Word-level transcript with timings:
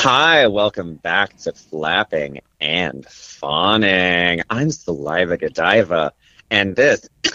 Hi, 0.00 0.46
welcome 0.46 0.94
back 0.94 1.36
to 1.38 1.52
Flapping 1.52 2.40
and 2.60 3.04
Fawning. 3.06 4.42
I'm 4.48 4.70
Saliva 4.70 5.36
Godiva, 5.36 6.12
and 6.52 6.76
this 6.76 7.08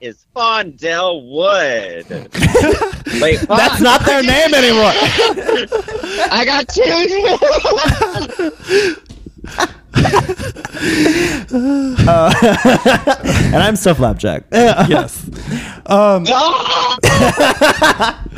is 0.00 0.24
Fondell 0.34 1.28
Wood. 1.28 2.06
Wait, 3.20 3.40
fuck. 3.40 3.58
That's 3.58 3.80
not 3.80 4.06
their 4.06 4.22
name 4.22 4.54
anymore. 4.54 4.92
I 6.30 6.44
got 6.46 6.68
two. 6.68 6.82
and 11.52 13.56
I'm 13.56 13.76
Stuff 13.76 13.98
Flapjack. 13.98 14.44
yes. 14.52 15.24
Um, 15.86 16.24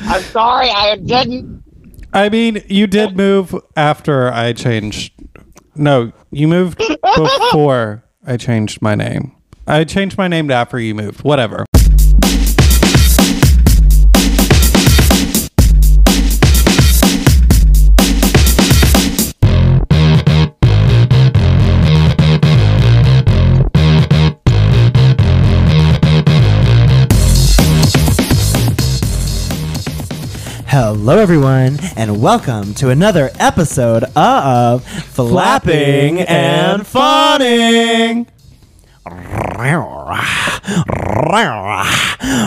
I'm 0.06 0.22
sorry, 0.22 0.70
I 0.70 0.96
didn't. 0.96 1.63
I 2.14 2.28
mean, 2.28 2.62
you 2.68 2.86
did 2.86 3.16
move 3.16 3.56
after 3.76 4.32
I 4.32 4.52
changed. 4.52 5.12
No, 5.74 6.12
you 6.30 6.46
moved 6.46 6.78
before 7.16 8.04
I 8.24 8.36
changed 8.36 8.80
my 8.80 8.94
name. 8.94 9.34
I 9.66 9.82
changed 9.82 10.16
my 10.16 10.28
name 10.28 10.46
to 10.46 10.54
after 10.54 10.78
you 10.78 10.94
moved. 10.94 11.24
Whatever. 11.24 11.66
Hello, 30.76 31.18
everyone, 31.20 31.78
and 31.94 32.20
welcome 32.20 32.74
to 32.74 32.90
another 32.90 33.30
episode 33.38 34.02
of 34.16 34.84
Flapping 34.84 36.18
and 36.22 36.84
Fawning. 36.84 38.26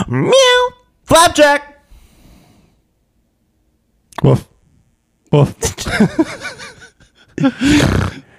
Meow. 0.08 0.68
Flapjack. 1.04 1.82
Woof. 4.22 4.46
Woof. 5.32 5.54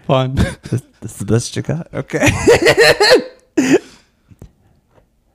Fun. 0.06 0.36
This, 0.36 0.84
this 1.02 1.14
is 1.14 1.18
the 1.18 1.26
best 1.26 1.56
you 1.56 1.64
got. 1.64 1.92
Okay. 1.96 2.28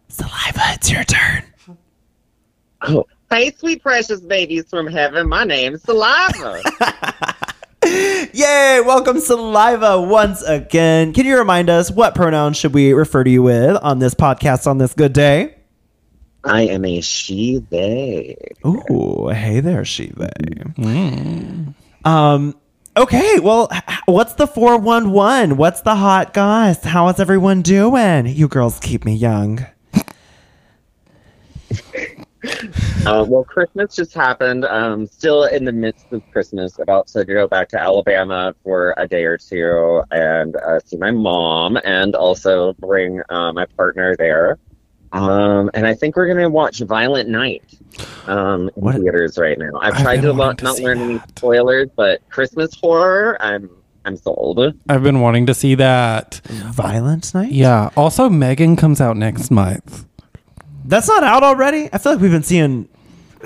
Saliva, 0.09 0.63
it's 0.75 0.93
your 0.93 1.03
turn. 1.03 1.43
Oh, 2.83 3.05
hey, 3.31 3.53
sweet 3.53 3.83
precious 3.83 4.21
babies 4.21 4.69
from 4.69 4.87
heaven. 4.87 5.29
My 5.29 5.45
name's 5.45 5.83
Saliva. 5.83 6.63
Yay! 7.85 8.81
Welcome, 8.85 9.21
Saliva, 9.21 10.01
once 10.01 10.43
again. 10.43 11.13
Can 11.13 11.27
you 11.27 11.37
remind 11.37 11.69
us 11.69 11.91
what 11.91 12.15
pronouns 12.15 12.57
should 12.57 12.73
we 12.73 12.93
refer 12.93 13.25
to 13.25 13.31
you 13.31 13.43
with 13.43 13.77
on 13.83 13.99
this 13.99 14.15
podcast 14.15 14.67
on 14.67 14.79
this 14.79 14.95
good 14.95 15.13
day? 15.13 15.57
I 16.45 16.63
am 16.63 16.85
a 16.85 17.01
she, 17.01 17.59
they. 17.71 18.37
Ooh, 18.67 19.29
hey 19.29 19.61
there, 19.61 19.85
Shiva. 19.85 20.31
Um, 22.05 22.55
okay, 22.97 23.39
well, 23.41 23.71
what's 24.07 24.35
the 24.35 24.47
411? 24.47 25.57
What's 25.57 25.81
the 25.83 25.95
hot 25.95 26.35
goss? 26.35 26.83
How 26.85 27.09
is 27.09 27.19
everyone 27.19 27.63
doing? 27.63 28.27
You 28.27 28.49
girls 28.49 28.79
keep 28.81 29.05
me 29.05 29.15
young. 29.15 29.67
Uh, 33.07 33.23
well, 33.29 33.45
Christmas 33.45 33.95
just 33.95 34.15
happened. 34.15 34.65
Um, 34.65 35.07
still 35.07 35.45
in 35.45 35.67
the 35.67 35.73
midst 35.73 36.11
of 36.11 36.23
Christmas, 36.33 36.79
about 36.79 37.07
to 37.09 37.23
go 37.27 37.47
back 37.47 37.69
to 37.69 37.79
Alabama 37.79 38.55
for 38.65 38.95
a 38.97 39.07
day 39.07 39.25
or 39.25 39.37
two 39.37 40.03
and 40.11 40.57
uh, 40.57 40.81
see 40.87 40.97
my 40.97 41.11
mom, 41.11 41.77
and 41.85 42.15
also 42.15 42.73
bring 42.79 43.21
uh, 43.29 43.53
my 43.53 43.67
partner 43.77 44.17
there. 44.17 44.57
Um, 45.13 45.71
and 45.75 45.87
I 45.87 45.93
think 45.93 46.17
we're 46.17 46.29
gonna 46.29 46.49
watch 46.49 46.81
Violent 46.81 47.29
Night 47.29 47.63
um, 48.27 48.71
in 48.75 48.83
What- 48.83 48.97
theaters 48.97 49.37
right 49.37 49.59
now. 49.59 49.79
I've 49.83 49.97
I've 49.97 50.03
tried 50.03 50.23
to 50.23 50.33
lo- 50.33 50.55
to 50.55 50.65
not 50.65 50.77
see 50.77 50.85
learn 50.85 50.99
any 51.01 51.21
spoilers, 51.37 51.91
but 51.95 52.27
Christmas 52.31 52.75
horror, 52.81 53.37
I'm 53.41 53.69
I'm 54.07 54.17
sold. 54.17 54.61
I've 54.89 55.03
been 55.03 55.21
wanting 55.21 55.45
to 55.47 55.53
see 55.55 55.75
that. 55.75 56.41
Violent 56.47 57.35
night? 57.35 57.53
Yeah. 57.53 57.91
Also, 57.99 58.31
Megan 58.31 58.77
comes 58.77 59.03
out 59.03 59.19
next 59.19 59.51
month. 59.51 60.07
That's 60.85 61.09
not 61.09 61.23
out 61.25 61.43
already? 61.43 61.89
I 61.93 61.99
feel 61.99 62.13
like 62.13 62.21
we've 62.21 62.31
been 62.31 62.43
seeing 62.43 62.89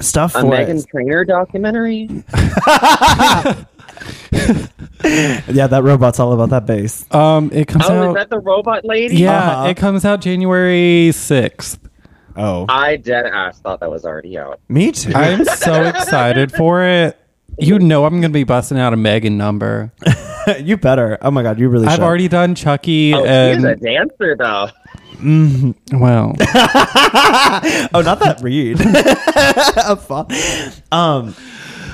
stuff 0.00 0.34
A 0.34 0.40
for 0.40 0.48
Megan 0.50 0.78
it. 0.78 0.86
Trainor 0.88 1.24
documentary. 1.24 2.08
Yeah, 5.04 5.68
that 5.68 5.82
robot's 5.84 6.18
all 6.18 6.32
about 6.32 6.50
that 6.50 6.66
bass. 6.66 7.06
Um, 7.14 7.50
it 7.52 7.68
comes 7.68 7.84
Oh, 7.88 8.02
is 8.02 8.08
out. 8.08 8.14
that 8.16 8.30
the 8.30 8.38
robot 8.40 8.84
lady? 8.84 9.16
yeah, 9.16 9.50
Uh-huh. 9.60 9.68
it 9.68 9.76
comes 9.76 10.04
out 10.04 10.20
January 10.20 11.12
sixth. 11.12 11.78
Oh, 12.36 12.66
I 12.68 12.96
dead 12.96 13.26
ass 13.26 13.60
thought 13.60 13.80
that 13.80 13.90
was 13.90 14.04
already 14.04 14.36
out. 14.38 14.60
me 14.68 14.92
too. 14.92 15.12
I'm 15.14 15.44
so 15.44 15.84
excited 15.84 16.52
for 16.52 16.82
it. 16.84 17.16
You 17.58 17.78
know 17.78 18.04
I'm 18.04 18.20
gonna 18.20 18.32
be 18.32 18.44
busting 18.44 18.78
out 18.78 18.92
a 18.92 18.96
Megan 18.96 19.36
number. 19.38 19.92
you 20.60 20.76
better. 20.76 21.16
Oh 21.22 21.30
my 21.30 21.42
god, 21.42 21.58
you 21.58 21.68
really 21.68 21.86
I've 21.86 21.94
should. 21.94 22.02
already 22.04 22.28
done 22.28 22.54
Chucky 22.54 23.14
Oh, 23.14 23.22
she's 23.54 23.64
a 23.64 23.76
dancer 23.76 24.36
though. 24.36 24.68
Well, 25.20 26.34
oh, 26.38 28.02
not 28.04 28.20
that 28.20 28.38
read. 28.42 28.80
um, 30.92 31.34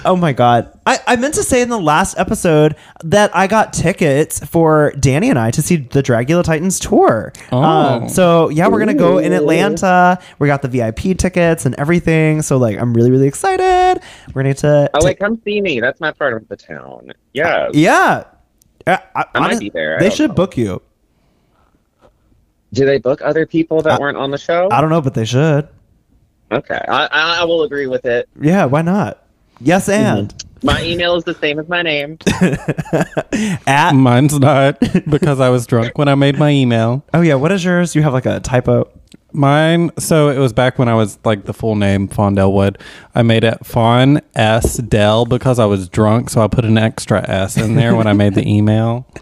oh 0.05 0.17
my 0.17 0.33
god. 0.33 0.71
I, 0.87 0.99
I 1.07 1.17
meant 1.17 1.35
to 1.35 1.43
say 1.43 1.63
in 1.63 1.71
the 1.71 1.81
last 1.81 2.19
episode 2.19 2.77
that 3.03 3.35
I 3.35 3.47
got 3.47 3.73
tickets 3.73 4.45
for 4.45 4.93
Danny 5.01 5.31
and 5.31 5.39
I 5.39 5.51
to 5.53 5.63
see 5.63 5.77
the 5.77 6.03
Dragula 6.03 6.45
Titans 6.45 6.79
tour. 6.79 7.33
Oh. 7.51 7.63
Um, 7.63 8.09
so 8.11 8.51
yeah, 8.51 8.69
we're 8.69 8.81
gonna 8.81 8.93
go 8.95 9.17
in 9.19 9.33
Atlanta. 9.33 10.19
We 10.39 10.47
got 10.47 10.61
the 10.63 10.69
VIP 10.69 11.17
tickets 11.17 11.65
and 11.65 11.75
everything. 11.77 12.43
So 12.43 12.59
like, 12.59 12.79
I'm 12.79 12.93
really 12.93 13.11
really 13.11 13.29
excited. 13.29 14.03
We're 14.35 14.43
gonna 14.43 14.51
get 14.51 14.59
to. 14.59 14.91
Oh 14.95 15.01
to- 15.01 15.07
wait, 15.07 15.19
come 15.19 15.41
see 15.45 15.61
me. 15.63 15.81
That's 15.81 16.01
my 16.01 16.13
part 16.13 16.35
of 16.35 16.47
the 16.49 16.57
town. 16.57 17.13
Yeah. 17.33 17.71
yeah. 17.73 18.25
I, 18.87 18.93
I, 18.93 18.99
I 19.35 19.41
might 19.41 19.45
honest- 19.47 19.61
be 19.61 19.71
there. 19.71 19.97
I 19.97 20.01
They 20.01 20.11
should 20.11 20.31
know. 20.31 20.35
book 20.35 20.59
you. 20.59 20.83
Do 22.75 22.85
they 22.85 22.99
book 22.99 23.21
other 23.23 23.47
people 23.47 23.81
that 23.83 24.01
weren't 24.01 24.17
on 24.19 24.31
the 24.31 24.39
show? 24.39 24.69
I 24.71 24.81
don't 24.81 24.91
know, 24.91 25.01
but 25.01 25.15
they 25.15 25.25
should. 25.25 25.69
Okay, 26.53 26.81
I, 26.89 27.07
I, 27.07 27.41
I 27.41 27.45
will 27.45 27.63
agree 27.63 27.87
with 27.87 28.05
it. 28.05 28.29
Yeah, 28.41 28.67
why 28.67 28.83
not? 28.83 29.23
Yes, 29.61 29.89
Mm-hmm. 29.89 30.19
and 30.19 30.45
My 30.63 30.83
email 30.85 31.15
is 31.17 31.25
the 31.25 31.35
same 31.35 31.59
as 31.59 31.69
my 31.69 31.83
name. 31.83 32.19
at 33.67 33.93
mine's 33.93 34.39
not 34.39 34.79
because 35.09 35.41
I 35.41 35.49
was 35.49 35.67
drunk 35.67 35.97
when 35.97 36.09
I 36.09 36.15
made 36.15 36.39
my 36.39 36.51
email. 36.51 37.05
oh 37.15 37.21
yeah, 37.21 37.35
what 37.35 37.53
is 37.53 37.65
yours? 37.65 37.95
You 37.95 38.03
have 38.03 38.13
like 38.13 38.27
a 38.27 38.41
typo. 38.41 38.91
Mine, 39.33 39.91
so 39.99 40.29
it 40.29 40.39
was 40.39 40.53
back 40.53 40.79
when 40.79 40.89
I 40.89 40.95
was 40.95 41.19
like 41.25 41.45
the 41.45 41.53
full 41.53 41.75
name 41.75 42.07
Fondell 42.09 42.53
Wood. 42.53 42.79
I 43.17 43.23
made 43.23 43.43
it 43.43 43.67
Fawn 43.67 44.21
S 44.37 44.77
Dell 44.77 45.27
because 45.27 45.59
I 45.59 45.65
was 45.65 45.89
drunk, 45.89 46.31
so 46.31 46.41
I 46.41 46.47
put 46.47 46.65
an 46.65 46.79
extra 46.79 47.29
S 47.29 47.57
in 47.57 47.75
there 47.75 47.97
when 47.97 48.07
I 48.07 48.13
made 48.13 48.35
the 48.35 48.49
email. 48.49 49.07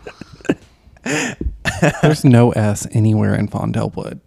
There's 2.02 2.24
no 2.24 2.52
S 2.52 2.86
anywhere 2.92 3.34
in 3.34 3.48
Fondelwood, 3.48 4.20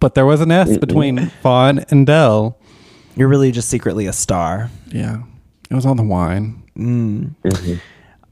but 0.00 0.14
there 0.14 0.26
was 0.26 0.40
an 0.40 0.50
S 0.50 0.78
between 0.78 1.26
Fawn 1.42 1.80
and 1.90 2.06
Dell. 2.06 2.58
You're 3.16 3.28
really 3.28 3.52
just 3.52 3.68
secretly 3.68 4.06
a 4.06 4.12
star. 4.12 4.70
Yeah, 4.88 5.22
it 5.70 5.74
was 5.74 5.84
on 5.86 5.96
the 5.96 6.02
wine. 6.02 6.62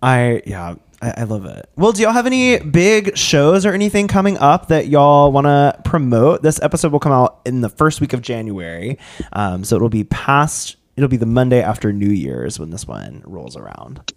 I 0.02 0.42
yeah, 0.46 0.76
I, 1.02 1.14
I 1.18 1.24
love 1.24 1.44
it. 1.44 1.68
Well, 1.76 1.92
do 1.92 2.02
y'all 2.02 2.12
have 2.12 2.26
any 2.26 2.58
big 2.58 3.16
shows 3.16 3.66
or 3.66 3.72
anything 3.72 4.08
coming 4.08 4.38
up 4.38 4.68
that 4.68 4.88
y'all 4.88 5.30
want 5.32 5.46
to 5.46 5.78
promote? 5.84 6.42
This 6.42 6.60
episode 6.62 6.92
will 6.92 7.00
come 7.00 7.12
out 7.12 7.40
in 7.44 7.60
the 7.60 7.68
first 7.68 8.00
week 8.00 8.12
of 8.12 8.22
January, 8.22 8.98
um, 9.32 9.64
so 9.64 9.76
it'll 9.76 9.88
be 9.90 10.04
past. 10.04 10.76
It'll 10.96 11.08
be 11.08 11.16
the 11.16 11.26
Monday 11.26 11.62
after 11.62 11.92
New 11.92 12.10
Year's 12.10 12.58
when 12.58 12.70
this 12.70 12.86
one 12.86 13.22
rolls 13.24 13.56
around. 13.56 14.12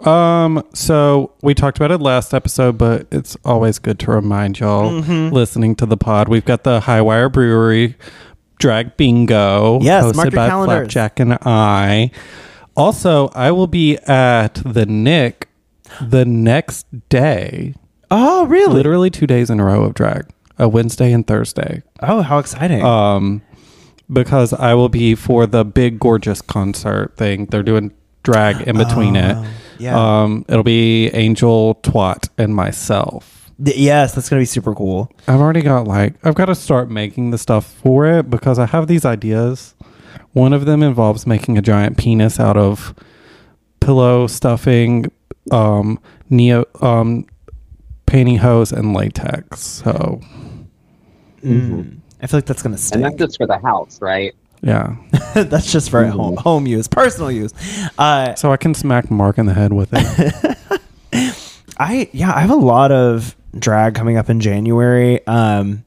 Um, 0.00 0.62
so 0.74 1.32
we 1.42 1.54
talked 1.54 1.76
about 1.76 1.90
it 1.90 1.98
last 1.98 2.32
episode, 2.32 2.78
but 2.78 3.06
it's 3.10 3.36
always 3.44 3.78
good 3.78 3.98
to 4.00 4.12
remind 4.12 4.60
y'all 4.60 4.90
listening 5.00 5.74
to 5.76 5.86
the 5.86 5.96
pod. 5.96 6.28
We've 6.28 6.44
got 6.44 6.62
the 6.64 6.80
Highwire 6.80 7.32
Brewery 7.32 7.96
Drag 8.60 8.96
Bingo, 8.96 9.80
Yes, 9.82 10.04
hosted 10.04 10.34
by 10.34 10.48
calendars. 10.48 10.92
Flapjack 10.92 11.20
and 11.20 11.34
I. 11.42 12.10
Also, 12.76 13.28
I 13.34 13.50
will 13.50 13.66
be 13.66 13.96
at 14.06 14.54
the 14.64 14.86
Nick 14.86 15.48
the 16.00 16.24
next 16.24 16.86
day, 17.08 17.74
Oh, 18.10 18.46
really? 18.46 18.74
literally 18.74 19.10
two 19.10 19.26
days 19.26 19.50
in 19.50 19.58
a 19.58 19.64
row 19.64 19.82
of 19.82 19.94
drag, 19.94 20.26
a 20.58 20.68
Wednesday 20.68 21.12
and 21.12 21.26
Thursday. 21.26 21.82
Oh, 22.02 22.22
how 22.22 22.38
exciting! 22.38 22.84
Um, 22.84 23.42
because 24.12 24.52
I 24.52 24.74
will 24.74 24.88
be 24.88 25.14
for 25.16 25.46
the 25.46 25.64
big 25.64 25.98
gorgeous 25.98 26.40
concert 26.40 27.16
thing. 27.16 27.46
They're 27.46 27.62
doing 27.64 27.92
drag 28.22 28.60
in 28.68 28.76
between 28.76 29.16
Oh, 29.16 29.42
it. 29.42 29.48
Yeah. 29.78 30.22
Um, 30.22 30.44
it'll 30.48 30.62
be 30.62 31.08
Angel, 31.08 31.76
Twat, 31.82 32.28
and 32.38 32.54
myself. 32.54 33.50
Th- 33.64 33.76
yes, 33.76 34.14
that's 34.14 34.28
gonna 34.28 34.42
be 34.42 34.46
super 34.46 34.74
cool. 34.74 35.10
I've 35.26 35.40
already 35.40 35.62
got 35.62 35.86
like 35.86 36.14
I've 36.24 36.34
got 36.34 36.46
to 36.46 36.54
start 36.54 36.90
making 36.90 37.30
the 37.30 37.38
stuff 37.38 37.66
for 37.82 38.06
it 38.06 38.30
because 38.30 38.58
I 38.58 38.66
have 38.66 38.86
these 38.86 39.04
ideas. 39.04 39.74
One 40.32 40.52
of 40.52 40.64
them 40.66 40.82
involves 40.82 41.26
making 41.26 41.58
a 41.58 41.62
giant 41.62 41.96
penis 41.96 42.38
out 42.38 42.56
of 42.56 42.94
pillow 43.80 44.26
stuffing, 44.26 45.06
um, 45.50 45.98
neo, 46.30 46.64
um, 46.80 47.26
painting 48.06 48.36
hose, 48.38 48.70
and 48.72 48.92
latex. 48.94 49.60
So 49.60 50.20
Mm. 51.44 51.98
I 52.20 52.26
feel 52.26 52.38
like 52.38 52.46
that's 52.46 52.62
gonna 52.62 52.74
And 52.74 52.80
stink. 52.80 53.02
that's 53.04 53.16
just 53.16 53.36
for 53.38 53.46
the 53.46 53.58
house, 53.58 54.00
right? 54.00 54.34
Yeah, 54.62 54.96
that's 55.34 55.70
just 55.70 55.90
for 55.90 56.04
home, 56.06 56.36
home 56.36 56.66
use, 56.66 56.88
personal 56.88 57.30
use. 57.30 57.52
Uh, 57.98 58.34
so 58.34 58.52
I 58.52 58.56
can 58.56 58.74
smack 58.74 59.10
Mark 59.10 59.38
in 59.38 59.46
the 59.46 59.54
head 59.54 59.72
with 59.72 59.90
it. 59.92 60.58
I 61.78 62.10
yeah, 62.12 62.32
I 62.34 62.40
have 62.40 62.50
a 62.50 62.56
lot 62.56 62.90
of 62.92 63.36
drag 63.56 63.94
coming 63.94 64.16
up 64.16 64.28
in 64.28 64.40
January. 64.40 65.24
Um, 65.26 65.84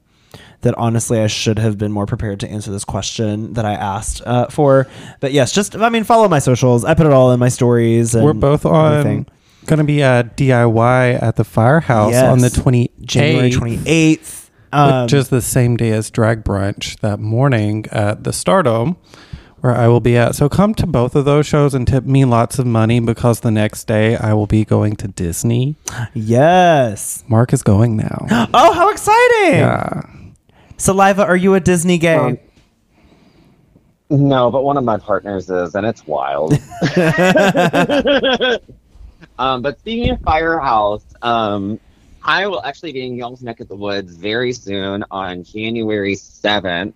that 0.62 0.74
honestly, 0.78 1.20
I 1.20 1.26
should 1.26 1.58
have 1.58 1.76
been 1.76 1.92
more 1.92 2.06
prepared 2.06 2.40
to 2.40 2.48
answer 2.48 2.70
this 2.70 2.84
question 2.84 3.54
that 3.54 3.64
I 3.64 3.74
asked 3.74 4.22
uh, 4.24 4.46
for. 4.46 4.86
But 5.20 5.32
yes, 5.32 5.52
just 5.52 5.76
I 5.76 5.88
mean, 5.88 6.04
follow 6.04 6.28
my 6.28 6.38
socials. 6.38 6.84
I 6.84 6.94
put 6.94 7.06
it 7.06 7.12
all 7.12 7.32
in 7.32 7.40
my 7.40 7.48
stories. 7.48 8.14
And 8.14 8.24
We're 8.24 8.32
both 8.32 8.64
on. 8.64 8.92
everything. 8.92 9.26
Going 9.66 9.78
to 9.78 9.84
be 9.84 10.02
at 10.02 10.36
DIY 10.36 11.22
at 11.22 11.36
the 11.36 11.44
Firehouse 11.44 12.16
on 12.16 12.38
the 12.40 12.50
twenty 12.50 12.90
January 13.00 13.50
twenty 13.50 13.80
eighth. 13.86 14.41
Um, 14.72 15.04
which 15.04 15.12
is 15.12 15.28
the 15.28 15.42
same 15.42 15.76
day 15.76 15.90
as 15.90 16.10
drag 16.10 16.44
brunch 16.44 16.98
that 17.00 17.20
morning 17.20 17.84
at 17.92 18.24
the 18.24 18.32
Stardom, 18.32 18.96
where 19.60 19.74
I 19.76 19.86
will 19.88 20.00
be 20.00 20.16
at. 20.16 20.34
So 20.34 20.48
come 20.48 20.74
to 20.74 20.86
both 20.86 21.14
of 21.14 21.24
those 21.24 21.46
shows 21.46 21.74
and 21.74 21.86
tip 21.86 22.04
me 22.04 22.24
lots 22.24 22.58
of 22.58 22.66
money 22.66 22.98
because 23.00 23.40
the 23.40 23.50
next 23.50 23.84
day 23.86 24.16
I 24.16 24.32
will 24.34 24.46
be 24.46 24.64
going 24.64 24.96
to 24.96 25.08
Disney. 25.08 25.76
yes. 26.14 27.22
Mark 27.28 27.52
is 27.52 27.62
going 27.62 27.96
now. 27.96 28.26
Oh, 28.54 28.72
how 28.72 28.90
exciting! 28.90 29.58
yeah. 29.60 30.02
Saliva, 30.78 31.24
are 31.24 31.36
you 31.36 31.54
a 31.54 31.60
Disney 31.60 31.98
gay? 31.98 32.16
Um, 32.16 32.38
No, 34.10 34.50
but 34.50 34.64
one 34.64 34.76
of 34.76 34.84
my 34.84 34.96
partners 34.98 35.48
is, 35.48 35.74
and 35.74 35.86
it's 35.86 36.06
wild. 36.06 36.52
um, 39.38 39.62
but 39.62 39.78
speaking 39.78 40.10
of 40.10 40.20
Firehouse, 40.22 41.04
um, 41.22 41.78
I 42.24 42.46
will 42.46 42.62
actually 42.62 42.92
be 42.92 43.06
in 43.06 43.16
y'all's 43.16 43.42
neck 43.42 43.60
of 43.60 43.68
the 43.68 43.76
woods 43.76 44.14
very 44.16 44.52
soon 44.52 45.04
on 45.10 45.44
January 45.44 46.14
7th 46.14 46.94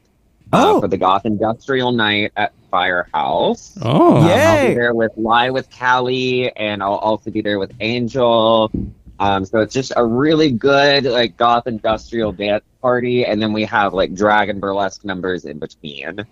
Oh. 0.52 0.76
uh, 0.76 0.80
for 0.82 0.86
the 0.88 0.96
Goth 0.96 1.26
Industrial 1.26 1.90
Night 1.90 2.30
at 2.36 2.52
Firehouse. 2.70 3.76
Oh. 3.82 4.18
Um, 4.18 4.26
Yeah. 4.28 4.52
I'll 4.60 4.68
be 4.68 4.74
there 4.74 4.94
with 4.94 5.12
Lie 5.16 5.50
with 5.50 5.68
Callie, 5.76 6.54
and 6.56 6.82
I'll 6.82 6.94
also 6.94 7.30
be 7.32 7.40
there 7.40 7.58
with 7.58 7.72
Angel. 7.80 8.70
Um, 9.18 9.44
so 9.44 9.58
it's 9.60 9.74
just 9.74 9.92
a 9.96 10.04
really 10.04 10.52
good 10.52 11.04
like 11.04 11.36
goth 11.36 11.66
industrial 11.66 12.32
dance 12.32 12.62
party, 12.82 13.24
and 13.24 13.40
then 13.42 13.52
we 13.52 13.64
have 13.64 13.92
like 13.94 14.14
drag 14.14 14.48
and 14.50 14.60
burlesque 14.60 15.04
numbers 15.04 15.44
in 15.46 15.58
between. 15.58 16.24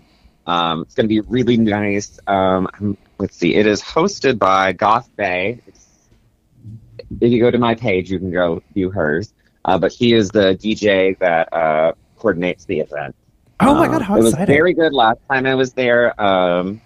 Um, 0.46 0.82
it's 0.82 0.94
going 0.94 1.04
to 1.04 1.08
be 1.08 1.20
really 1.20 1.56
nice. 1.56 2.18
Um, 2.26 2.68
um, 2.78 2.96
let's 3.18 3.36
see, 3.36 3.54
it 3.54 3.66
is 3.66 3.82
hosted 3.82 4.38
by 4.38 4.72
Goth 4.72 5.08
Bay. 5.16 5.60
It's, 5.66 5.83
if 7.20 7.32
you 7.32 7.40
go 7.40 7.50
to 7.50 7.58
my 7.58 7.74
page, 7.74 8.10
you 8.10 8.18
can 8.18 8.30
go 8.30 8.62
view 8.74 8.90
hers. 8.90 9.32
Uh, 9.64 9.78
but 9.78 9.92
she 9.92 10.12
is 10.12 10.28
the 10.30 10.56
DJ 10.62 11.18
that 11.18 11.52
uh, 11.52 11.92
coordinates 12.16 12.64
the 12.66 12.80
event. 12.80 13.14
Oh 13.60 13.74
my 13.74 13.86
Um, 13.86 13.92
god, 13.92 14.02
how 14.02 14.16
it 14.16 14.22
was 14.22 14.34
very 14.34 14.74
good 14.74 14.92
last 14.92 15.18
time 15.30 15.46
I 15.46 15.54
was 15.54 15.72
there. 15.72 16.20
Um, 16.20 16.80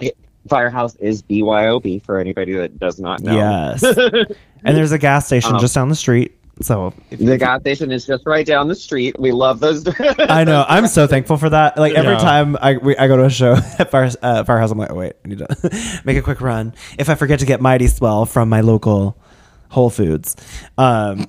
it- 0.00 0.16
Firehouse 0.48 0.94
is 0.96 1.22
BYOB 1.22 2.02
for 2.04 2.18
anybody 2.18 2.52
that 2.54 2.78
does 2.78 2.98
not 3.00 3.20
know. 3.20 3.34
Yes. 3.34 3.82
and 4.64 4.76
there's 4.76 4.92
a 4.92 4.98
gas 4.98 5.26
station 5.26 5.54
Um, 5.54 5.60
just 5.60 5.74
down 5.74 5.88
the 5.88 5.94
street. 5.94 6.38
So 6.60 6.94
if 7.10 7.18
the 7.18 7.36
gas 7.36 7.62
station 7.62 7.90
is 7.90 8.06
just 8.06 8.24
right 8.26 8.46
down 8.46 8.68
the 8.68 8.76
street. 8.76 9.18
We 9.18 9.32
love 9.32 9.58
those. 9.58 9.84
I 10.18 10.44
know. 10.44 10.64
I'm 10.68 10.86
so 10.86 11.06
thankful 11.08 11.36
for 11.36 11.50
that. 11.50 11.76
Like 11.76 11.94
every 11.94 12.12
Yeah. 12.12 12.18
time 12.18 12.56
I 12.62 12.76
we, 12.76 12.96
I 12.96 13.08
go 13.08 13.16
to 13.16 13.24
a 13.24 13.30
show 13.30 13.54
at 13.78 13.90
Fire, 13.90 14.08
uh, 14.22 14.44
Firehouse, 14.44 14.70
I'm 14.70 14.78
like, 14.78 14.90
oh 14.92 14.94
wait, 14.94 15.14
I 15.24 15.28
need 15.28 15.38
to 15.38 16.00
make 16.04 16.16
a 16.16 16.22
quick 16.22 16.40
run. 16.40 16.72
If 16.96 17.08
I 17.10 17.16
forget 17.16 17.40
to 17.40 17.46
get 17.46 17.60
Mighty 17.60 17.88
Swell 17.88 18.24
from 18.24 18.48
my 18.50 18.60
local 18.60 19.16
Whole 19.74 19.90
Foods, 19.90 20.36
um, 20.78 21.26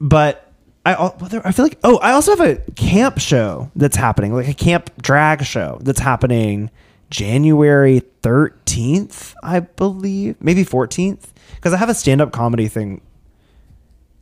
but 0.00 0.52
I 0.86 0.92
well, 0.94 1.16
there- 1.28 1.46
I 1.46 1.50
feel 1.52 1.64
like 1.64 1.78
oh 1.84 1.98
I 1.98 2.12
also 2.12 2.36
have 2.36 2.40
a 2.46 2.56
camp 2.72 3.18
show 3.18 3.70
that's 3.76 3.96
happening, 3.96 4.32
like 4.34 4.48
a 4.48 4.54
camp 4.54 4.90
drag 5.02 5.44
show 5.44 5.78
that's 5.82 6.00
happening 6.00 6.70
January 7.10 8.02
13th, 8.22 9.34
I 9.42 9.60
believe, 9.60 10.36
maybe 10.40 10.64
14th, 10.64 11.32
because 11.56 11.72
I 11.72 11.78
have 11.78 11.88
a 11.88 11.94
stand 11.94 12.20
up 12.20 12.32
comedy 12.32 12.68
thing. 12.68 13.00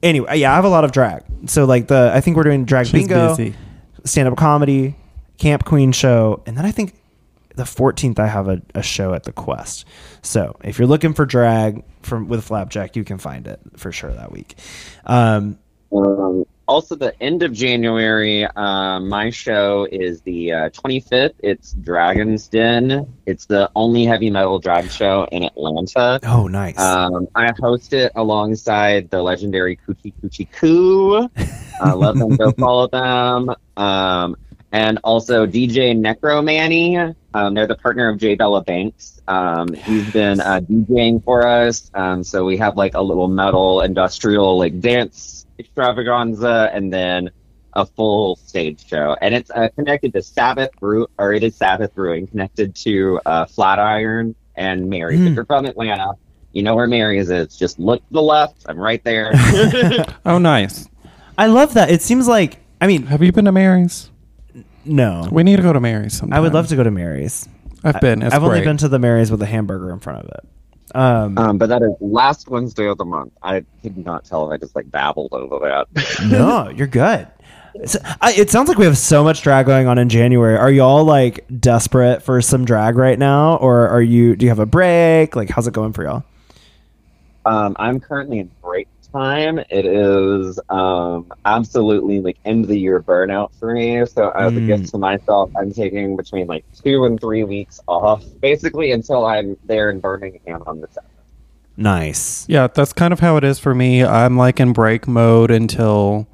Anyway, 0.02 0.36
yeah, 0.38 0.52
I 0.52 0.56
have 0.56 0.64
a 0.64 0.68
lot 0.68 0.84
of 0.84 0.92
drag. 0.92 1.22
So 1.46 1.64
like 1.64 1.88
the 1.88 2.10
I 2.14 2.20
think 2.20 2.36
we're 2.36 2.42
doing 2.44 2.64
drag 2.64 2.86
She's 2.86 2.92
bingo 2.92 3.30
busy. 3.30 3.54
stand 4.04 4.28
up 4.28 4.36
comedy, 4.36 4.94
Camp 5.38 5.64
Queen 5.64 5.92
show, 5.92 6.42
and 6.46 6.56
then 6.56 6.64
I 6.64 6.70
think 6.70 6.94
the 7.56 7.64
14th 7.64 8.19
I 8.19 8.26
have 8.29 8.49
a, 8.49 8.62
a 8.75 8.82
show 8.82 9.12
at 9.14 9.25
the 9.25 9.32
Quest. 9.32 9.85
So 10.23 10.56
if 10.62 10.79
you're 10.79 10.88
looking 10.88 11.14
for 11.14 11.26
drag 11.26 11.82
from 12.03 12.29
with 12.29 12.44
Flapjack, 12.44 12.97
you 12.97 13.05
can 13.05 13.19
find 13.19 13.47
it 13.47 13.61
for 13.76 13.93
sure 13.93 14.12
that 14.12 14.31
week. 14.32 14.55
Um, 15.05 15.58
Um, 15.93 16.44
also, 16.69 16.97
the 16.97 17.14
end 17.23 17.44
of 17.44 17.53
January, 17.53 18.44
um, 18.56 19.08
my 19.08 19.31
show 19.31 19.87
is 19.93 20.20
the 20.23 20.53
uh, 20.53 20.70
25th. 20.70 21.35
It's 21.38 21.75
Dragon's 21.75 22.49
Den. 22.49 23.06
It's 23.25 23.47
the 23.47 23.70
only 23.76 24.05
heavy 24.05 24.31
metal 24.31 24.59
drag 24.59 24.91
show 24.91 25.29
in 25.31 25.44
Atlanta. 25.44 26.19
oh, 26.25 26.49
nice. 26.49 26.76
Um, 26.76 27.29
I 27.37 27.52
host 27.61 27.93
it 27.93 28.11
alongside 28.17 29.11
the 29.11 29.23
legendary 29.23 29.76
Coochie 29.87 30.12
Coochie 30.20 30.50
Coo. 30.52 31.29
I 31.81 31.93
love 31.93 32.19
them. 32.19 32.35
Go 32.35 32.50
follow 32.59 32.88
them. 32.88 33.55
Um, 33.76 34.37
and 34.73 34.99
also 35.05 35.47
DJ 35.47 35.97
Necromanny. 35.97 37.14
Um, 37.37 37.53
they're 37.53 37.67
the 37.67 37.77
partner 37.77 38.09
of 38.09 38.17
J 38.17 38.35
Bella 38.35 38.62
Banks. 38.62 39.21
Um, 39.29 39.75
he's 39.75 40.11
been 40.11 40.41
uh, 40.41 40.61
DJing 40.61 41.23
for 41.23 41.47
us. 41.47 41.91
Um, 41.93 42.25
so 42.25 42.47
we 42.47 42.56
have 42.56 42.77
like 42.77 42.94
a 42.94 43.03
little 43.03 43.29
metal 43.29 43.83
industrial 43.83 44.56
like 44.59 44.81
dance 44.81 45.47
extravaganza, 45.59 46.71
and 46.73 46.91
then 46.91 47.31
a 47.75 47.85
full 47.85 48.37
stage 48.37 48.87
show. 48.87 49.17
And 49.21 49.35
it's 49.35 49.50
uh, 49.50 49.69
connected 49.77 50.15
to 50.15 50.23
Sabbath 50.23 50.71
Brew, 50.81 51.06
or 51.19 51.35
it 51.35 51.43
is 51.43 51.55
Sabbath 51.55 51.94
Brewing, 51.94 52.27
connected 52.27 52.75
to 52.77 53.21
uh, 53.27 53.44
Flatiron 53.44 54.35
and 54.56 54.88
Mary's. 54.88 55.21
Hmm. 55.21 55.27
If 55.27 55.35
you're 55.35 55.44
from 55.44 55.67
Atlanta, 55.67 56.12
you 56.53 56.62
know 56.62 56.75
where 56.75 56.87
Mary's 56.87 57.29
is. 57.29 57.55
Just 57.55 57.79
look 57.79 58.00
to 58.06 58.12
the 58.15 58.23
left. 58.23 58.65
I'm 58.67 58.79
right 58.79 59.05
there. 59.05 59.33
Oh, 60.25 60.38
nice. 60.38 60.88
I 61.37 61.47
love 61.49 61.75
that. 61.75 61.91
It 61.91 62.00
seems 62.00 62.27
like 62.27 62.61
I 62.81 62.87
mean, 62.87 63.06
Have 63.06 63.23
you 63.23 63.31
been 63.33 63.44
to 63.44 63.53
Mary's? 63.53 64.11
No. 64.87 65.29
We 65.31 65.43
need 65.43 65.56
to 65.56 65.62
go 65.62 65.73
to 65.73 65.81
Mary's 65.81 66.19
sometime. 66.19 66.37
I 66.37 66.41
would 66.41 66.55
love 66.55 66.69
to 66.69 66.77
go 66.77 66.83
to 66.83 66.91
Mary's. 66.91 67.49
I've 67.85 68.00
been. 68.00 68.23
It's 68.23 68.35
I've 68.35 68.43
only 68.43 68.59
great. 68.59 68.65
been 68.65 68.77
to 68.79 68.88
the 68.88 68.99
Mary's 68.99 69.31
with 69.31 69.43
a 69.43 69.47
hamburger 69.47 69.93
in 69.93 70.00
front 70.00 70.25
of 70.25 70.31
it. 70.31 70.49
Um, 70.94 71.37
um, 71.37 71.59
but 71.59 71.69
that 71.69 71.83
is 71.83 71.93
last 72.00 72.49
Wednesday 72.49 72.87
of 72.87 72.99
the 72.99 73.05
month. 73.05 73.33
I 73.43 73.64
could 73.83 73.99
not 73.99 74.25
tell 74.25 74.50
if 74.50 74.55
I 74.55 74.57
just 74.57 74.75
like 74.75 74.90
babbled 74.90 75.33
over 75.33 75.59
that. 75.69 76.25
no, 76.31 76.71
you're 76.71 76.87
good. 76.87 77.28
I, 78.23 78.33
it 78.33 78.50
sounds 78.50 78.69
like 78.69 78.78
we 78.78 78.87
have 78.87 78.97
so 78.97 79.23
much 79.23 79.43
drag 79.43 79.66
going 79.66 79.87
on 79.87 79.99
in 79.99 80.09
January. 80.09 80.57
Are 80.57 80.71
y'all 80.71 81.05
like 81.05 81.45
desperate 81.61 82.23
for 82.23 82.40
some 82.40 82.64
drag 82.64 82.97
right 82.97 83.19
now, 83.19 83.57
or 83.57 83.88
are 83.88 84.00
you? 84.00 84.37
Do 84.37 84.47
you 84.47 84.50
have 84.50 84.59
a 84.59 84.66
break? 84.66 85.37
Like, 85.37 85.50
how's 85.50 85.66
it 85.66 85.75
going 85.75 85.93
for 85.93 86.05
y'all? 86.05 86.25
Um, 87.45 87.76
I'm 87.78 88.00
currently 88.00 88.38
in 88.38 88.50
break 88.62 88.88
time. 89.16 89.58
It 89.70 89.87
is 89.87 90.61
um, 90.68 91.32
absolutely 91.44 92.20
like 92.20 92.38
end 92.44 92.64
of 92.64 92.68
the 92.68 92.78
year 92.78 93.02
burnout 93.02 93.54
for 93.58 93.73
me. 93.73 94.04
So 94.06 94.30
as 94.30 94.56
a 94.56 94.61
Mm. 94.61 94.66
gift 94.66 94.88
to 94.90 94.99
myself, 94.99 95.50
I'm 95.56 95.73
taking 95.73 96.16
between 96.16 96.46
like 96.46 96.64
two 96.73 97.04
and 97.04 97.20
three 97.20 97.44
weeks 97.44 97.80
off, 97.88 98.25
basically 98.40 98.92
until 98.92 99.25
I'm 99.25 99.56
there 99.64 99.90
in 99.90 100.00
Birmingham 100.00 100.62
on 100.66 100.80
the 100.80 100.88
seventh. 100.88 101.12
Nice. 101.76 102.46
Yeah, 102.49 102.68
that's 102.68 102.92
kind 102.92 103.12
of 103.12 103.20
how 103.20 103.37
it 103.37 103.44
is 103.44 103.58
for 103.58 103.75
me. 103.75 104.02
I'm 104.04 104.37
like 104.37 104.61
in 104.61 104.73
break 104.73 105.06
mode 105.06 105.50
until 105.50 106.26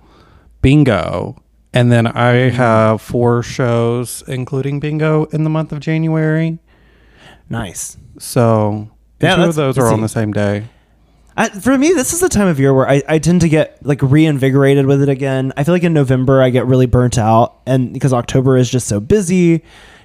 bingo. 0.60 1.36
And 1.74 1.90
then 1.90 2.06
I 2.06 2.34
Mm-hmm. 2.34 2.56
have 2.56 3.00
four 3.00 3.42
shows, 3.42 4.22
including 4.28 4.78
bingo, 4.78 5.24
in 5.26 5.42
the 5.44 5.50
month 5.50 5.72
of 5.72 5.80
January. 5.80 6.58
Nice. 7.48 7.96
So 8.18 8.90
Yeah, 9.20 9.36
two 9.36 9.42
of 9.44 9.54
those 9.54 9.78
are 9.78 9.88
see. 9.88 9.94
on 9.94 10.00
the 10.00 10.08
same 10.08 10.32
day. 10.32 10.68
I, 11.36 11.48
for 11.48 11.76
me, 11.78 11.92
this 11.92 12.12
is 12.12 12.20
the 12.20 12.28
time 12.28 12.48
of 12.48 12.60
year 12.60 12.74
where 12.74 12.88
I, 12.88 13.02
I 13.08 13.18
tend 13.18 13.40
to 13.40 13.48
get 13.48 13.84
like 13.84 14.02
reinvigorated 14.02 14.86
with 14.86 15.02
it 15.02 15.08
again. 15.08 15.52
I 15.56 15.64
feel 15.64 15.74
like 15.74 15.84
in 15.84 15.94
November 15.94 16.42
I 16.42 16.50
get 16.50 16.66
really 16.66 16.86
burnt 16.86 17.18
out, 17.18 17.60
and 17.66 17.92
because 17.92 18.12
October 18.12 18.56
is 18.56 18.70
just 18.70 18.86
so 18.86 19.00
busy. 19.00 19.62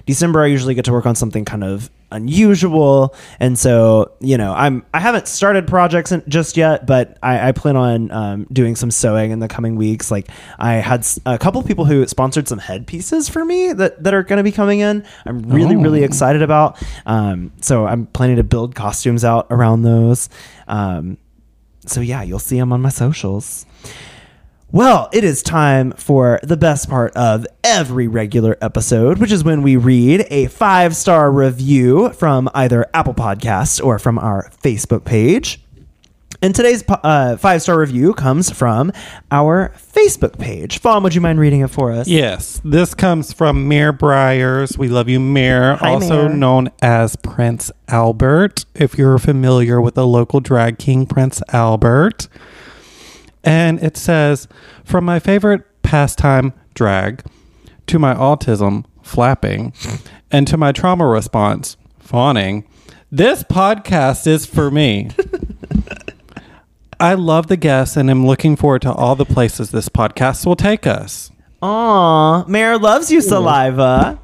December 0.08 0.42
I 0.42 0.46
usually 0.46 0.74
get 0.74 0.84
to 0.86 0.92
work 0.92 1.06
on 1.06 1.14
something 1.14 1.44
kind 1.44 1.62
of 1.62 1.90
unusual, 2.10 3.14
and 3.38 3.58
so 3.58 4.10
you 4.20 4.36
know 4.38 4.52
I'm 4.54 4.84
I 4.94 5.00
haven't 5.00 5.28
started 5.28 5.66
projects 5.68 6.10
in, 6.10 6.22
just 6.26 6.56
yet, 6.56 6.86
but 6.86 7.18
I, 7.22 7.48
I 7.48 7.52
plan 7.52 7.76
on 7.76 8.10
um, 8.10 8.46
doing 8.52 8.74
some 8.74 8.90
sewing 8.90 9.30
in 9.30 9.38
the 9.40 9.48
coming 9.48 9.76
weeks. 9.76 10.10
Like 10.10 10.28
I 10.58 10.74
had 10.76 11.06
a 11.26 11.38
couple 11.38 11.62
people 11.62 11.84
who 11.84 12.06
sponsored 12.06 12.48
some 12.48 12.58
headpieces 12.58 13.28
for 13.28 13.44
me 13.44 13.72
that 13.74 14.02
that 14.02 14.14
are 14.14 14.22
going 14.22 14.38
to 14.38 14.42
be 14.42 14.50
coming 14.52 14.80
in. 14.80 15.04
I'm 15.26 15.40
really 15.42 15.76
Oh. 15.76 15.80
really 15.82 16.02
excited 16.02 16.40
about. 16.42 16.82
Um, 17.06 17.52
so 17.60 17.86
I'm 17.86 18.06
planning 18.06 18.36
to 18.36 18.44
build 18.44 18.74
costumes 18.74 19.24
out 19.24 19.46
around 19.50 19.82
those. 19.82 20.28
Um, 20.66 21.18
so 21.86 22.00
yeah, 22.00 22.22
you'll 22.22 22.38
see 22.38 22.58
them 22.58 22.72
on 22.72 22.80
my 22.80 22.88
socials. 22.90 23.66
Well, 24.70 25.08
it 25.14 25.24
is 25.24 25.42
time 25.42 25.92
for 25.92 26.40
the 26.42 26.56
best 26.56 26.90
part 26.90 27.16
of 27.16 27.46
every 27.64 28.06
regular 28.06 28.58
episode, 28.60 29.18
which 29.18 29.32
is 29.32 29.42
when 29.42 29.62
we 29.62 29.76
read 29.76 30.26
a 30.28 30.46
five 30.48 30.94
star 30.94 31.30
review 31.32 32.10
from 32.10 32.50
either 32.54 32.84
Apple 32.92 33.14
Podcasts 33.14 33.82
or 33.82 33.98
from 33.98 34.18
our 34.18 34.50
Facebook 34.62 35.04
page. 35.06 35.62
And 36.42 36.54
today's 36.54 36.84
uh, 36.86 37.38
five 37.38 37.62
star 37.62 37.78
review 37.80 38.12
comes 38.12 38.50
from 38.50 38.92
our 39.30 39.72
Facebook 39.78 40.38
page. 40.38 40.80
Fawn, 40.80 41.02
would 41.02 41.14
you 41.14 41.22
mind 41.22 41.40
reading 41.40 41.62
it 41.62 41.70
for 41.70 41.90
us? 41.90 42.06
Yes, 42.06 42.60
this 42.62 42.92
comes 42.94 43.32
from 43.32 43.68
Mayor 43.68 43.92
Briers. 43.94 44.76
We 44.76 44.88
love 44.88 45.08
you, 45.08 45.18
Mayor, 45.18 45.76
Hi, 45.76 45.88
also 45.94 46.28
Mayor. 46.28 46.36
known 46.36 46.70
as 46.82 47.16
Prince 47.16 47.72
Albert. 47.88 48.66
If 48.74 48.98
you're 48.98 49.18
familiar 49.18 49.80
with 49.80 49.94
the 49.94 50.06
local 50.06 50.40
drag 50.40 50.78
king, 50.78 51.06
Prince 51.06 51.42
Albert. 51.54 52.28
And 53.48 53.82
it 53.82 53.96
says, 53.96 54.46
From 54.84 55.06
my 55.06 55.18
favorite 55.18 55.62
pastime, 55.82 56.52
drag, 56.74 57.24
to 57.86 57.98
my 57.98 58.12
autism, 58.12 58.84
flapping, 59.02 59.72
and 60.30 60.46
to 60.48 60.58
my 60.58 60.70
trauma 60.70 61.06
response, 61.06 61.78
fawning, 61.98 62.68
this 63.10 63.42
podcast 63.42 64.26
is 64.26 64.44
for 64.44 64.70
me. 64.70 65.10
I 67.00 67.14
love 67.14 67.46
the 67.46 67.56
guests 67.56 67.96
and 67.96 68.10
am 68.10 68.26
looking 68.26 68.54
forward 68.54 68.82
to 68.82 68.92
all 68.92 69.16
the 69.16 69.24
places 69.24 69.70
this 69.70 69.88
podcast 69.88 70.44
will 70.44 70.56
take 70.56 70.86
us. 70.86 71.30
Aw, 71.62 72.44
Mayor 72.48 72.76
loves 72.76 73.10
you, 73.10 73.22
Saliva. 73.22 74.20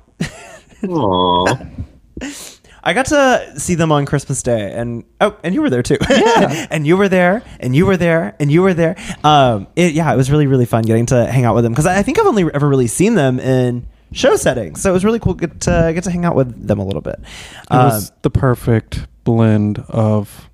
Aww. 0.82 1.84
I 2.86 2.92
got 2.92 3.06
to 3.06 3.54
see 3.58 3.74
them 3.74 3.90
on 3.90 4.04
Christmas 4.04 4.42
Day, 4.42 4.72
and 4.72 5.04
oh, 5.20 5.36
and 5.42 5.54
you 5.54 5.62
were 5.62 5.70
there 5.70 5.82
too. 5.82 5.96
Yeah. 6.08 6.66
and 6.70 6.86
you 6.86 6.96
were 6.96 7.08
there, 7.08 7.42
and 7.58 7.74
you 7.74 7.86
were 7.86 7.96
there, 7.96 8.36
and 8.38 8.52
you 8.52 8.60
were 8.62 8.74
there. 8.74 8.94
Um, 9.24 9.66
it, 9.74 9.94
yeah, 9.94 10.12
it 10.12 10.16
was 10.16 10.30
really 10.30 10.46
really 10.46 10.66
fun 10.66 10.82
getting 10.82 11.06
to 11.06 11.26
hang 11.26 11.44
out 11.44 11.54
with 11.54 11.64
them 11.64 11.72
because 11.72 11.86
I 11.86 11.98
I 11.98 12.02
think 12.02 12.18
I've 12.18 12.26
only 12.26 12.44
ever 12.52 12.68
really 12.68 12.86
seen 12.86 13.14
them 13.14 13.40
in 13.40 13.86
show 14.12 14.36
settings, 14.36 14.82
so 14.82 14.90
it 14.90 14.92
was 14.92 15.04
really 15.04 15.18
cool 15.18 15.34
get 15.34 15.60
to 15.62 15.92
get 15.94 16.04
to 16.04 16.10
hang 16.10 16.24
out 16.26 16.36
with 16.36 16.68
them 16.68 16.78
a 16.78 16.84
little 16.84 17.00
bit. 17.00 17.16
It 17.20 17.66
Um, 17.70 17.86
was 17.86 18.12
the 18.22 18.30
perfect 18.30 19.06
blend 19.24 19.78
of 19.88 20.50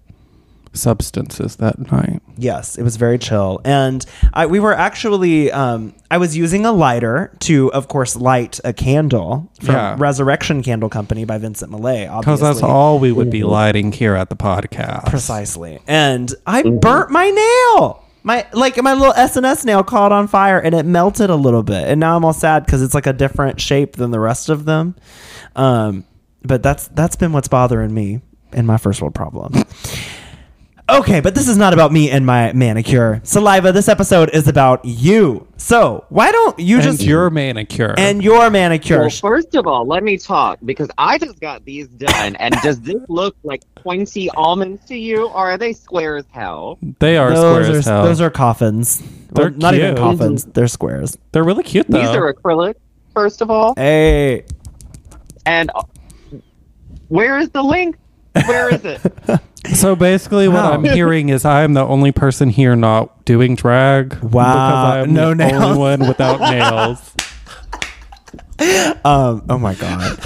substances 0.73 1.57
that 1.57 1.91
night. 1.93 2.23
Yes, 2.37 2.77
it 2.77 2.83
was 2.83 2.97
very 2.97 3.19
chill, 3.19 3.61
and 3.65 4.05
I, 4.33 4.47
we 4.47 4.61
were 4.61 4.75
actually. 4.75 5.51
Um, 5.53 5.95
I 6.11 6.19
was 6.19 6.37
using 6.37 6.67
a 6.67 6.73
lighter 6.73 7.37
to, 7.41 7.73
of 7.73 7.87
course, 7.87 8.17
light 8.17 8.59
a 8.65 8.73
candle 8.73 9.51
from 9.61 9.75
Yeah. 9.75 9.95
Resurrection 9.99 10.61
Candle 10.63 10.89
Company 10.89 11.25
by 11.25 11.39
Vincent 11.39 11.71
Millay. 11.71 12.09
Because 12.19 12.41
that's 12.41 12.63
all 12.63 12.99
we 12.99 13.13
would 13.13 13.31
be 13.31 13.45
lighting 13.45 13.93
here 13.93 14.17
at 14.17 14.29
the 14.29 14.35
podcast. 14.37 15.07
precisely. 15.07 15.79
And 15.87 16.35
I 16.47 16.63
burnt 16.63 17.11
my 17.11 17.31
nail. 17.31 18.05
My 18.25 18.45
like 18.53 18.77
my 18.83 18.93
little 18.93 19.15
SNS 19.15 19.65
nail 19.65 19.83
caught 19.85 20.11
on 20.13 20.27
fire 20.29 20.59
and 20.59 20.75
it 20.75 20.85
melted 20.85 21.31
a 21.31 21.37
little 21.37 21.63
bit. 21.63 21.87
And 21.89 22.01
now 22.01 22.17
I'm 22.17 22.25
all 22.25 22.33
sad 22.35 22.67
because 22.67 22.83
it's 22.83 22.93
like 22.93 23.07
a 23.07 23.13
different 23.15 23.61
shape 23.61 23.95
than 23.97 24.11
the 24.11 24.21
rest 24.21 24.49
of 24.51 24.65
them. 24.67 24.95
Um, 25.57 26.05
but 26.43 26.63
that's 26.63 26.89
that's 26.89 27.17
been 27.17 27.33
what's 27.33 27.49
bothering 27.49 27.95
me 27.95 28.21
in 28.53 28.67
my 28.67 28.77
first 28.79 29.01
world 29.01 29.15
problem. 29.15 29.53
Okay, 30.93 31.21
but 31.21 31.35
this 31.35 31.47
is 31.49 31.57
not 31.57 31.73
about 31.73 31.93
me 31.93 32.11
and 32.11 32.27
my 32.27 32.53
manicure. 32.53 33.21
Saliva, 33.23 33.71
this 33.71 33.89
episode 33.89 34.31
is 34.35 34.49
about 34.49 34.85
you. 34.85 35.47
So 35.57 36.05
why 36.09 36.33
don't 36.33 36.59
you 36.59 36.77
And 36.77 36.83
just 36.85 37.03
your 37.03 37.31
manicure. 37.31 37.95
and 37.97 38.23
your 38.25 38.51
manicure? 38.51 39.01
Well, 39.01 39.11
first 39.11 39.55
of 39.55 39.67
all, 39.67 39.87
let 39.87 40.03
me 40.03 40.17
talk 40.19 40.59
because 40.65 40.89
I 40.99 41.19
just 41.19 41.39
got 41.41 41.65
these 41.65 41.87
done. 41.89 42.35
And 42.37 42.55
does 42.63 42.81
this 42.81 42.97
look 43.09 43.37
like 43.45 43.63
pointy 43.77 44.31
almonds 44.31 44.85
to 44.87 44.97
you, 44.97 45.27
or 45.29 45.51
are 45.53 45.59
they 45.59 45.73
square 45.73 46.17
as 46.17 46.25
hell? 46.33 46.79
they 46.99 47.17
are 47.17 47.31
those 47.31 47.39
square 47.39 47.75
are 47.75 47.79
as 47.79 47.85
hell. 47.87 48.03
those 48.05 48.21
are 48.21 48.31
coffins. 48.31 49.03
They're 49.33 49.51
Well, 49.51 49.59
not 49.59 49.75
even 49.75 49.95
coffins. 49.97 50.45
They're 50.45 50.67
squares. 50.69 51.17
They're 51.33 51.45
really 51.45 51.63
cute 51.63 51.87
though. 51.89 51.99
These 52.01 52.09
are 52.09 52.33
acrylic, 52.35 52.75
first 53.15 53.43
of 53.43 53.51
all. 53.51 53.75
Hey, 53.77 54.45
And 55.47 55.71
uh, 55.75 55.83
where 57.09 57.39
is 57.39 57.49
the 57.51 57.63
link? 57.63 57.97
Where 58.33 58.75
is 58.75 58.85
it? 58.85 59.01
so 59.75 59.97
basically, 59.97 60.49
what 60.49 60.63
Wow. 60.63 60.73
I'm 60.73 60.85
hearing 60.85 61.29
is 61.31 61.45
I'm 61.45 61.75
the 61.75 61.85
only 61.85 62.13
person 62.13 62.49
here 62.51 62.77
not 62.77 63.25
doing 63.25 63.57
drag. 63.57 64.15
Wow, 64.23 64.29
because 65.03 65.09
I'm 65.09 65.13
no 65.15 65.29
the 65.31 65.35
nails. 65.37 65.63
only 65.63 65.79
one 65.79 66.01
without 66.09 66.41
nails. 66.41 67.15
um, 69.05 69.43
oh 69.49 69.59
my 69.59 69.75
god. 69.75 70.19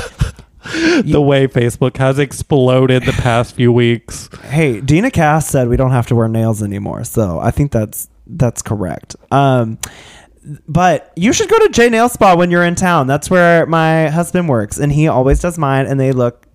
the 1.04 1.20
way 1.22 1.46
Facebook 1.46 1.96
has 1.98 2.18
exploded 2.18 3.04
the 3.04 3.12
past 3.12 3.54
few 3.54 3.72
weeks. 3.72 4.28
Hey, 4.44 4.80
Dina 4.80 5.10
Cass 5.10 5.48
said 5.48 5.68
we 5.68 5.76
don't 5.76 5.92
have 5.92 6.06
to 6.08 6.14
wear 6.14 6.28
nails 6.28 6.62
anymore, 6.62 7.04
so 7.04 7.38
I 7.38 7.50
think 7.50 7.70
that's 7.72 8.08
that's 8.26 8.62
correct. 8.62 9.14
Um, 9.30 9.78
but 10.68 11.12
you 11.16 11.32
should 11.32 11.48
go 11.48 11.58
to 11.58 11.68
J 11.70 11.88
Nail 11.90 12.08
Spa 12.08 12.34
when 12.36 12.50
you're 12.50 12.64
in 12.64 12.74
town. 12.74 13.06
That's 13.06 13.30
where 13.30 13.66
my 13.66 14.08
husband 14.08 14.48
works, 14.48 14.78
and 14.78 14.90
he 14.92 15.06
always 15.08 15.40
does 15.40 15.58
mine, 15.58 15.86
and 15.86 15.98
they 16.00 16.12
look 16.12 16.46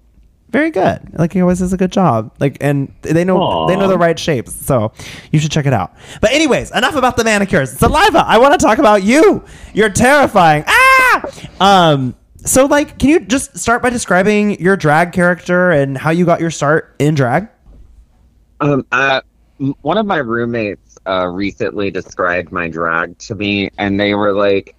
very 0.49 0.71
good. 0.71 0.99
Like 1.17 1.33
he 1.33 1.41
always 1.41 1.59
does 1.59 1.73
a 1.73 1.77
good 1.77 1.91
job. 1.91 2.33
Like, 2.39 2.57
and 2.61 2.93
they 3.01 3.23
know 3.23 3.37
Aw. 3.37 3.67
they 3.67 3.75
know 3.75 3.87
the 3.87 3.97
right 3.97 4.17
shapes, 4.17 4.53
so 4.53 4.91
you 5.31 5.39
should 5.39 5.51
check 5.51 5.65
it 5.65 5.73
out. 5.73 5.93
But 6.21 6.31
anyways, 6.31 6.71
enough 6.71 6.95
about 6.95 7.17
the 7.17 7.23
manicures. 7.23 7.71
Saliva. 7.71 8.23
I 8.25 8.37
want 8.39 8.59
to 8.59 8.65
talk 8.65 8.79
about 8.79 9.03
you. 9.03 9.43
You're 9.73 9.89
terrifying. 9.89 10.63
Ah. 10.67 11.31
Um. 11.59 12.15
So, 12.45 12.65
like, 12.65 12.97
can 12.97 13.09
you 13.09 13.19
just 13.19 13.57
start 13.57 13.81
by 13.81 13.89
describing 13.89 14.59
your 14.61 14.77
drag 14.77 15.11
character 15.11 15.71
and 15.71 15.97
how 15.97 16.11
you 16.11 16.25
got 16.25 16.39
your 16.39 16.51
start 16.51 16.95
in 16.97 17.13
drag? 17.13 17.49
Um, 18.61 18.85
uh, 18.93 19.21
one 19.81 19.97
of 19.97 20.05
my 20.05 20.17
roommates 20.17 20.97
uh, 21.05 21.27
recently 21.27 21.91
described 21.91 22.51
my 22.51 22.69
drag 22.69 23.17
to 23.19 23.35
me, 23.35 23.69
and 23.77 23.99
they 23.99 24.15
were 24.15 24.33
like, 24.33 24.75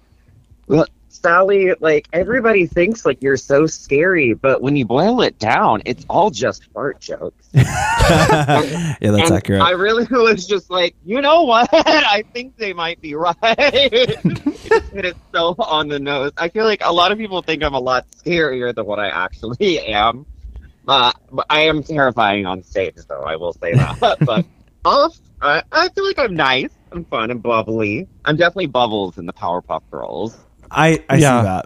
"Well, 0.67 0.87
Sally, 1.11 1.73
like 1.79 2.07
everybody 2.13 2.65
thinks 2.65 3.05
like 3.05 3.21
you're 3.21 3.37
so 3.37 3.67
scary, 3.67 4.33
but 4.33 4.61
when 4.61 4.75
you 4.75 4.85
boil 4.85 5.21
it 5.21 5.37
down, 5.39 5.81
it's 5.85 6.05
all 6.09 6.31
just 6.31 6.65
fart 6.71 6.99
jokes." 6.99 7.49
yeah, 7.53 8.95
that's 8.99 9.29
And 9.29 9.31
accurate. 9.31 9.61
I 9.61 9.71
really 9.71 10.05
was 10.09 10.47
just 10.47 10.69
like, 10.69 10.95
you 11.05 11.21
know 11.21 11.43
what? 11.43 11.69
I 11.73 12.23
think 12.33 12.57
they 12.57 12.73
might 12.73 13.01
be 13.01 13.15
right. 13.15 13.35
it 13.43 15.05
it 15.05 15.17
so 15.33 15.55
on 15.59 15.87
the 15.87 15.99
nose. 15.99 16.31
I 16.37 16.49
feel 16.49 16.65
like 16.65 16.81
a 16.83 16.93
lot 16.93 17.11
of 17.11 17.17
people 17.17 17.41
think 17.41 17.63
I'm 17.63 17.73
a 17.73 17.79
lot 17.79 18.05
scarier 18.11 18.73
than 18.73 18.85
what 18.85 18.99
I 18.99 19.09
actually 19.09 19.79
am. 19.79 20.25
Uh, 20.87 21.11
but 21.31 21.45
I 21.49 21.61
am 21.61 21.83
terrifying 21.83 22.45
on 22.45 22.63
stage, 22.63 22.95
though. 23.07 23.21
I 23.21 23.35
will 23.35 23.53
say 23.53 23.73
that. 23.73 24.17
but 24.21 24.45
off, 24.83 25.17
uh, 25.41 25.61
I 25.71 25.89
feel 25.89 26.05
like 26.05 26.19
I'm 26.19 26.35
nice. 26.35 26.69
I'm 26.91 27.05
fun 27.05 27.31
and 27.31 27.41
bubbly. 27.41 28.07
I'm 28.25 28.35
definitely 28.35 28.67
Bubbles 28.67 29.17
in 29.17 29.25
the 29.25 29.33
Powerpuff 29.33 29.83
Girls. 29.91 30.37
I 30.71 31.03
I 31.09 31.17
Yeah. 31.17 31.41
see 31.41 31.45
that. 31.45 31.65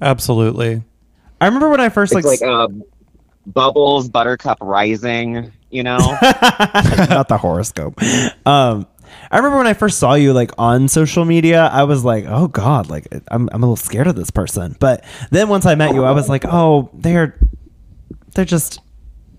Absolutely. 0.00 0.82
I 1.40 1.46
remember 1.46 1.68
when 1.68 1.80
I 1.80 1.88
first 1.88 2.14
It's 2.14 2.26
like, 2.26 2.40
like 2.40 2.48
um, 2.50 2.82
Bubbles, 3.46 4.08
Buttercup 4.08 4.58
Rising. 4.60 5.52
You 5.70 5.82
know. 5.82 5.98
not 6.22 7.28
the 7.28 7.38
horoscope. 7.38 8.00
Um, 8.46 8.86
I 9.30 9.36
remember 9.36 9.58
when 9.58 9.66
I 9.66 9.74
first 9.74 9.98
saw 9.98 10.14
you 10.14 10.32
like 10.32 10.50
on 10.58 10.88
social 10.88 11.24
media, 11.24 11.66
I 11.66 11.84
was 11.84 12.04
like, 12.04 12.24
oh 12.26 12.48
god, 12.48 12.88
like 12.88 13.06
I'm 13.28 13.48
I'm 13.52 13.62
a 13.62 13.66
little 13.66 13.76
scared 13.76 14.06
of 14.06 14.16
this 14.16 14.30
person. 14.30 14.76
But 14.80 15.04
then 15.30 15.48
once 15.48 15.66
I 15.66 15.74
met 15.74 15.94
you, 15.94 16.04
I 16.04 16.12
was 16.12 16.28
like, 16.28 16.44
oh, 16.46 16.90
they're 16.94 17.38
they're 18.34 18.44
just 18.46 18.80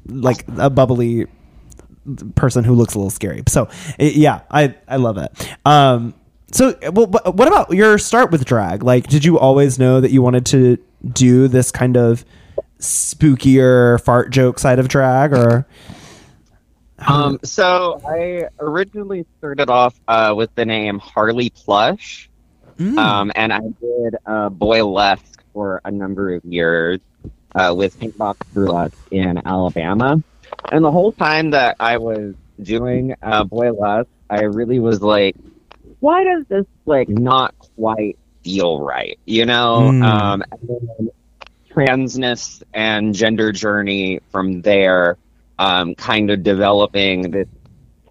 like 0.08 0.46
a 0.58 0.70
bubbly 0.70 1.26
person 2.36 2.64
who 2.64 2.74
looks 2.74 2.96
a 2.96 2.98
little 3.00 3.10
scary. 3.12 3.44
So 3.48 3.70
it, 3.98 4.16
yeah, 4.16 4.42
I 4.52 4.76
I 4.88 4.98
love 4.98 5.18
it. 5.18 5.32
Um, 5.66 6.14
so 6.52 6.76
well, 6.92 7.08
what 7.08 7.48
about 7.48 7.72
your 7.72 7.98
start 7.98 8.32
with 8.32 8.46
drag? 8.46 8.84
Like, 8.84 9.08
did 9.08 9.24
you 9.26 9.38
always 9.40 9.78
know 9.80 10.02
that 10.02 10.12
you 10.12 10.22
wanted 10.22 10.46
to 10.48 10.78
do 11.12 11.48
this 11.48 11.72
kind 11.72 11.96
of 11.98 12.26
spookier 12.80 14.02
fart 14.04 14.32
joke 14.32 14.60
side 14.60 14.80
of 14.80 14.88
drag, 14.88 15.34
or 15.34 15.66
Um, 17.00 17.40
so 17.44 18.02
I 18.08 18.48
originally 18.60 19.26
started 19.38 19.70
off 19.70 20.00
uh, 20.08 20.34
with 20.36 20.54
the 20.56 20.66
name 20.66 21.00
Harley 21.00 21.50
Plush, 21.50 22.30
Mm. 22.78 22.98
um, 22.98 23.32
and 23.36 23.52
I 23.52 23.60
did 23.60 24.16
uh, 24.26 24.50
Boylesque 24.50 25.42
for 25.52 25.82
a 25.84 25.92
number 25.92 26.34
of 26.34 26.46
years 26.46 27.02
uh, 27.54 27.74
with 27.76 28.00
Pinkbox 28.00 28.38
Burlesque 28.54 28.98
in 29.12 29.42
Alabama. 29.46 30.24
And 30.72 30.86
the 30.86 30.92
whole 30.92 31.12
time 31.12 31.52
that 31.52 31.76
I 31.82 31.98
was 31.98 32.36
doing 32.62 33.16
uh, 33.22 33.44
Boylesque, 33.44 34.08
I 34.30 34.44
really 34.44 34.80
was 34.80 35.02
like, 35.02 35.36
why 36.00 36.24
does 36.24 36.46
this 36.50 36.66
like 36.86 37.10
not 37.10 37.56
quite 37.76 38.18
feel 38.44 38.80
right? 38.82 39.20
You 39.26 39.46
know? 39.46 39.92
Mm. 39.94 40.04
Um, 40.04 40.44
and 40.52 41.12
transness 41.70 42.64
and 42.74 43.14
gender 43.14 43.52
journey 43.52 44.20
from 44.32 44.62
there 44.62 45.18
um, 45.60 45.94
kind 45.96 46.32
of 46.32 46.42
developing 46.44 47.32
this 47.32 47.48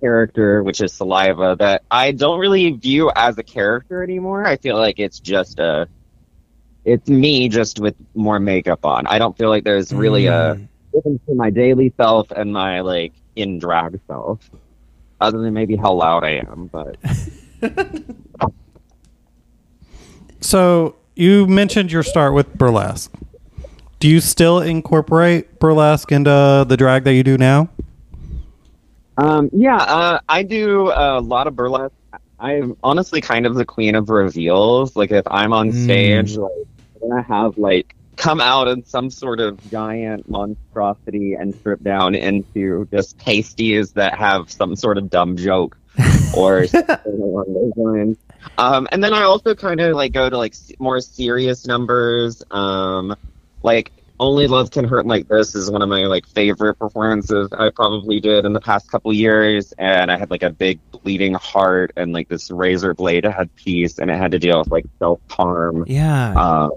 character, 0.00 0.62
which 0.62 0.80
is 0.80 0.92
Saliva, 0.92 1.57
that 1.59 1.83
I 1.90 2.12
don't 2.12 2.38
really 2.38 2.71
view 2.71 3.11
as 3.16 3.37
a 3.38 3.42
character 3.42 4.02
anymore. 4.02 4.47
I 4.47 4.57
feel 4.57 4.76
like 4.76 4.99
it's 4.99 5.18
just 5.18 5.59
a, 5.59 5.88
it's 6.85 7.09
me 7.09 7.49
just 7.49 7.80
with 7.80 7.97
more 8.14 8.38
makeup 8.38 8.85
on. 8.85 9.07
I 9.07 9.18
don't 9.18 9.37
feel 9.37 9.49
like 9.49 9.64
there's 9.64 9.92
really 9.92 10.26
a 10.26 10.54
Mm. 10.54 10.68
difference 10.92 11.18
between 11.21 11.37
my 11.37 11.50
daily 11.50 11.92
self 11.97 12.30
and 12.30 12.52
my 12.52 12.80
like 12.80 13.12
in 13.35 13.59
drag 13.59 13.99
self, 14.07 14.49
other 15.21 15.38
than 15.38 15.52
maybe 15.52 15.75
how 15.76 15.92
loud 15.95 16.23
I 16.25 16.37
am. 16.49 16.68
But 16.73 16.97
So 20.40 20.96
you 21.16 21.46
mentioned 21.46 21.90
your 21.90 22.02
start 22.02 22.34
with 22.34 22.52
burlesque. 22.54 23.12
Do 24.00 24.08
you 24.08 24.20
still 24.20 24.60
incorporate 24.60 25.58
burlesque 25.58 26.12
into 26.12 26.64
the 26.68 26.76
drag 26.76 27.04
that 27.04 27.14
you 27.14 27.24
do 27.24 27.36
now? 27.36 27.68
Um, 29.16 29.50
yeah, 29.52 29.76
uh, 29.78 30.20
I 30.28 30.44
do 30.44 30.92
a 30.94 31.20
lot 31.20 31.48
of 31.48 31.56
burlesque. 31.56 31.92
I'm 32.38 32.76
honestly 32.84 33.20
kind 33.20 33.46
of 33.46 33.56
the 33.56 33.64
queen 33.64 33.96
of 33.96 34.08
reveals. 34.10 34.94
Like 34.94 35.10
if 35.10 35.24
I'm 35.28 35.52
on 35.52 35.70
Mm. 35.72 35.84
stage, 35.84 36.36
like 36.36 36.52
I'm 37.02 37.08
gonna 37.08 37.22
have 37.22 37.58
like 37.58 37.96
come 38.14 38.40
out 38.40 38.68
in 38.68 38.84
some 38.84 39.10
sort 39.10 39.40
of 39.40 39.58
giant 39.70 40.28
monstrosity 40.28 41.34
and 41.34 41.52
strip 41.56 41.82
down 41.82 42.14
into 42.14 42.86
just 42.92 43.18
pasties 43.18 43.92
that 43.92 44.16
have 44.16 44.50
some 44.52 44.76
sort 44.76 44.98
of 44.98 45.10
dumb 45.10 45.36
joke 45.36 45.76
or 46.37 46.67
something 46.69 46.99
along 47.07 47.55
those 47.55 47.73
lines. 47.76 48.17
Um, 48.57 48.88
and 48.93 49.02
then 49.02 49.12
I 49.12 49.23
also 49.23 49.55
kind 49.55 49.81
of 49.81 49.95
like 49.95 50.12
go 50.12 50.28
to 50.28 50.37
like 50.37 50.55
more 50.78 51.00
serious 51.00 51.67
numbers. 51.67 52.43
Um, 52.50 53.17
like 53.62 53.93
only 54.21 54.49
love 54.49 54.71
can 54.71 54.85
hurt 54.85 55.07
like 55.07 55.28
this 55.28 55.55
is 55.55 55.71
one 55.71 55.83
of 55.83 55.88
my 55.88 56.05
like 56.07 56.26
favorite 56.26 56.75
performances 56.75 57.49
I 57.52 57.71
probably 57.71 58.21
did 58.21 58.45
in 58.45 58.52
the 58.52 58.61
past 58.61 58.90
couple 58.90 59.12
years, 59.12 59.73
and 59.78 60.11
I 60.11 60.19
had 60.19 60.31
like 60.31 60.43
a 60.43 60.50
big 60.50 60.81
bleeding 60.90 61.35
heart 61.35 61.93
and 61.97 62.12
like 62.12 62.28
this 62.28 62.50
razor 62.50 62.95
blade 62.95 63.25
had 63.25 63.35
headpiece, 63.35 63.99
and 63.99 64.11
it 64.11 64.17
had 64.17 64.33
to 64.33 64.38
deal 64.38 64.59
with 64.59 64.69
like 64.69 64.87
self 64.99 65.21
harm. 65.31 65.85
Yeah. 65.87 66.33
Um, 66.33 66.73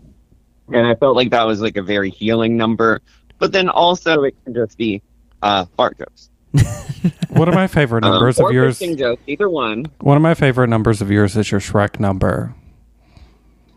and 0.74 0.88
I 0.88 0.96
felt 0.96 1.16
like 1.16 1.32
that 1.32 1.44
was 1.44 1.62
like 1.62 1.78
a 1.78 1.82
very 1.82 2.10
healing 2.10 2.58
number. 2.58 3.02
But 3.40 3.52
then 3.52 3.70
also 3.70 4.24
it 4.24 4.36
can 4.44 4.54
just 4.54 4.78
be 4.78 5.02
uh, 5.42 5.66
fart 5.76 5.98
jokes. 5.98 6.30
One 7.30 7.48
of 7.48 7.54
my 7.56 7.68
favorite 7.68 8.04
Um, 8.04 8.12
numbers 8.12 8.40
or 8.40 8.50
of 8.50 8.54
yours. 8.56 8.80
jokes, 8.80 9.22
either 9.28 9.50
one. 9.50 9.86
One 10.02 10.18
of 10.18 10.24
my 10.24 10.34
favorite 10.34 10.68
numbers 10.68 11.02
of 11.02 11.10
yours 11.10 11.36
is 11.38 11.50
your 11.52 11.60
Shrek 11.62 12.00
number. 12.00 12.54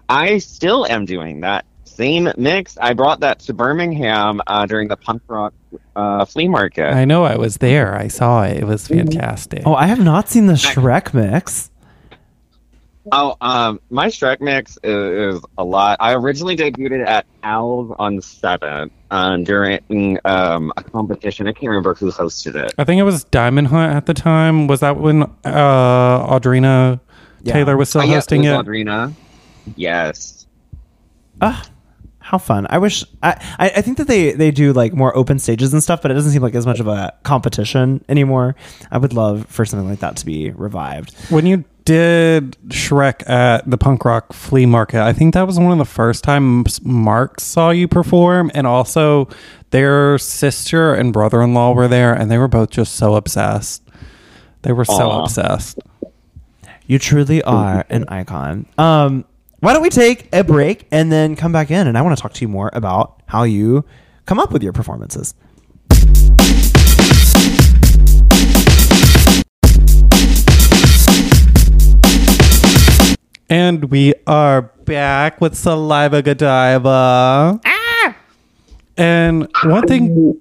I 0.09 0.39
still 0.39 0.87
am 0.87 1.05
doing 1.05 1.41
that 1.41 1.65
same 1.85 2.31
mix. 2.37 2.77
I 2.79 2.93
brought 2.93 3.21
that 3.21 3.39
to 3.41 3.55
Birmingham 3.55 4.41
uh, 4.47 4.67
during 4.67 4.89
the 4.89 4.97
punk 4.97 5.23
rock 5.29 5.55
uh, 5.97 6.25
flea 6.25 6.49
market. 6.49 6.93
I 6.93 7.05
know 7.05 7.25
I 7.25 7.37
was 7.37 7.59
there. 7.59 7.95
I 7.97 8.09
saw 8.09 8.43
it. 8.43 8.57
It 8.59 8.65
was 8.65 8.89
fantastic. 8.89 9.63
oh, 9.65 9.75
I 9.75 9.87
have 9.87 10.01
not 10.03 10.29
seen 10.29 10.47
the 10.47 10.55
Shrek 10.55 11.15
mix. 11.15 11.71
Oh, 13.13 13.37
um, 13.41 13.81
my 13.91 14.07
Shrek 14.07 14.41
mix 14.41 14.79
is, 14.83 15.37
is 15.37 15.43
a 15.59 15.65
lot. 15.65 15.99
I 16.01 16.15
originally 16.15 16.57
debuted 16.57 17.03
it 17.03 17.07
at 17.09 17.27
Al's 17.43 17.95
on 17.99 18.21
Seven 18.23 18.91
um, 19.11 19.45
during 19.45 20.19
um, 20.25 20.73
a 20.77 20.83
competition. 20.83 21.47
I 21.47 21.53
can't 21.53 21.69
remember 21.69 21.95
who 21.95 22.11
hosted 22.11 22.55
it. 22.55 22.73
I 22.79 22.85
think 22.85 22.99
it 22.99 23.03
was 23.05 23.25
Diamond 23.25 23.69
Hunt 23.69 23.95
at 23.95 24.07
the 24.07 24.15
time. 24.15 24.67
Was 24.69 24.81
that 24.81 24.99
when 24.99 25.23
uh, 25.23 25.29
Audrina 25.45 26.99
Yeah. 27.43 27.53
Taylor 27.53 27.77
was 27.77 27.91
still 27.91 28.01
Oh, 28.01 28.05
yes, 28.05 28.15
hosting 28.25 28.45
it 28.45 28.49
it? 28.53 28.57
was 28.57 28.67
Audrina. 28.67 29.13
Yes. 29.77 30.47
Ah, 31.43 31.63
how 32.21 32.39
fun! 32.39 32.67
I 32.71 32.79
wish 32.79 33.05
I, 33.23 33.33
I 33.59 33.71
I 33.77 33.81
think 33.83 33.99
that 33.99 34.07
they 34.09 34.33
they 34.33 34.51
do 34.51 34.73
like 34.73 34.95
more 34.95 35.15
open 35.17 35.39
stages 35.39 35.73
and 35.75 35.83
stuff, 35.83 36.01
but 36.01 36.11
it 36.11 36.15
doesn't 36.15 36.33
seem 36.33 36.41
like 36.43 36.55
as 36.55 36.65
much 36.65 36.81
of 36.81 36.87
a 36.89 37.13
competition 37.23 38.03
anymore. 38.09 38.57
I 38.91 38.97
would 38.99 39.13
love 39.13 39.47
for 39.47 39.65
something 39.67 39.89
like 39.89 39.99
that 40.01 40.17
to 40.17 40.27
be 40.27 40.51
revived. 40.51 41.15
When 41.31 41.45
you 41.45 41.65
did 41.85 42.57
Shrek 42.69 43.29
at 43.29 43.69
the 43.69 43.77
punk 43.79 44.05
rock 44.05 44.33
flea 44.33 44.67
market, 44.67 45.01
I 45.03 45.13
think 45.13 45.35
that 45.35 45.47
was 45.47 45.59
one 45.59 45.73
of 45.73 45.79
the 45.79 45.85
first 45.85 46.25
times 46.25 46.83
Mark 46.83 47.41
saw 47.41 47.71
you 47.71 47.89
perform, 47.89 48.51
and 48.55 48.67
also 48.67 49.29
their 49.71 50.19
sister 50.19 50.95
and 50.95 51.13
brother 51.13 51.43
in 51.43 51.55
law 51.55 51.73
were 51.73 51.89
there, 51.89 52.15
and 52.15 52.31
they 52.31 52.39
were 52.39 52.49
both 52.49 52.71
just 52.71 52.95
so 52.95 53.15
obsessed. 53.15 53.83
They 54.63 54.73
were 54.73 54.85
so 54.85 55.11
Aw. 55.11 55.23
obsessed. 55.25 55.79
You 56.87 56.99
truly 56.99 57.43
are 57.43 57.85
an 57.91 58.05
icon. 58.09 58.67
Um, 58.79 59.25
why 59.61 59.73
don't 59.73 59.83
we 59.83 59.91
take 59.91 60.29
a 60.35 60.45
break 60.45 60.87
and 60.91 61.11
then 61.11 61.37
come 61.37 61.53
back 61.53 61.71
in? 61.71 61.87
And 61.87 61.97
I 61.97 62.03
want 62.03 62.17
to 62.17 62.21
talk 62.21 62.35
to 62.35 62.41
you 62.43 62.49
more 62.49 62.71
about 62.75 63.23
how 63.27 63.45
you 63.45 63.85
come 64.27 64.39
up 64.39 64.53
with 64.53 64.63
your 64.63 64.73
performances. 64.73 65.35
And 73.51 73.85
we 73.91 74.15
are 74.27 74.63
back 74.63 75.41
with 75.41 75.55
Saliva 75.55 76.23
Godiva. 76.23 77.61
Ah! 77.65 78.17
And 78.97 79.49
one 79.65 79.87
thing 79.87 80.41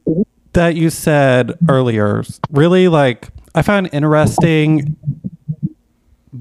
that 0.54 0.76
you 0.76 0.90
said 0.90 1.58
earlier 1.68 2.24
really 2.52 2.88
like 2.88 3.30
I 3.56 3.62
found 3.62 3.90
interesting 3.92 4.96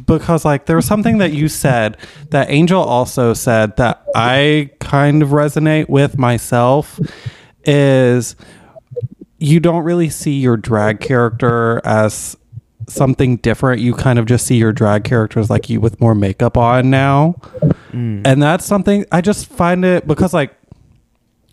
because 0.07 0.44
like 0.44 0.66
there 0.66 0.77
was 0.77 0.87
something 0.87 1.18
that 1.18 1.33
you 1.33 1.48
said 1.48 1.96
that 2.31 2.51
Angel 2.51 2.83
also 2.83 3.35
said 3.35 3.77
that 3.77 4.05
I 4.14 4.70
kind 4.81 5.22
of 5.22 5.31
resonate 5.31 5.88
with 5.88 6.18
myself 6.18 7.01
is 7.64 8.37
you 9.38 9.61
don't 9.61 9.85
really 9.85 10.09
see 10.09 10.38
your 10.38 10.57
drag 10.57 11.01
character 11.01 11.81
as 11.85 12.37
something 12.92 13.37
different. 13.37 13.81
You 13.81 13.94
kind 13.94 14.18
of 14.18 14.26
just 14.26 14.46
see 14.46 14.57
your 14.57 14.72
drag 14.72 15.05
characters 15.05 15.50
like 15.50 15.68
you 15.70 15.81
with 15.81 16.00
more 16.00 16.14
makeup 16.14 16.57
on 16.57 16.90
now. 16.90 17.40
And 17.92 18.42
that's 18.42 18.64
something 18.64 19.05
I 19.12 19.20
just 19.20 19.46
find 19.46 19.85
it 19.85 20.07
because 20.07 20.33
like 20.33 20.55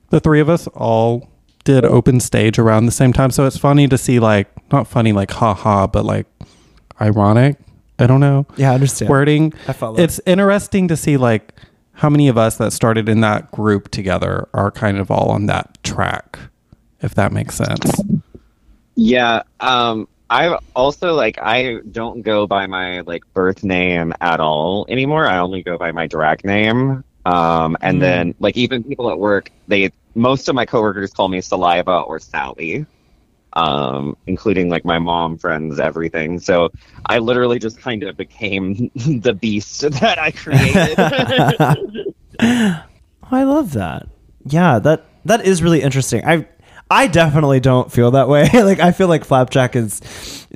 the 0.09 0.19
three 0.19 0.39
of 0.39 0.49
us 0.49 0.67
all 0.67 1.29
did 1.65 1.85
open 1.85 2.19
stage 2.19 2.57
around 2.57 2.85
the 2.85 2.91
same 2.91 3.13
time. 3.13 3.31
So 3.31 3.45
it's 3.45 3.57
funny 3.57 3.87
to 3.87 3.97
see 3.97 4.19
like 4.19 4.47
not 4.71 4.87
funny 4.87 5.11
like 5.11 5.31
haha, 5.31 5.87
but 5.87 6.05
like 6.05 6.27
ironic. 7.01 7.57
I 7.99 8.07
don't 8.07 8.21
know. 8.21 8.45
Yeah, 8.55 8.71
I 8.71 8.75
understand. 8.75 9.09
Wording. 9.09 9.53
I 9.67 9.73
follow. 9.73 9.99
It's 9.99 10.21
interesting 10.25 10.87
to 10.87 10.95
see 10.95 11.17
like 11.17 11.53
how 11.93 12.09
many 12.09 12.29
of 12.29 12.37
us 12.37 12.55
that 12.57 12.71
started 12.71 13.09
in 13.09 13.19
that 13.21 13.51
group 13.51 13.91
together 13.91 14.47
are 14.53 14.71
kind 14.71 14.97
of 14.97 15.11
all 15.11 15.29
on 15.31 15.47
that 15.47 15.77
track, 15.83 16.39
if 17.01 17.13
that 17.15 17.33
makes 17.33 17.55
sense. 17.55 18.01
Yeah. 18.95 19.43
Um, 19.59 20.07
I 20.29 20.57
also 20.75 21.13
like 21.13 21.39
I 21.41 21.77
don't 21.91 22.21
go 22.21 22.45
by 22.47 22.67
my 22.67 23.01
like 23.01 23.23
birth 23.33 23.63
name 23.63 24.13
at 24.21 24.39
all 24.39 24.85
anymore. 24.89 25.25
I 25.27 25.39
only 25.39 25.63
go 25.63 25.77
by 25.77 25.91
my 25.91 26.07
drag 26.07 26.43
name. 26.45 27.03
Um, 27.25 27.77
and 27.81 27.97
Mm. 27.97 28.01
then 28.01 28.35
like 28.39 28.55
even 28.57 28.83
people 28.83 29.09
at 29.09 29.19
work, 29.19 29.51
they 29.67 29.91
most 30.15 30.47
of 30.49 30.55
my 30.55 30.65
coworkers 30.65 31.11
call 31.11 31.27
me 31.29 31.41
Saliva 31.41 31.99
or 32.01 32.19
Sally. 32.19 32.85
Um, 33.53 34.15
including 34.27 34.69
like 34.69 34.85
my 34.85 34.99
mom, 34.99 35.39
friends, 35.39 35.79
everything. 35.79 36.39
So 36.39 36.69
I 37.07 37.17
literally 37.17 37.57
just 37.57 37.81
kind 37.81 38.03
of 38.03 38.15
became 38.15 38.91
the 38.95 39.33
beast 39.33 39.81
that 39.81 40.19
I 40.19 40.29
created. 40.29 40.99
I 42.39 43.43
love 43.43 43.73
that. 43.73 44.07
Yeah, 44.45 44.77
that 44.79 45.03
that 45.25 45.45
is 45.45 45.63
really 45.63 45.81
interesting. 45.81 46.23
I 46.25 46.47
I 46.91 47.05
definitely 47.07 47.59
don't 47.59 47.91
feel 47.91 48.11
that 48.11 48.27
way. 48.27 48.49
like 48.53 48.79
I 48.79 48.91
feel 48.91 49.07
like 49.07 49.23
Flapjack 49.23 49.75
is 49.75 50.01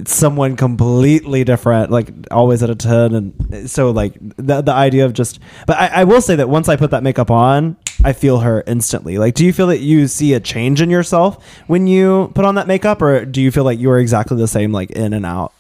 someone 0.06 0.56
completely 0.56 1.44
different, 1.44 1.92
like 1.92 2.12
always 2.32 2.64
at 2.64 2.70
a 2.70 2.76
ten, 2.76 3.14
and 3.14 3.70
so 3.70 3.92
like 3.92 4.16
the 4.38 4.62
the 4.62 4.74
idea 4.74 5.06
of 5.06 5.14
just. 5.14 5.40
But 5.68 5.78
I, 5.78 5.88
I 5.88 6.04
will 6.06 6.22
say 6.22 6.36
that 6.36 6.50
once 6.50 6.70
I 6.70 6.76
put 6.76 6.92
that 6.92 7.04
makeup 7.04 7.30
on, 7.30 7.78
I 8.04 8.14
feel 8.14 8.40
her 8.40 8.64
instantly. 8.66 9.20
Like, 9.20 9.36
do 9.36 9.46
you 9.46 9.54
feel 9.54 9.68
that 9.68 9.80
you 9.80 10.08
see 10.08 10.34
a 10.34 10.40
change 10.40 10.82
in 10.82 10.90
yourself 10.90 11.46
when 11.68 11.86
you 11.86 12.32
put 12.34 12.46
on 12.46 12.56
that 12.56 12.68
makeup, 12.68 13.02
or 13.02 13.26
do 13.26 13.40
you 13.40 13.52
feel 13.52 13.64
like 13.64 13.80
you 13.80 13.92
are 13.92 14.00
exactly 14.00 14.38
the 14.38 14.48
same, 14.48 14.72
like 14.72 14.90
in 14.92 15.14
and 15.14 15.28
out 15.28 15.54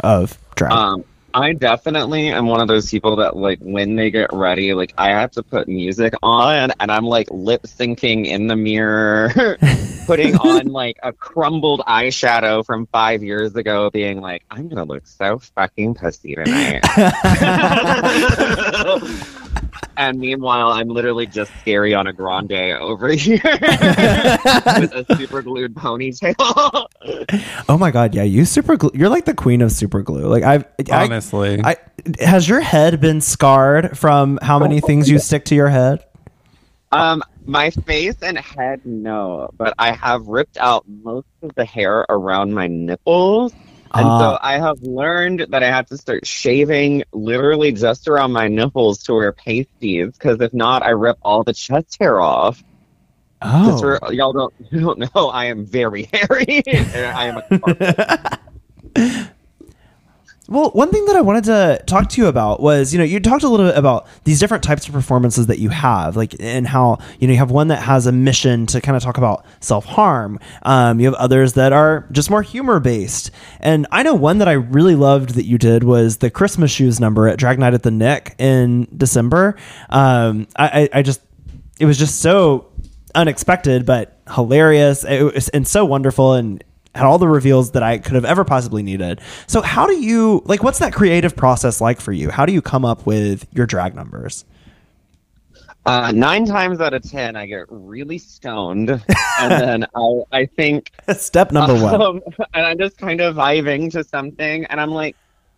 of 0.00 0.38
drag? 0.54 0.72
Um, 0.72 1.04
I 1.36 1.52
definitely 1.52 2.28
am 2.28 2.46
one 2.46 2.62
of 2.62 2.68
those 2.68 2.90
people 2.90 3.14
that 3.16 3.36
like 3.36 3.58
when 3.60 3.94
they 3.94 4.10
get 4.10 4.32
ready, 4.32 4.72
like 4.72 4.94
I 4.96 5.10
have 5.10 5.32
to 5.32 5.42
put 5.42 5.68
music 5.68 6.14
on 6.22 6.72
and 6.80 6.90
I'm 6.90 7.04
like 7.04 7.28
lip 7.30 7.64
syncing 7.64 8.24
in 8.24 8.46
the 8.46 8.56
mirror, 8.56 9.58
putting 10.06 10.36
on 10.36 10.68
like 10.68 10.98
a 11.02 11.12
crumbled 11.12 11.80
eyeshadow 11.80 12.64
from 12.64 12.86
five 12.86 13.22
years 13.22 13.54
ago, 13.54 13.90
being 13.90 14.20
like, 14.20 14.44
I'm 14.50 14.68
gonna 14.68 14.84
look 14.84 15.06
so 15.06 15.38
fucking 15.38 15.94
pussy 15.94 16.34
tonight. 16.34 16.80
and 19.96 20.18
meanwhile, 20.18 20.68
I'm 20.68 20.88
literally 20.88 21.26
just 21.26 21.52
scary 21.60 21.94
on 21.94 22.06
a 22.06 22.12
grande 22.12 22.52
over 22.52 23.08
here 23.08 23.40
with 23.42 24.94
a 24.94 25.06
super 25.16 25.42
glued 25.42 25.74
ponytail. 25.74 26.34
oh 27.68 27.78
my 27.78 27.90
god, 27.90 28.14
yeah, 28.14 28.22
you 28.22 28.44
super 28.44 28.76
glue. 28.76 28.90
You're 28.94 29.08
like 29.08 29.24
the 29.24 29.34
queen 29.34 29.62
of 29.62 29.72
super 29.72 30.02
glue. 30.02 30.26
Like 30.26 30.44
I've 30.44 30.64
I, 30.90 31.04
Honestly. 31.04 31.60
I 31.62 31.76
has 32.20 32.48
your 32.48 32.60
head 32.60 33.00
been 33.00 33.20
scarred 33.20 33.98
from 33.98 34.38
how 34.40 34.58
many 34.58 34.80
things 34.80 35.10
you 35.10 35.18
stick 35.18 35.44
to 35.46 35.54
your 35.54 35.68
head? 35.68 36.04
Um, 36.92 37.22
my 37.46 37.70
face 37.70 38.16
and 38.22 38.36
head, 38.38 38.80
no, 38.84 39.48
but 39.56 39.74
I 39.78 39.92
have 39.92 40.26
ripped 40.26 40.56
out 40.58 40.84
most 40.88 41.26
of 41.42 41.54
the 41.54 41.64
hair 41.64 42.04
around 42.08 42.52
my 42.54 42.66
nipples. 42.66 43.52
And 43.94 44.04
Ah. 44.06 44.18
so 44.18 44.38
I 44.42 44.58
have 44.58 44.82
learned 44.82 45.46
that 45.50 45.62
I 45.62 45.68
have 45.68 45.86
to 45.86 45.96
start 45.96 46.26
shaving 46.26 47.04
literally 47.12 47.72
just 47.72 48.08
around 48.08 48.32
my 48.32 48.48
nipples 48.48 48.98
to 49.04 49.14
wear 49.14 49.32
pasties, 49.32 50.12
because 50.12 50.40
if 50.40 50.52
not, 50.52 50.82
I 50.82 50.90
rip 50.90 51.16
all 51.22 51.44
the 51.44 51.54
chest 51.54 51.96
hair 52.00 52.20
off. 52.20 52.62
Oh, 53.42 53.78
for- 54.00 54.12
y'all 54.12 54.32
don't, 54.32 54.52
you 54.72 54.80
don't 54.80 54.98
know, 55.14 55.28
I 55.28 55.46
am 55.46 55.64
very 55.64 56.08
hairy. 56.12 56.62
I 56.66 57.26
am 57.26 57.42
a. 58.96 59.30
Well, 60.48 60.70
one 60.70 60.92
thing 60.92 61.04
that 61.06 61.16
I 61.16 61.22
wanted 61.22 61.44
to 61.44 61.82
talk 61.86 62.08
to 62.10 62.20
you 62.20 62.28
about 62.28 62.60
was, 62.60 62.92
you 62.92 62.98
know, 62.98 63.04
you 63.04 63.18
talked 63.18 63.42
a 63.42 63.48
little 63.48 63.66
bit 63.66 63.76
about 63.76 64.06
these 64.22 64.38
different 64.38 64.62
types 64.62 64.86
of 64.86 64.92
performances 64.92 65.48
that 65.48 65.58
you 65.58 65.70
have, 65.70 66.16
like, 66.16 66.36
and 66.38 66.68
how, 66.68 66.98
you 67.18 67.26
know, 67.26 67.32
you 67.32 67.38
have 67.38 67.50
one 67.50 67.68
that 67.68 67.82
has 67.82 68.06
a 68.06 68.12
mission 68.12 68.64
to 68.66 68.80
kind 68.80 68.96
of 68.96 69.02
talk 69.02 69.18
about 69.18 69.44
self 69.58 69.84
harm. 69.84 70.38
Um, 70.62 71.00
you 71.00 71.06
have 71.06 71.14
others 71.14 71.54
that 71.54 71.72
are 71.72 72.06
just 72.12 72.30
more 72.30 72.42
humor 72.42 72.78
based. 72.78 73.32
And 73.58 73.88
I 73.90 74.04
know 74.04 74.14
one 74.14 74.38
that 74.38 74.46
I 74.46 74.52
really 74.52 74.94
loved 74.94 75.30
that 75.30 75.46
you 75.46 75.58
did 75.58 75.82
was 75.82 76.18
the 76.18 76.30
Christmas 76.30 76.70
shoes 76.70 77.00
number 77.00 77.26
at 77.26 77.38
Drag 77.38 77.58
Night 77.58 77.74
at 77.74 77.82
the 77.82 77.90
Nick 77.90 78.36
in 78.38 78.86
December. 78.96 79.56
Um, 79.90 80.46
I, 80.56 80.88
I, 80.92 81.02
just, 81.02 81.22
it 81.80 81.86
was 81.86 81.98
just 81.98 82.20
so 82.20 82.70
unexpected, 83.16 83.84
but 83.84 84.20
hilarious 84.32 85.04
and 85.04 85.66
so 85.66 85.84
wonderful. 85.84 86.34
And 86.34 86.62
had 86.96 87.06
all 87.06 87.18
the 87.18 87.28
reveals 87.28 87.72
that 87.72 87.82
I 87.82 87.98
could 87.98 88.14
have 88.14 88.24
ever 88.24 88.44
possibly 88.44 88.82
needed. 88.82 89.20
So 89.46 89.60
how 89.62 89.86
do 89.86 89.94
you 89.96 90.42
like 90.46 90.62
what's 90.62 90.78
that 90.80 90.92
creative 90.92 91.36
process 91.36 91.80
like 91.80 92.00
for 92.00 92.12
you? 92.12 92.30
How 92.30 92.46
do 92.46 92.52
you 92.52 92.62
come 92.62 92.84
up 92.84 93.06
with 93.06 93.46
your 93.52 93.66
drag 93.66 93.94
numbers? 93.94 94.44
Uh, 95.84 96.10
nine 96.10 96.44
times 96.44 96.80
out 96.80 96.92
of 96.94 97.08
ten, 97.08 97.36
I 97.36 97.46
get 97.46 97.66
really 97.68 98.18
stoned, 98.18 98.90
and 98.90 99.00
then 99.52 99.86
I, 99.94 100.22
I 100.32 100.46
think 100.46 100.90
Step 101.16 101.52
number 101.52 101.74
one. 101.74 102.02
um, 102.02 102.20
and 102.54 102.66
I'm 102.66 102.78
just 102.78 102.98
kind 102.98 103.20
of 103.20 103.36
vibing 103.36 103.92
to 103.92 104.02
something, 104.02 104.64
and 104.64 104.80
I'm 104.80 104.90
like, 104.90 105.14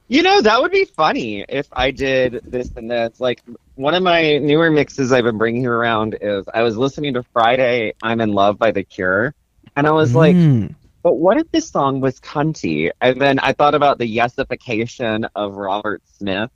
you 0.09 0.23
know, 0.23 0.43
that 0.43 0.61
would 0.61 0.71
be 0.73 0.85
funny 0.85 1.47
if 1.49 1.67
I 1.73 1.91
did 1.91 2.43
this 2.45 2.71
and 2.77 2.91
this. 2.91 3.21
Like 3.21 3.41
one 3.77 3.95
of 3.95 4.03
my 4.03 4.37
newer 4.37 4.71
mixes 4.71 5.13
I've 5.13 5.25
been 5.25 5.39
bringing 5.39 5.65
around 5.67 6.19
is 6.21 6.45
I 6.53 6.61
was 6.63 6.77
listening 6.77 7.15
to 7.15 7.23
Friday 7.23 7.95
"I'm 8.03 8.21
in 8.21 8.33
Love" 8.35 8.59
by 8.59 8.71
The 8.71 8.85
Cure, 8.85 9.35
and 9.77 9.87
I 9.87 9.93
was 9.93 10.15
like, 10.15 10.37
Mm. 10.37 10.75
But 11.09 11.15
what 11.15 11.39
if 11.39 11.51
this 11.51 11.71
song 11.71 12.03
was 12.03 12.21
cunty? 12.21 12.91
And 13.01 13.19
then 13.19 13.39
I 13.39 13.55
thought 13.55 13.75
about 13.75 13.97
the 13.97 14.05
yassification 14.19 15.27
of 15.35 15.55
Robert 15.55 16.03
Smith. 16.19 16.51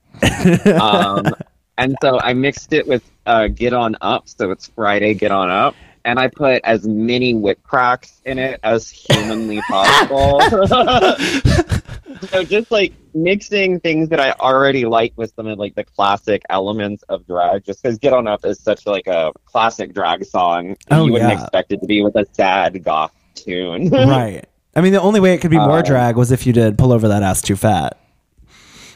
Um, 0.67 1.25
and 1.79 1.97
so 2.03 2.21
I 2.21 2.35
mixed 2.35 2.75
it 2.75 2.87
with 2.87 3.03
uh, 3.25 3.49
Get 3.49 3.73
On 3.73 3.97
Up. 4.03 4.29
So 4.29 4.51
it's 4.51 4.67
Friday, 4.67 5.15
Get 5.15 5.31
On 5.31 5.49
Up. 5.49 5.75
And 6.05 6.19
I 6.19 6.29
put 6.29 6.61
as 6.65 6.87
many 6.87 7.33
whip 7.33 7.63
cracks 7.63 8.21
in 8.27 8.39
it 8.39 8.61
as 8.63 8.91
humanly 8.91 9.63
possible. 9.71 10.43
so 12.29 12.45
just 12.45 12.71
like 12.71 12.93
mixing 13.15 13.81
things 13.81 14.11
that 14.11 14.21
I 14.21 14.33
already 14.33 14.85
like 14.85 15.15
with 15.17 15.33
some 15.35 15.47
of 15.47 15.59
like 15.59 15.77
the 15.77 15.85
classic 15.85 16.43
elements 16.51 17.05
of 17.05 17.27
drag, 17.27 17.65
just 17.65 17.83
because 17.83 17.97
Get 17.97 18.13
On 18.13 18.27
Up 18.27 18.45
is 18.45 18.61
such 18.61 18.85
like 18.85 19.07
a 19.07 19.33
classic 19.47 19.95
drag 19.95 20.27
song. 20.27 20.77
Oh, 20.91 21.07
you 21.07 21.13
wouldn't 21.13 21.33
yeah. 21.33 21.41
expect 21.41 21.73
it 21.73 21.81
to 21.81 21.87
be 21.87 22.03
with 22.03 22.17
a 22.17 22.27
sad 22.35 22.85
goth 22.85 23.15
tune. 23.45 23.89
right. 23.91 24.45
I 24.75 24.81
mean, 24.81 24.93
the 24.93 25.01
only 25.01 25.21
way 25.21 25.35
it 25.35 25.39
could 25.41 25.51
be 25.51 25.59
more 25.59 25.79
Uh, 25.81 25.83
drag 25.83 26.17
was 26.17 26.33
if 26.33 26.47
you 26.47 26.53
did 26.53 26.79
pull 26.79 26.93
over 26.93 27.09
that 27.09 27.23
ass 27.23 27.43
too 27.43 27.57
fat. 27.57 27.99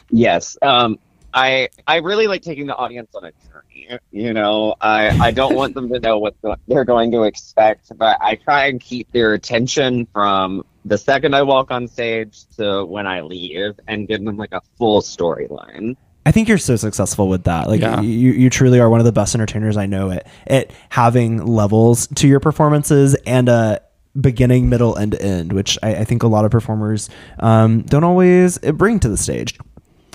Yes. 0.09 0.57
Um, 0.61 0.97
I 1.33 1.69
I 1.85 1.97
really 1.97 2.27
like 2.27 2.41
taking 2.41 2.65
the 2.67 2.75
audience 2.75 3.13
on 3.13 3.25
a 3.25 3.31
journey. 3.31 3.99
You 4.11 4.33
know, 4.33 4.75
I 4.81 5.09
I 5.27 5.31
don't 5.31 5.55
want 5.55 5.75
them 5.75 5.89
to 5.89 5.99
know 5.99 6.17
what 6.17 6.35
the, 6.41 6.57
they're 6.67 6.85
going 6.85 7.11
to 7.11 7.23
expect, 7.23 7.95
but 7.97 8.17
I 8.21 8.35
try 8.35 8.67
and 8.67 8.79
keep 8.79 9.11
their 9.11 9.33
attention 9.33 10.07
from 10.13 10.63
the 10.85 10.97
second 10.97 11.35
I 11.35 11.43
walk 11.43 11.69
on 11.69 11.87
stage 11.87 12.45
to 12.57 12.85
when 12.85 13.05
I 13.07 13.21
leave, 13.21 13.73
and 13.87 14.07
give 14.07 14.23
them 14.23 14.37
like 14.37 14.53
a 14.53 14.61
full 14.77 15.01
storyline. 15.01 15.95
I 16.25 16.31
think 16.31 16.49
you're 16.49 16.57
so 16.57 16.75
successful 16.75 17.29
with 17.29 17.43
that. 17.45 17.69
Like 17.69 17.81
Yeah. 17.81 18.01
you, 18.01 18.31
you 18.33 18.49
truly 18.49 18.79
are 18.81 18.89
one 18.89 18.99
of 18.99 19.05
the 19.05 19.13
best 19.13 19.33
entertainers 19.35 19.77
I 19.77 19.85
know 19.85 20.11
at 20.11 20.27
at 20.47 20.71
having 20.89 21.45
levels 21.45 22.07
to 22.15 22.27
your 22.27 22.39
performances 22.39 23.15
and 23.25 23.47
a 23.47 23.81
beginning, 24.19 24.69
middle, 24.69 24.95
and 24.95 25.15
end, 25.15 25.53
which 25.53 25.77
I, 25.83 25.97
I 25.97 26.03
think 26.03 26.23
a 26.23 26.27
lot 26.27 26.45
of 26.45 26.51
performers 26.51 27.09
um, 27.39 27.81
don't 27.83 28.03
always 28.03 28.57
bring 28.59 28.99
to 29.01 29.09
the 29.09 29.17
stage. 29.17 29.57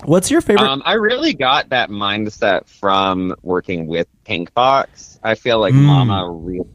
What's 0.05 0.29
your 0.29 0.41
favorite? 0.41 0.67
Um, 0.67 0.81
I 0.85 0.93
really 0.93 1.33
got 1.33 1.69
that 1.69 1.89
mindset 1.89 2.67
from 2.67 3.35
working 3.41 3.87
with 3.87 4.07
Pink 4.25 4.53
Box. 4.53 5.17
I 5.23 5.35
feel 5.35 5.59
like 5.59 5.73
Mm. 5.73 5.83
Mama 5.83 6.29
really 6.29 6.67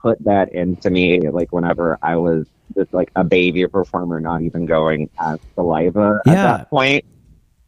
put 0.00 0.22
that 0.24 0.52
into 0.52 0.90
me, 0.90 1.20
like 1.30 1.52
whenever 1.52 1.98
I 2.02 2.16
was 2.16 2.46
just 2.74 2.92
like 2.92 3.10
a 3.16 3.24
baby 3.24 3.66
performer, 3.66 4.20
not 4.20 4.42
even 4.42 4.66
going 4.66 5.08
as 5.18 5.38
saliva 5.54 6.20
at 6.26 6.34
that 6.34 6.70
point. 6.70 7.04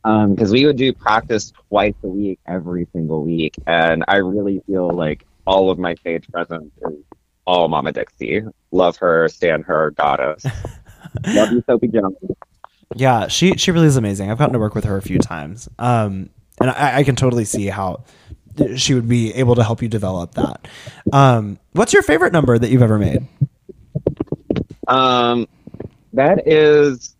Because 0.03 0.51
we 0.53 0.67
would 0.67 0.77
do 0.77 0.93
practice 0.93 1.51
twice 1.71 1.95
a 2.03 2.09
week, 2.09 2.39
every 2.47 2.87
single 2.93 3.25
week, 3.25 3.55
and 3.67 4.05
I 4.07 4.17
really 4.17 4.61
feel 4.67 4.91
like 4.91 5.25
all 5.47 5.71
of 5.71 5.79
my 5.79 5.95
stage 5.95 6.29
presence 6.31 6.71
is 6.83 6.95
all 7.47 7.69
Mama 7.69 7.93
Dixie. 7.93 8.43
Love 8.71 8.97
her, 8.97 9.29
stand 9.29 9.65
her, 9.65 9.91
goddess. 9.93 10.45
Love 11.29 11.53
you, 11.53 11.63
Sophie 11.67 11.89
Jones. 11.89 12.17
Yeah, 12.95 13.29
she 13.29 13.57
she 13.57 13.71
really 13.71 13.87
is 13.87 13.97
amazing. 13.97 14.31
I've 14.31 14.39
gotten 14.39 14.53
to 14.53 14.59
work 14.59 14.75
with 14.75 14.85
her 14.85 14.97
a 14.97 15.03
few 15.03 15.19
times, 15.19 15.69
um, 15.79 16.31
and 16.61 16.71
I, 16.71 16.99
I 16.99 17.05
can 17.05 17.17
totally 17.17 17.45
see 17.45 17.67
how 17.67 18.05
she 18.77 18.95
would 18.95 19.09
be 19.09 19.33
able 19.35 19.55
to 19.57 19.65
help 19.65 19.83
you 19.83 19.89
develop 19.89 20.35
that. 20.35 20.69
Um, 21.13 21.59
what's 21.73 21.93
your 21.93 22.03
favorite 22.03 22.33
number 22.33 22.59
that 22.59 22.71
you've 22.71 22.83
ever 22.83 22.99
made? 22.99 23.27
Um, 24.87 25.49
that 26.13 26.47
is 26.47 27.17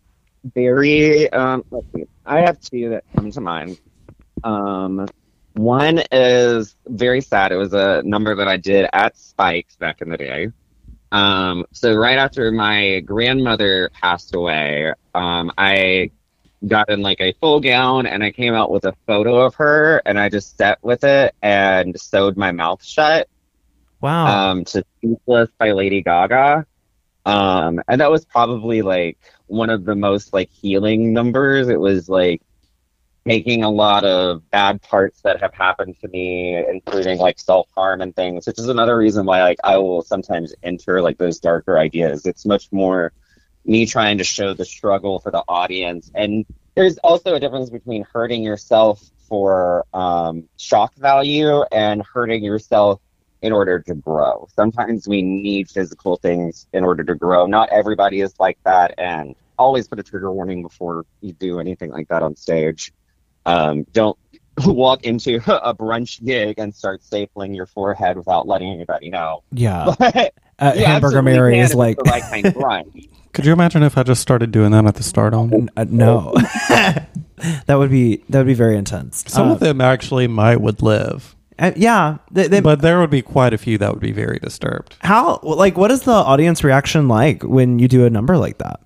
very. 0.53 1.31
Um, 1.31 1.63
let's 1.71 1.87
see. 1.95 2.05
I 2.25 2.41
have 2.41 2.59
two 2.61 2.89
that 2.89 3.03
come 3.15 3.31
to 3.31 3.41
mind. 3.41 3.79
Um, 4.43 5.07
one 5.55 6.01
is 6.11 6.75
very 6.87 7.21
sad. 7.21 7.51
It 7.51 7.57
was 7.57 7.73
a 7.73 8.01
number 8.03 8.35
that 8.35 8.47
I 8.47 8.57
did 8.57 8.87
at 8.93 9.17
Spikes 9.17 9.75
back 9.77 10.01
in 10.01 10.09
the 10.09 10.17
day. 10.17 10.49
Um, 11.11 11.65
so 11.71 11.93
right 11.95 12.17
after 12.17 12.51
my 12.51 12.99
grandmother 13.01 13.89
passed 13.93 14.35
away, 14.35 14.93
um, 15.13 15.51
I 15.57 16.11
got 16.67 16.89
in 16.89 17.01
like 17.01 17.21
a 17.21 17.33
full 17.41 17.59
gown 17.61 18.05
and 18.07 18.23
I 18.23 18.31
came 18.31 18.53
out 18.53 18.71
with 18.71 18.85
a 18.85 18.93
photo 19.07 19.37
of 19.41 19.55
her 19.55 20.01
and 20.05 20.19
I 20.19 20.29
just 20.29 20.57
sat 20.57 20.79
with 20.83 21.03
it 21.03 21.35
and 21.41 21.99
sewed 21.99 22.37
my 22.37 22.51
mouth 22.51 22.83
shut 22.83 23.29
Wow. 24.01 24.51
um, 24.51 24.65
to 24.65 24.83
Speechless 24.97 25.49
by 25.59 25.71
Lady 25.71 26.01
Gaga. 26.01 26.65
Um, 27.25 27.81
and 27.87 28.01
that 28.01 28.11
was 28.11 28.25
probably 28.25 28.81
like 28.81 29.17
one 29.47 29.69
of 29.69 29.85
the 29.85 29.95
most 29.95 30.33
like 30.33 30.49
healing 30.49 31.13
numbers. 31.13 31.69
It 31.69 31.79
was 31.79 32.09
like 32.09 32.41
taking 33.27 33.63
a 33.63 33.69
lot 33.69 34.05
of 34.05 34.49
bad 34.51 34.81
parts 34.81 35.21
that 35.21 35.41
have 35.41 35.53
happened 35.53 35.95
to 36.01 36.07
me, 36.07 36.55
including 36.55 37.17
like 37.17 37.39
self 37.39 37.67
harm 37.75 38.01
and 38.01 38.15
things, 38.15 38.45
which 38.45 38.59
is 38.59 38.69
another 38.69 38.97
reason 38.97 39.25
why 39.25 39.41
like 39.43 39.59
I 39.63 39.77
will 39.77 40.03
sometimes 40.03 40.53
enter 40.63 41.01
like 41.01 41.17
those 41.17 41.39
darker 41.39 41.77
ideas. 41.77 42.25
It's 42.25 42.45
much 42.45 42.71
more 42.71 43.13
me 43.65 43.85
trying 43.85 44.19
to 44.19 44.23
show 44.23 44.53
the 44.53 44.65
struggle 44.65 45.19
for 45.19 45.31
the 45.31 45.43
audience. 45.47 46.11
And 46.13 46.45
there's 46.75 46.97
also 46.99 47.33
a 47.35 47.39
difference 47.39 47.69
between 47.69 48.05
hurting 48.13 48.43
yourself 48.43 49.01
for 49.27 49.85
um, 49.93 50.47
shock 50.57 50.93
value 50.95 51.63
and 51.71 52.03
hurting 52.13 52.43
yourself 52.43 53.01
in 53.41 53.51
order 53.53 53.79
to 53.81 53.95
grow. 53.95 54.47
Sometimes 54.55 55.07
we 55.07 55.21
need 55.21 55.69
physical 55.69 56.17
things 56.17 56.67
in 56.73 56.83
order 56.83 57.03
to 57.03 57.15
grow. 57.15 57.47
Not 57.47 57.69
everybody 57.69 58.21
is 58.21 58.33
like 58.39 58.59
that, 58.65 58.95
and 58.99 59.35
always 59.57 59.87
put 59.87 59.99
a 59.99 60.03
trigger 60.03 60.31
warning 60.31 60.61
before 60.61 61.05
you 61.21 61.33
do 61.33 61.59
anything 61.59 61.91
like 61.91 62.07
that 62.09 62.21
on 62.23 62.35
stage. 62.35 62.91
Um, 63.45 63.83
don't 63.93 64.17
walk 64.65 65.03
into 65.03 65.35
a 65.63 65.73
brunch 65.73 66.23
gig 66.23 66.57
and 66.59 66.73
start 66.75 67.01
stapling 67.01 67.55
your 67.55 67.65
forehead 67.65 68.17
without 68.17 68.47
letting 68.47 68.71
anybody 68.71 69.09
know. 69.09 69.43
yeah. 69.51 69.93
But 69.99 70.33
Uh, 70.57 70.71
you 70.77 70.85
Hamburger 70.85 71.21
Mary 71.21 71.59
is 71.59 71.73
like, 71.75 71.97
the 71.97 72.03
right 72.03 72.23
kind 72.23 72.45
of 72.45 72.53
brunch. 72.53 73.09
Could 73.33 73.45
you 73.45 73.51
imagine 73.51 73.83
if 73.83 73.97
I 73.97 74.03
just 74.03 74.21
started 74.21 74.51
doing 74.51 74.71
that 74.71 74.85
at 74.85 74.95
the 74.95 75.03
start 75.03 75.33
N- 75.33 75.69
uh, 75.75 75.85
no. 75.89 76.33
that 76.69 77.75
would 77.75 77.91
be 77.91 78.23
that 78.29 78.39
would 78.39 78.47
be 78.47 78.53
very 78.53 78.77
intense. 78.77 79.25
Some 79.27 79.49
Uh, 79.49 79.53
of 79.53 79.59
them 79.59 79.81
actually 79.81 80.27
might 80.27 80.61
would 80.61 80.81
live, 80.81 81.35
uh, 81.59 81.71
yeah. 81.75 82.17
They, 82.31 82.47
they, 82.47 82.61
but 82.61 82.79
there 82.81 82.99
would 83.01 83.09
be 83.09 83.21
quite 83.21 83.53
a 83.53 83.57
few 83.57 83.77
that 83.79 83.91
would 83.91 83.99
be 84.01 84.13
very 84.13 84.39
disturbed. 84.39 84.95
how 85.01 85.39
like 85.43 85.77
what 85.77 85.91
is 85.91 86.03
the 86.03 86.13
audience 86.13 86.63
reaction 86.63 87.09
like 87.09 87.43
when 87.43 87.77
you 87.79 87.89
do 87.89 88.05
a 88.05 88.09
number 88.09 88.37
like 88.37 88.57
that? 88.59 88.79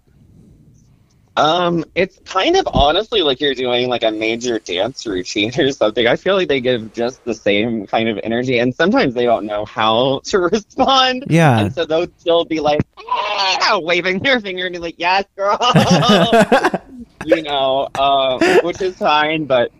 Um, 1.39 1.85
it's 1.95 2.19
kind 2.25 2.57
of 2.57 2.67
honestly 2.73 3.21
like 3.21 3.39
you're 3.39 3.55
doing 3.55 3.87
like 3.87 4.03
a 4.03 4.11
major 4.11 4.59
dance 4.59 5.05
routine 5.07 5.57
or 5.57 5.71
something. 5.71 6.05
I 6.05 6.17
feel 6.17 6.35
like 6.35 6.49
they 6.49 6.59
give 6.59 6.91
just 6.91 7.23
the 7.23 7.33
same 7.33 7.87
kind 7.87 8.09
of 8.09 8.19
energy, 8.23 8.59
and 8.59 8.75
sometimes 8.75 9.13
they 9.13 9.23
don't 9.23 9.45
know 9.45 9.63
how 9.63 10.19
to 10.25 10.39
respond. 10.39 11.25
Yeah. 11.29 11.59
And 11.59 11.73
so 11.73 11.85
they'll 11.85 12.11
still 12.17 12.43
be 12.43 12.59
like, 12.59 12.81
"Ah," 12.97 13.79
waving 13.81 14.19
their 14.19 14.41
finger 14.41 14.65
and 14.65 14.73
be 14.73 14.79
like, 14.79 14.95
yes, 14.97 15.23
girl. 15.37 15.57
you 17.25 17.41
know, 17.41 17.87
um, 17.97 18.39
which 18.63 18.81
is 18.81 18.97
fine, 18.97 19.45
but 19.45 19.71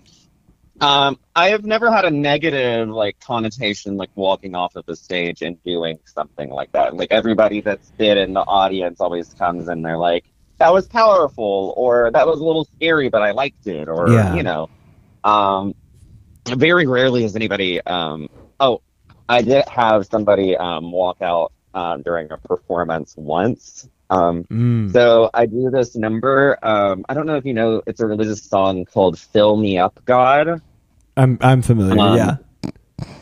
um, 0.80 1.20
I 1.36 1.50
have 1.50 1.66
never 1.66 1.92
had 1.92 2.06
a 2.06 2.12
negative 2.12 2.88
like 2.88 3.20
connotation 3.20 3.98
like 3.98 4.12
walking 4.16 4.56
off 4.56 4.78
of 4.78 4.86
the 4.86 4.96
stage 4.96 5.42
and 5.42 5.62
doing 5.64 6.00
something 6.06 6.50
like 6.50 6.72
that. 6.72 6.96
Like 6.96 7.12
everybody 7.12 7.60
that's 7.60 7.90
been 7.92 8.18
in 8.18 8.34
the 8.34 8.42
audience 8.42 9.02
always 9.02 9.34
comes 9.34 9.68
and 9.68 9.84
they're 9.84 9.98
like, 9.98 10.24
that 10.60 10.74
was 10.74 10.88
powerful 10.88 11.74
or 11.78 12.12
that 12.12 12.28
was 12.28 12.40
a 12.40 12.44
little 12.44 12.66
scary, 12.76 13.10
but 13.10 13.22
I 13.22 13.32
liked 13.32 13.66
it 13.68 13.88
or 13.88 14.10
Yeah. 14.10 14.36
you 14.36 14.44
know. 14.44 14.70
Um, 15.24 15.74
very 16.48 16.88
rarely 16.88 17.24
has 17.24 17.36
anybody 17.36 17.82
um, 17.82 18.30
oh, 18.60 18.82
I 19.28 19.42
did 19.42 19.68
have 19.68 20.06
somebody 20.06 20.56
um, 20.58 20.92
walk 20.92 21.18
out 21.22 21.52
um, 21.74 22.02
during 22.02 22.32
a 22.32 22.38
performance 22.38 23.14
once 23.18 23.88
Um, 24.10 24.46
Mm. 24.90 24.92
So 24.92 25.30
I 25.34 25.46
do 25.46 25.70
this 25.70 25.96
number. 25.96 26.58
Um, 26.64 27.06
I 27.08 27.14
don't 27.14 27.28
know 27.28 27.36
if 27.36 27.46
you 27.46 27.54
know, 27.54 27.84
it's 27.86 28.00
a 28.00 28.08
religious 28.08 28.44
song 28.44 28.86
called 28.86 29.20
"Fill 29.20 29.56
Me 29.56 29.78
Up, 29.78 30.00
God." 30.06 30.62
I'm 31.16 31.38
I'm 31.42 31.62
familiar. 31.62 32.00
Um, 32.00 32.18
yeah. 32.18 32.38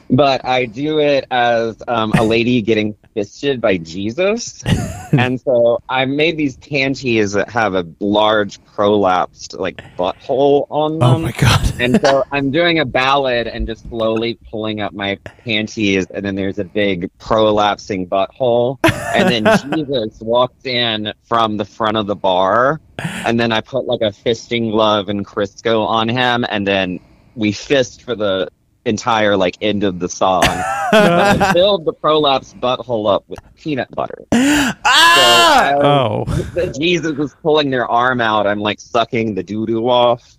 But 0.09 0.45
I 0.45 0.65
do 0.65 0.99
it 0.99 1.25
as 1.31 1.81
um, 1.87 2.13
a 2.13 2.23
lady 2.23 2.61
getting 2.61 2.95
fisted 3.13 3.59
by 3.59 3.77
Jesus, 3.77 4.63
and 5.11 5.39
so 5.41 5.81
I 5.89 6.05
made 6.05 6.37
these 6.37 6.55
panties 6.57 7.33
that 7.33 7.49
have 7.49 7.75
a 7.75 7.85
large 7.99 8.63
prolapsed 8.63 9.59
like 9.59 9.77
butthole 9.97 10.67
on 10.69 10.99
them. 10.99 11.09
Oh 11.09 11.19
my 11.19 11.31
god. 11.33 11.73
and 11.81 11.99
so 11.99 12.23
I'm 12.31 12.51
doing 12.51 12.79
a 12.79 12.85
ballad 12.85 13.47
and 13.47 13.67
just 13.67 13.89
slowly 13.89 14.39
pulling 14.49 14.79
up 14.79 14.93
my 14.93 15.17
panties, 15.43 16.05
and 16.07 16.25
then 16.25 16.35
there's 16.35 16.59
a 16.59 16.63
big 16.63 17.09
prolapsing 17.17 18.07
butthole, 18.07 18.77
and 18.83 19.29
then 19.29 19.59
Jesus 19.75 20.21
walks 20.21 20.65
in 20.65 21.13
from 21.23 21.57
the 21.57 21.65
front 21.65 21.97
of 21.97 22.07
the 22.07 22.15
bar, 22.15 22.79
and 22.99 23.37
then 23.37 23.51
I 23.51 23.59
put 23.59 23.85
like 23.85 24.01
a 24.01 24.11
fisting 24.11 24.71
glove 24.71 25.09
and 25.09 25.25
Crisco 25.25 25.85
on 25.85 26.07
him, 26.07 26.45
and 26.47 26.65
then 26.65 27.01
we 27.35 27.51
fist 27.51 28.01
for 28.01 28.15
the 28.15 28.49
entire 28.87 29.35
like 29.37 29.57
end 29.61 29.83
of 29.83 29.99
the 29.99 30.09
song. 30.09 30.41
but 30.91 31.11
I 31.41 31.53
filled 31.53 31.85
the 31.85 31.93
prolapse 31.93 32.53
butthole 32.53 33.13
up 33.13 33.23
with 33.27 33.39
peanut 33.55 33.93
butter. 33.93 34.25
ah! 34.33 35.73
So, 35.79 35.81
Oh. 35.83 36.25
um, 36.61 36.73
Jesus 36.73 37.15
was 37.17 37.33
pulling 37.41 37.69
their 37.69 37.87
arm 37.87 38.21
out. 38.21 38.47
I'm 38.47 38.59
like 38.59 38.79
sucking 38.79 39.35
the 39.35 39.43
doo 39.43 39.65
doo 39.65 39.87
off. 39.89 40.37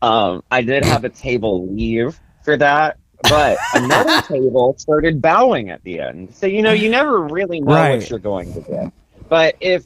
Um, 0.00 0.42
I 0.50 0.62
did 0.62 0.84
have 0.84 1.04
a 1.04 1.08
table 1.08 1.68
leave 1.68 2.18
for 2.44 2.56
that, 2.56 2.98
but 3.22 3.58
another 3.74 4.20
table 4.28 4.74
started 4.78 5.20
bowing 5.22 5.70
at 5.70 5.82
the 5.84 6.00
end. 6.00 6.34
So 6.34 6.46
you 6.46 6.62
know, 6.62 6.72
you 6.72 6.88
never 6.90 7.20
really 7.20 7.60
know 7.60 7.74
Right. 7.74 7.98
what 7.98 8.10
you're 8.10 8.18
going 8.18 8.52
to 8.54 8.60
get. 8.60 8.92
But 9.28 9.56
if 9.60 9.84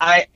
I 0.00 0.26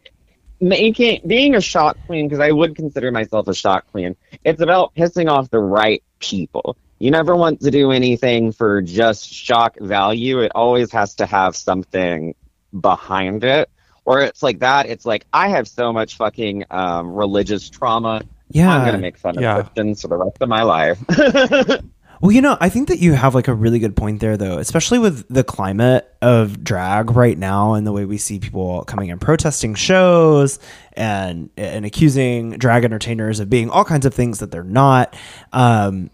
making 0.60 1.22
being 1.26 1.54
a 1.54 1.60
shock 1.60 1.96
queen, 2.06 2.26
because 2.28 2.40
I 2.40 2.50
would 2.50 2.76
consider 2.76 3.10
myself 3.10 3.48
a 3.48 3.54
shock 3.54 3.86
queen, 3.92 4.16
it's 4.44 4.60
about 4.60 4.94
pissing 4.94 5.30
off 5.30 5.48
the 5.50 5.58
right 5.60 6.02
people. 6.18 6.76
You 7.00 7.10
never 7.10 7.34
want 7.34 7.60
to 7.62 7.70
do 7.70 7.90
anything 7.90 8.52
for 8.52 8.80
just 8.82 9.28
shock 9.28 9.76
value. 9.80 10.40
It 10.40 10.52
always 10.54 10.92
has 10.92 11.14
to 11.16 11.26
have 11.26 11.56
something 11.56 12.34
behind 12.78 13.42
it. 13.42 13.68
Or 14.04 14.20
it's 14.20 14.42
like 14.42 14.60
that. 14.60 14.86
It's 14.86 15.04
like 15.06 15.26
I 15.32 15.48
have 15.48 15.66
so 15.66 15.92
much 15.92 16.16
fucking 16.16 16.64
um, 16.70 17.12
religious 17.12 17.68
trauma. 17.68 18.22
yeah. 18.50 18.72
I'm 18.74 18.84
gonna 18.84 18.98
make 18.98 19.16
fun 19.18 19.36
of 19.36 19.42
Yeah. 19.42 19.62
Christians 19.62 20.02
for 20.02 20.08
the 20.08 20.16
rest 20.16 20.36
of 20.40 20.48
my 20.48 20.62
life. 20.62 20.98
Well, 22.22 22.32
you 22.32 22.42
know, 22.42 22.58
I 22.60 22.68
think 22.68 22.88
that 22.88 22.98
you 22.98 23.14
have 23.14 23.34
like 23.34 23.48
a 23.48 23.54
really 23.54 23.78
good 23.78 23.96
point 23.96 24.20
there, 24.20 24.36
though, 24.36 24.58
especially 24.58 24.98
with 24.98 25.26
the 25.32 25.42
climate 25.42 26.06
of 26.20 26.62
drag 26.62 27.12
right 27.12 27.38
now 27.38 27.72
and 27.72 27.86
the 27.86 27.92
way 27.92 28.04
we 28.04 28.18
see 28.18 28.38
people 28.38 28.84
coming 28.84 29.10
and 29.10 29.18
protesting 29.18 29.74
shows 29.74 30.58
and 30.92 31.48
and 31.56 31.86
accusing 31.86 32.50
drag 32.58 32.84
entertainers 32.84 33.40
of 33.40 33.48
being 33.48 33.70
all 33.70 33.86
kinds 33.86 34.04
of 34.04 34.12
things 34.12 34.40
that 34.40 34.50
they're 34.50 34.62
not. 34.62 35.16
Um, 35.54 36.10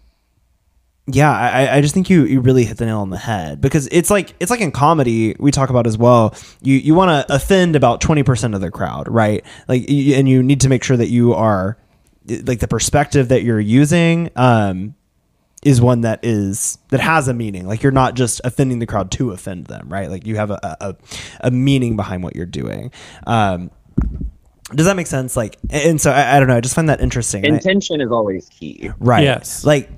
yeah, 1.07 1.31
I, 1.31 1.77
I 1.77 1.81
just 1.81 1.93
think 1.93 2.09
you 2.09 2.25
you 2.25 2.41
really 2.41 2.65
hit 2.65 2.77
the 2.77 2.85
nail 2.85 2.99
on 2.99 3.09
the 3.09 3.17
head 3.17 3.61
because 3.61 3.87
it's 3.91 4.09
like 4.09 4.33
it's 4.39 4.51
like 4.51 4.61
in 4.61 4.71
comedy 4.71 5.35
we 5.39 5.51
talk 5.51 5.69
about 5.69 5.87
as 5.87 5.97
well. 5.97 6.35
You 6.61 6.75
you 6.75 6.93
want 6.95 7.27
to 7.27 7.33
offend 7.33 7.75
about 7.75 8.01
twenty 8.01 8.23
percent 8.23 8.53
of 8.55 8.61
the 8.61 8.69
crowd, 8.71 9.07
right? 9.07 9.45
Like, 9.67 9.83
y- 9.87 10.13
and 10.15 10.27
you 10.27 10.43
need 10.43 10.61
to 10.61 10.69
make 10.69 10.83
sure 10.83 10.97
that 10.97 11.07
you 11.09 11.33
are 11.33 11.77
like 12.27 12.59
the 12.59 12.67
perspective 12.67 13.29
that 13.29 13.43
you're 13.43 13.59
using. 13.59 14.29
Um, 14.35 14.95
is 15.63 15.81
one 15.81 16.01
that 16.01 16.19
is 16.23 16.77
that 16.89 16.99
has 16.99 17.27
a 17.27 17.33
meaning. 17.33 17.67
Like 17.67 17.81
you're 17.83 17.91
not 17.91 18.13
just 18.15 18.39
offending 18.43 18.79
the 18.79 18.85
crowd 18.85 19.09
to 19.11 19.31
offend 19.31 19.65
them, 19.67 19.89
right? 19.89 20.09
Like 20.09 20.27
you 20.27 20.35
have 20.35 20.51
a 20.51 20.59
a, 20.81 20.95
a 21.41 21.51
meaning 21.51 21.95
behind 21.95 22.21
what 22.23 22.35
you're 22.35 22.45
doing. 22.45 22.91
Um, 23.25 23.71
does 24.75 24.85
that 24.85 24.95
make 24.95 25.07
sense? 25.07 25.35
Like, 25.37 25.57
and 25.69 25.99
so 25.99 26.11
I, 26.11 26.35
I 26.35 26.39
don't 26.39 26.47
know. 26.47 26.55
I 26.57 26.61
just 26.61 26.75
find 26.75 26.89
that 26.89 27.01
interesting. 27.01 27.43
And 27.45 27.53
I- 27.53 27.57
Intention 27.57 28.01
is 28.01 28.11
always 28.11 28.47
key. 28.49 28.91
right? 28.99 29.23
Yes. 29.23 29.63
Like, 29.65 29.89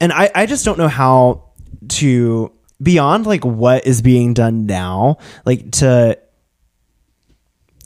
and 0.00 0.12
I 0.12 0.30
I 0.34 0.46
just 0.46 0.64
don't 0.64 0.78
know 0.78 0.88
how 0.88 1.44
to 1.88 2.52
beyond 2.82 3.26
like 3.26 3.44
what 3.44 3.86
is 3.86 4.02
being 4.02 4.34
done 4.34 4.66
now, 4.66 5.18
like 5.44 5.70
to 5.72 6.18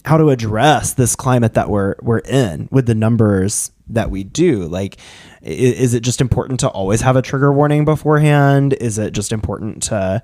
how 0.05 0.16
to 0.16 0.31
address 0.31 0.94
this 0.94 1.14
climate 1.14 1.55
that 1.55 1.68
we're 1.68 1.94
we're 2.03 2.18
in 2.20 2.68
with 2.70 2.87
the 2.87 2.94
numbers 2.94 3.70
that 3.88 4.11
we 4.11 4.25
do. 4.25 4.66
Like 4.66 4.99
is 5.42 5.94
it 5.94 6.01
just 6.01 6.20
important 6.20 6.61
to 6.61 6.68
always 6.68 7.01
have 7.01 7.16
a 7.16 7.23
trigger 7.23 7.53
warning 7.53 7.85
beforehand? 7.85 8.75
Is 8.75 8.99
it 8.99 9.12
just 9.12 9.33
important 9.33 9.85
to 9.85 10.23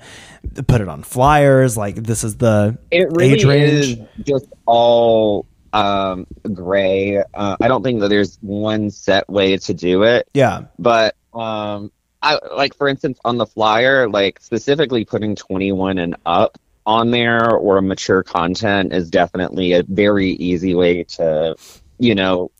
put 0.66 0.80
it 0.80 0.88
on 0.88 1.02
flyers? 1.02 1.76
Like 1.76 1.96
this 1.96 2.22
is 2.24 2.36
the 2.36 2.78
It 2.90 3.08
really 3.12 3.32
age 3.32 3.44
range? 3.44 3.70
is 3.70 3.98
just 4.24 4.46
all 4.66 5.46
um, 5.72 6.26
gray. 6.54 7.22
Uh, 7.34 7.56
I 7.60 7.68
don't 7.68 7.82
think 7.82 8.00
that 8.00 8.08
there's 8.08 8.38
one 8.40 8.90
set 8.90 9.28
way 9.28 9.56
to 9.58 9.74
do 9.74 10.04
it. 10.04 10.28
yeah. 10.32 10.64
But 10.78 11.16
um 11.36 11.92
i 12.22 12.38
like 12.56 12.74
for 12.74 12.88
instance 12.88 13.18
on 13.24 13.36
the 13.36 13.46
flyer 13.46 14.08
like 14.08 14.40
specifically 14.40 15.04
putting 15.04 15.36
21 15.36 15.98
and 15.98 16.16
up 16.24 16.58
on 16.86 17.10
there 17.10 17.50
or 17.50 17.82
mature 17.82 18.22
content 18.22 18.92
is 18.92 19.10
definitely 19.10 19.72
a 19.72 19.82
very 19.82 20.30
easy 20.30 20.74
way 20.74 21.02
to 21.02 21.56
you 21.98 22.14
know 22.14 22.50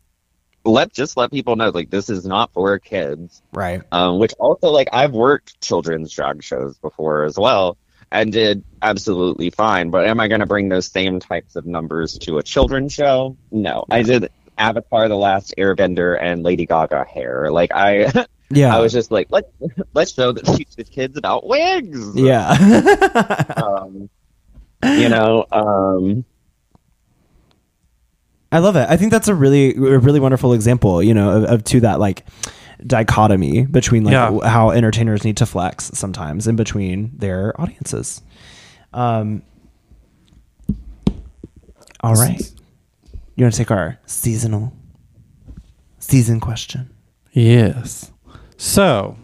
let 0.65 0.91
just 0.91 1.15
let 1.15 1.31
people 1.31 1.55
know 1.55 1.69
like 1.69 1.89
this 1.89 2.09
is 2.09 2.25
not 2.25 2.51
for 2.51 2.77
kids. 2.77 3.41
Right. 3.53 3.81
Um 3.91 4.19
which 4.19 4.33
also 4.37 4.69
like 4.69 4.89
i've 4.91 5.13
worked 5.13 5.59
children's 5.61 6.11
drag 6.11 6.43
shows 6.43 6.77
before 6.77 7.23
as 7.23 7.37
well 7.37 7.77
and 8.11 8.31
did 8.31 8.63
absolutely 8.81 9.49
fine 9.49 9.89
but 9.89 10.05
am 10.05 10.19
i 10.19 10.27
going 10.27 10.39
to 10.39 10.45
bring 10.45 10.69
those 10.69 10.87
same 10.87 11.19
types 11.19 11.55
of 11.55 11.65
numbers 11.65 12.17
to 12.19 12.37
a 12.37 12.43
children's 12.43 12.93
show? 12.93 13.37
No. 13.49 13.85
I 13.89 14.03
did 14.03 14.29
avatar 14.57 15.07
the 15.07 15.15
last 15.15 15.53
airbender 15.57 16.17
and 16.19 16.43
lady 16.43 16.65
gaga 16.65 17.05
hair. 17.05 17.51
Like 17.51 17.71
i 17.73 18.25
yeah 18.49 18.75
I 18.75 18.79
was 18.79 18.93
just 18.93 19.11
like, 19.11 19.27
let 19.31 19.51
let's 19.93 20.13
show 20.13 20.31
the, 20.31 20.41
teach 20.41 20.75
the 20.75 20.83
kids 20.83 21.17
about 21.17 21.45
wigs. 21.47 22.15
yeah 22.15 22.53
Um, 23.57 24.09
you 24.83 25.09
know, 25.09 25.45
um, 25.51 26.23
I 28.51 28.59
love 28.59 28.75
it. 28.75 28.87
I 28.89 28.95
think 28.95 29.11
that's 29.11 29.27
a 29.27 29.35
really, 29.35 29.71
a 29.71 29.97
really 29.97 30.19
wonderful 30.19 30.53
example, 30.53 31.01
you 31.03 31.13
know, 31.13 31.31
of, 31.31 31.43
of 31.45 31.63
to 31.65 31.79
that 31.81 31.99
like 31.99 32.25
dichotomy 32.85 33.65
between 33.65 34.03
like 34.03 34.13
Yeah. 34.13 34.47
how 34.47 34.69
entertainers 34.69 35.23
need 35.25 35.37
to 35.37 35.45
flex 35.45 35.85
sometimes 35.95 36.47
in 36.47 36.55
between 36.55 37.11
their 37.17 37.59
audiences. 37.59 38.21
Um, 38.93 39.41
all 42.01 42.13
right, 42.13 42.39
you 43.35 43.43
want 43.43 43.53
to 43.53 43.57
take 43.57 43.71
our 43.71 43.99
seasonal 44.05 44.71
season 45.99 46.39
question? 46.39 46.89
Yes. 47.31 48.11
So, 48.57 49.17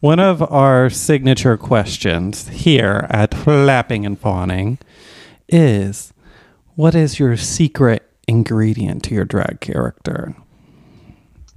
one 0.00 0.18
of 0.18 0.42
our 0.42 0.90
signature 0.90 1.56
questions 1.56 2.48
here 2.48 3.06
at 3.08 3.34
Flapping 3.34 4.04
and 4.04 4.18
Fawning 4.18 4.78
is 5.48 6.12
what 6.74 6.94
is 6.94 7.18
your 7.18 7.36
secret 7.36 8.04
ingredient 8.26 9.04
to 9.04 9.14
your 9.14 9.24
drag 9.24 9.60
character? 9.60 10.34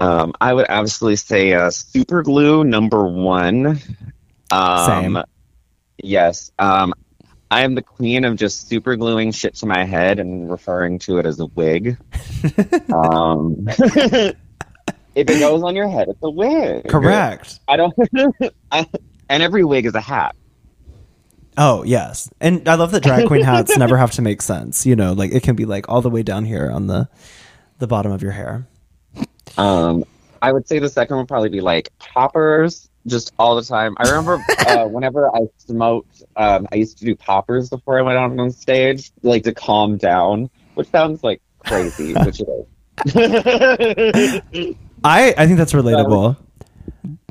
um, 0.02 0.34
I 0.42 0.52
would 0.52 0.66
absolutely 0.68 1.18
say 1.18 1.54
uh, 1.54 1.70
super 1.70 2.24
glue 2.24 2.64
number 2.64 3.06
one. 3.06 3.80
Um, 4.50 4.86
Same. 4.88 5.24
Yes. 6.04 6.52
Um, 6.58 6.94
I 7.52 7.64
am 7.64 7.76
the 7.76 7.84
queen 7.84 8.26
of 8.26 8.36
just 8.36 8.68
super 8.68 8.96
gluing 8.96 9.32
shit 9.32 9.54
to 9.56 9.68
my 9.68 9.84
head 9.84 10.20
and 10.20 10.50
referring 10.50 10.98
to 11.00 11.20
it 11.20 11.28
as 11.28 11.40
a 11.40 11.46
wig. 11.46 11.98
um, 12.94 13.68
if 15.15 15.30
it 15.30 15.39
goes 15.39 15.63
on 15.63 15.76
your 15.76 15.89
head, 15.89 16.10
it's 16.10 16.19
a 16.21 16.30
wig. 16.30 16.88
Correct. 16.88 17.60
I 17.67 17.78
don't. 17.78 17.93
I, 18.71 18.86
and 19.30 19.43
every 19.43 19.63
wig 19.63 19.86
is 19.86 19.95
a 19.95 20.02
hat. 20.02 20.36
Oh 21.58 21.84
yes, 21.84 22.30
and 22.39 22.67
I 22.67 22.76
love 22.76 22.91
that 22.91 23.04
drag 23.04 23.28
queen 23.28 23.43
hats 23.43 23.78
never 23.78 23.97
have 23.97 24.12
to 24.12 24.21
make 24.21 24.41
sense. 24.41 24.86
You 24.86 24.95
know, 24.95 25.13
like 25.13 25.32
it 25.32 25.43
can 25.43 25.56
be 25.56 25.65
like 25.65 25.89
all 25.89 26.02
the 26.02 26.10
way 26.10 26.24
down 26.24 26.45
here 26.45 26.69
on 26.71 26.88
the 26.88 27.10
the 27.80 27.88
bottom 27.88 28.12
of 28.12 28.21
your 28.21 28.32
hair. 28.32 28.67
Um, 29.58 30.06
I 30.41 30.54
would 30.54 30.67
say 30.67 30.80
the 30.80 30.89
second 30.89 31.17
would 31.17 31.28
probably 31.28 31.50
be 31.50 31.60
like 31.60 31.89
poppers, 32.00 32.89
just 33.06 33.34
all 33.38 33.56
the 33.56 33.63
time. 33.63 33.95
I 33.97 34.10
remember 34.10 34.41
uh, 34.60 34.86
whenever 34.86 35.34
I 35.36 35.41
smoked, 35.58 36.24
um, 36.38 36.67
I 36.71 36.76
used 36.76 36.97
to 37.00 37.06
do 37.06 37.15
poppers 37.15 37.69
before 37.69 38.00
I 38.00 38.02
went 38.02 38.17
out 38.17 38.39
on 38.39 38.52
stage, 38.52 39.12
like 39.21 39.43
to 39.43 39.54
calm 39.54 39.97
down, 39.97 40.50
which 40.76 40.89
sounds 40.89 41.21
like 41.24 41.41
crazy, 41.60 42.13
which 42.13 42.41
it 42.41 44.43
is. 44.54 44.76
I 45.04 45.34
I 45.38 45.46
think 45.46 45.58
that's 45.58 45.74
relatable. 45.74 46.38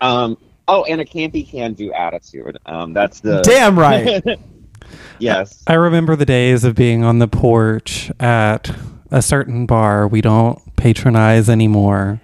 um, 0.01 0.37
oh, 0.69 0.85
and 0.85 1.01
a 1.01 1.05
campy 1.05 1.49
can 1.49 1.75
do 1.75 1.93
attitude. 1.93 2.59
Um, 2.67 2.93
that's 2.93 3.21
the 3.21 3.43
Damn 3.43 3.79
right. 3.79 4.23
yes. 5.19 5.63
I 5.67 5.75
remember 5.75 6.17
the 6.17 6.27
days 6.27 6.65
of 6.65 6.75
being 6.75 7.05
on 7.05 7.19
the 7.19 7.29
porch 7.29 8.11
at 8.21 8.71
a 9.11 9.23
certain 9.23 9.67
bar 9.67 10.07
we 10.09 10.21
don't 10.21 10.59
patronize 10.77 11.49
anymore. 11.49 12.21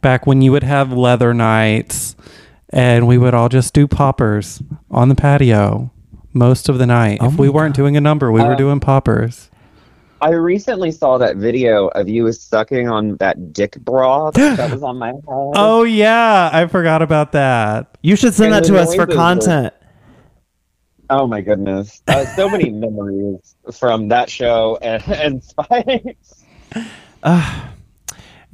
Back 0.00 0.26
when 0.26 0.42
you 0.42 0.50
would 0.52 0.62
have 0.64 0.92
leather 0.92 1.32
nights 1.34 2.16
and 2.70 3.06
we 3.06 3.18
would 3.18 3.34
all 3.34 3.48
just 3.48 3.74
do 3.74 3.86
poppers 3.86 4.62
on 4.90 5.08
the 5.08 5.14
patio. 5.14 5.90
most 6.32 6.68
of 6.70 6.78
the 6.78 6.86
night. 6.86 7.18
Oh 7.20 7.26
if 7.28 7.36
we 7.38 7.48
weren't 7.50 7.74
doing 7.74 7.94
a 7.96 8.00
number, 8.00 8.32
we 8.32 8.40
were 8.40 8.54
Uh, 8.54 8.56
doing 8.56 8.80
poppers. 8.80 9.50
I 10.22 10.30
recently 10.30 10.92
saw 10.92 11.18
that 11.18 11.36
video 11.36 11.88
of 11.88 12.08
you 12.08 12.30
sucking 12.30 12.88
on 12.88 13.16
that 13.16 13.52
dick 13.52 13.76
bra 13.80 14.30
that 14.34 14.70
was 14.70 14.82
on 14.82 14.96
my 14.96 15.08
head. 15.08 15.22
Oh 15.26 15.82
yeah, 15.82 16.48
I 16.52 16.66
forgot 16.68 17.02
about 17.02 17.32
that. 17.32 17.98
You 18.02 18.14
should 18.14 18.32
send 18.32 18.54
And 18.54 18.64
that 18.64 18.68
to 18.68 18.78
us 18.78 18.94
for 18.94 19.04
content. 19.06 19.74
Oh 21.10 21.26
my 21.26 21.40
goodness. 21.40 22.02
Uh, 22.06 22.24
so 22.36 22.48
many 22.48 22.70
memories 22.70 23.56
from 23.72 24.08
that 24.08 24.30
show 24.30 24.78
and, 24.80 25.02
and 25.08 25.44
Spikes. 25.44 26.44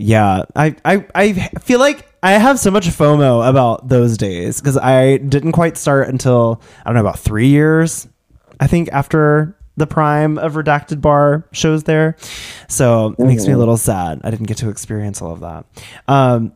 Yeah, 0.00 0.44
I, 0.54 0.76
I, 0.84 1.04
I 1.12 1.32
feel 1.58 1.80
like 1.80 2.08
I 2.22 2.30
have 2.34 2.60
so 2.60 2.70
much 2.70 2.86
FOMO 2.86 3.48
about 3.48 3.88
those 3.88 4.16
days 4.16 4.60
because 4.60 4.78
I 4.78 5.16
didn't 5.16 5.50
quite 5.50 5.76
start 5.76 6.08
until 6.08 6.62
I 6.78 6.84
don't 6.84 6.94
know 6.94 7.00
about 7.00 7.18
three 7.18 7.48
years, 7.48 8.06
I 8.60 8.68
think 8.68 8.90
after 8.92 9.57
the 9.78 9.86
prime 9.86 10.38
of 10.38 10.54
redacted 10.54 11.00
bar 11.00 11.44
shows 11.52 11.84
there. 11.84 12.16
So 12.68 13.14
it 13.18 13.24
makes 13.24 13.46
me 13.46 13.52
a 13.52 13.58
little 13.58 13.76
sad. 13.76 14.20
I 14.24 14.30
didn't 14.30 14.46
get 14.46 14.58
to 14.58 14.68
experience 14.68 15.22
all 15.22 15.32
of 15.32 15.40
that. 15.40 15.64
Um, 16.06 16.52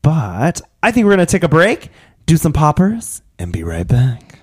but 0.00 0.60
I 0.82 0.90
think 0.90 1.04
we're 1.04 1.12
gonna 1.12 1.26
take 1.26 1.44
a 1.44 1.48
break, 1.48 1.90
do 2.26 2.36
some 2.36 2.52
poppers, 2.52 3.22
and 3.38 3.52
be 3.52 3.62
right 3.62 3.86
back. 3.86 4.38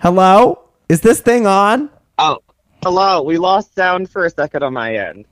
Hello, 0.00 0.68
is 0.88 1.00
this 1.00 1.20
thing 1.20 1.46
on? 1.46 1.88
Oh, 2.24 2.38
hello. 2.84 3.22
We 3.22 3.36
lost 3.36 3.74
sound 3.74 4.08
for 4.08 4.24
a 4.24 4.30
second 4.30 4.62
on 4.62 4.72
my 4.72 4.94
end. 4.94 5.24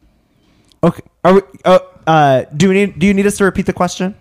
Okay. 0.82 1.02
Are 1.22 1.34
we? 1.34 1.40
Uh, 1.64 1.78
uh, 2.04 2.44
do 2.56 2.68
we 2.68 2.74
need? 2.74 2.98
Do 2.98 3.06
you 3.06 3.14
need 3.14 3.26
us 3.26 3.36
to 3.36 3.44
repeat 3.44 3.66
the 3.66 3.72
question? 3.72 4.16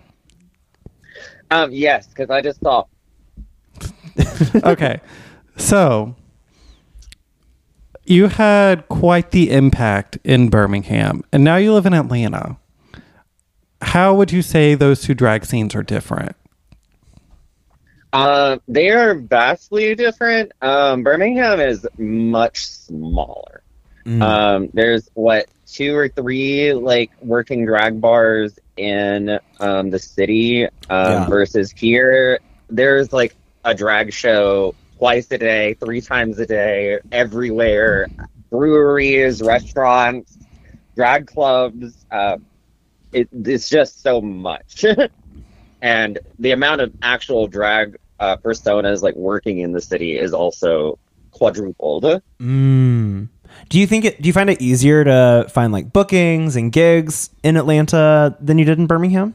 Um, 1.50 1.72
yes, 1.72 2.06
because 2.06 2.30
I 2.30 2.40
just 2.42 2.60
saw. 2.60 2.84
okay. 4.62 5.00
So 5.56 6.14
you 8.04 8.28
had 8.28 8.86
quite 8.86 9.32
the 9.32 9.50
impact 9.50 10.18
in 10.22 10.48
Birmingham, 10.48 11.24
and 11.32 11.42
now 11.42 11.56
you 11.56 11.74
live 11.74 11.86
in 11.86 11.94
Atlanta. 11.94 12.56
How 13.82 14.14
would 14.14 14.30
you 14.30 14.42
say 14.42 14.76
those 14.76 15.00
two 15.00 15.14
drag 15.14 15.44
scenes 15.44 15.74
are 15.74 15.82
different? 15.82 16.36
Uh, 18.12 18.58
they 18.68 18.90
are 18.90 19.14
vastly 19.14 19.94
different. 19.94 20.52
Um, 20.60 21.02
Birmingham 21.02 21.60
is 21.60 21.86
much 21.98 22.66
smaller. 22.66 23.62
Mm. 24.06 24.22
Um, 24.22 24.68
there's 24.72 25.08
what 25.14 25.46
two 25.66 25.94
or 25.96 26.08
three 26.08 26.72
like 26.72 27.12
working 27.20 27.64
drag 27.66 28.00
bars 28.00 28.58
in 28.76 29.38
um, 29.60 29.90
the 29.90 29.98
city 29.98 30.64
um, 30.64 30.70
Yeah. 30.88 31.26
versus 31.26 31.72
here. 31.76 32.40
There's 32.68 33.12
like 33.12 33.36
a 33.64 33.74
drag 33.74 34.12
show 34.12 34.74
twice 34.98 35.30
a 35.30 35.38
day, 35.38 35.74
three 35.74 36.00
times 36.00 36.38
a 36.38 36.46
day, 36.46 36.98
everywhere. 37.12 38.08
Breweries, 38.50 39.42
restaurants, 39.42 40.36
drag 40.96 41.26
clubs. 41.26 42.04
Uh, 42.10 42.38
it, 43.12 43.28
it's 43.32 43.68
just 43.68 44.02
so 44.02 44.20
much, 44.20 44.84
and 45.82 46.18
the 46.38 46.52
amount 46.52 46.80
of 46.80 46.92
actual 47.02 47.46
drag 47.46 47.96
uh, 48.18 48.36
personas 48.36 49.02
like 49.02 49.16
working 49.16 49.58
in 49.58 49.72
the 49.72 49.80
city 49.80 50.18
is 50.18 50.32
also 50.32 50.98
quadrupled. 51.30 52.04
Mm. 52.40 53.28
Do 53.68 53.78
you 53.78 53.86
think 53.86 54.04
it? 54.04 54.20
Do 54.20 54.26
you 54.26 54.32
find 54.32 54.50
it 54.50 54.60
easier 54.60 55.04
to 55.04 55.46
find 55.50 55.72
like 55.72 55.92
bookings 55.92 56.56
and 56.56 56.70
gigs 56.70 57.30
in 57.42 57.56
Atlanta 57.56 58.36
than 58.40 58.58
you 58.58 58.64
did 58.64 58.78
in 58.78 58.86
Birmingham? 58.86 59.34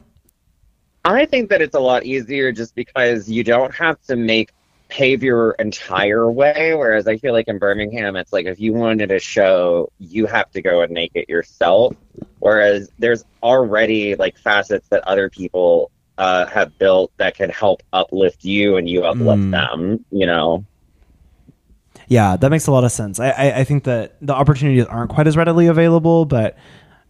I 1.04 1.24
think 1.26 1.50
that 1.50 1.62
it's 1.62 1.74
a 1.74 1.80
lot 1.80 2.04
easier 2.04 2.50
just 2.50 2.74
because 2.74 3.30
you 3.30 3.44
don't 3.44 3.72
have 3.74 4.00
to 4.02 4.16
make 4.16 4.50
pave 4.88 5.22
your 5.22 5.52
entire 5.52 6.30
way. 6.30 6.74
Whereas 6.74 7.06
I 7.06 7.16
feel 7.16 7.32
like 7.32 7.48
in 7.48 7.58
Birmingham, 7.58 8.16
it's 8.16 8.32
like 8.32 8.46
if 8.46 8.58
you 8.60 8.72
wanted 8.72 9.10
a 9.10 9.18
show, 9.18 9.90
you 9.98 10.26
have 10.26 10.50
to 10.52 10.62
go 10.62 10.82
and 10.82 10.92
make 10.92 11.12
it 11.14 11.28
yourself. 11.28 11.94
Whereas 12.38 12.90
there's 12.98 13.24
already 13.42 14.14
like 14.16 14.38
facets 14.38 14.88
that 14.88 15.06
other 15.06 15.28
people 15.30 15.90
uh, 16.18 16.46
have 16.46 16.76
built 16.78 17.12
that 17.18 17.34
can 17.36 17.50
help 17.50 17.82
uplift 17.92 18.44
you 18.44 18.76
and 18.76 18.88
you 18.88 19.04
uplift 19.04 19.42
Mm. 19.42 19.50
them. 19.50 20.04
You 20.10 20.26
know. 20.26 20.64
Yeah, 22.08 22.36
that 22.36 22.50
makes 22.50 22.66
a 22.66 22.72
lot 22.72 22.84
of 22.84 22.92
sense. 22.92 23.18
I, 23.18 23.30
I, 23.30 23.58
I 23.60 23.64
think 23.64 23.84
that 23.84 24.16
the 24.20 24.32
opportunities 24.34 24.84
aren't 24.86 25.10
quite 25.10 25.26
as 25.26 25.36
readily 25.36 25.66
available, 25.66 26.24
but 26.24 26.56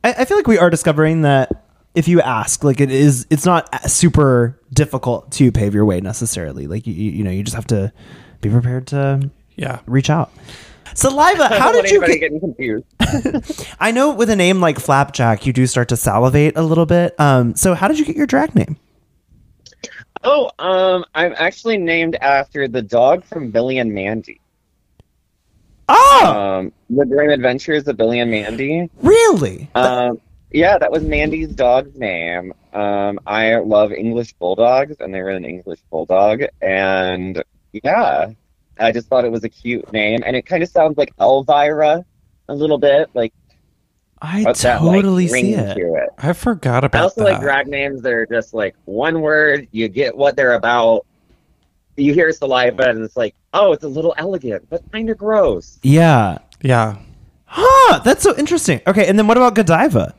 I, 0.02 0.12
I 0.18 0.24
feel 0.24 0.38
like 0.38 0.46
we 0.46 0.58
are 0.58 0.70
discovering 0.70 1.22
that 1.22 1.64
if 1.94 2.08
you 2.08 2.20
ask, 2.22 2.64
like 2.64 2.80
it 2.80 2.90
is, 2.90 3.26
it's 3.30 3.44
not 3.44 3.68
super 3.90 4.58
difficult 4.72 5.30
to 5.32 5.52
pave 5.52 5.74
your 5.74 5.84
way 5.84 6.00
necessarily. 6.00 6.66
Like 6.66 6.86
you, 6.86 6.94
you 6.94 7.10
you 7.10 7.24
know, 7.24 7.30
you 7.30 7.42
just 7.42 7.54
have 7.56 7.66
to 7.68 7.92
be 8.40 8.48
prepared 8.48 8.86
to 8.88 9.30
Yeah. 9.56 9.80
reach 9.86 10.08
out. 10.08 10.32
Saliva, 10.94 11.48
how 11.58 11.72
did 11.72 11.90
you 11.90 12.00
get? 12.06 12.20
getting 12.20 12.40
confused? 12.40 12.86
I 13.80 13.90
know 13.90 14.14
with 14.14 14.30
a 14.30 14.36
name 14.36 14.60
like 14.60 14.78
Flapjack, 14.78 15.44
you 15.46 15.52
do 15.52 15.66
start 15.66 15.88
to 15.90 15.96
salivate 15.96 16.56
a 16.56 16.62
little 16.62 16.86
bit. 16.86 17.18
Um, 17.20 17.54
so 17.54 17.74
how 17.74 17.88
did 17.88 17.98
you 17.98 18.04
get 18.06 18.16
your 18.16 18.26
drag 18.26 18.54
name? 18.54 18.78
Oh, 20.28 20.50
um, 20.58 21.04
I'm 21.14 21.34
actually 21.36 21.78
named 21.78 22.16
after 22.16 22.66
the 22.66 22.82
dog 22.82 23.24
from 23.24 23.50
Billy 23.52 23.78
and 23.78 23.94
Mandy. 23.94 24.40
Oh, 25.88 26.32
Um, 26.58 26.72
the 26.90 27.06
Grim 27.06 27.30
Adventures 27.30 27.86
of 27.86 27.96
Billy 27.96 28.18
and 28.18 28.28
Mandy. 28.30 28.90
really? 29.02 29.70
Um, 29.76 30.20
yeah, 30.50 30.78
that 30.78 30.90
was 30.90 31.04
Mandy's 31.04 31.54
dog's 31.54 31.96
name. 31.96 32.52
Um, 32.72 33.20
I 33.24 33.54
love 33.56 33.92
English 33.92 34.32
bulldogs, 34.34 34.96
and 34.98 35.14
they 35.14 35.22
were 35.22 35.30
an 35.30 35.44
English 35.44 35.78
bulldog, 35.90 36.42
and 36.60 37.42
yeah, 37.72 38.30
I 38.80 38.90
just 38.90 39.06
thought 39.08 39.24
it 39.24 39.30
was 39.30 39.44
a 39.44 39.48
cute 39.48 39.92
name, 39.92 40.22
and 40.26 40.34
it 40.34 40.44
kind 40.44 40.62
of 40.62 40.68
sounds 40.68 40.98
like 40.98 41.12
Elvira 41.20 42.04
a 42.48 42.54
little 42.54 42.78
bit, 42.78 43.10
like 43.14 43.32
I 44.20 44.42
what's 44.42 44.62
that, 44.62 44.82
like, 44.82 44.96
totally 45.02 45.28
see 45.28 45.54
it. 45.54 45.76
it. 45.76 46.05
I 46.18 46.32
forgot 46.32 46.84
about. 46.84 46.98
I 46.98 47.00
about 47.00 47.04
also 47.04 47.24
that. 47.24 47.32
like 47.32 47.40
drag 47.40 47.66
names 47.66 48.02
that 48.02 48.12
are 48.12 48.26
just 48.26 48.54
like 48.54 48.74
one 48.84 49.20
word. 49.20 49.68
You 49.70 49.88
get 49.88 50.16
what 50.16 50.36
they're 50.36 50.54
about. 50.54 51.06
You 51.96 52.12
hear 52.12 52.30
saliva, 52.32 52.90
and 52.90 53.02
it's 53.02 53.16
like, 53.16 53.34
oh, 53.54 53.72
it's 53.72 53.84
a 53.84 53.88
little 53.88 54.14
elegant, 54.18 54.68
but 54.68 54.82
kind 54.92 55.08
of 55.08 55.16
gross. 55.16 55.78
Yeah. 55.82 56.38
yeah. 56.60 56.98
Huh, 57.46 58.00
that's 58.00 58.22
so 58.22 58.36
interesting. 58.36 58.82
Okay, 58.86 59.06
and 59.06 59.18
then 59.18 59.26
what 59.26 59.38
about 59.38 59.54
Godiva? 59.54 60.14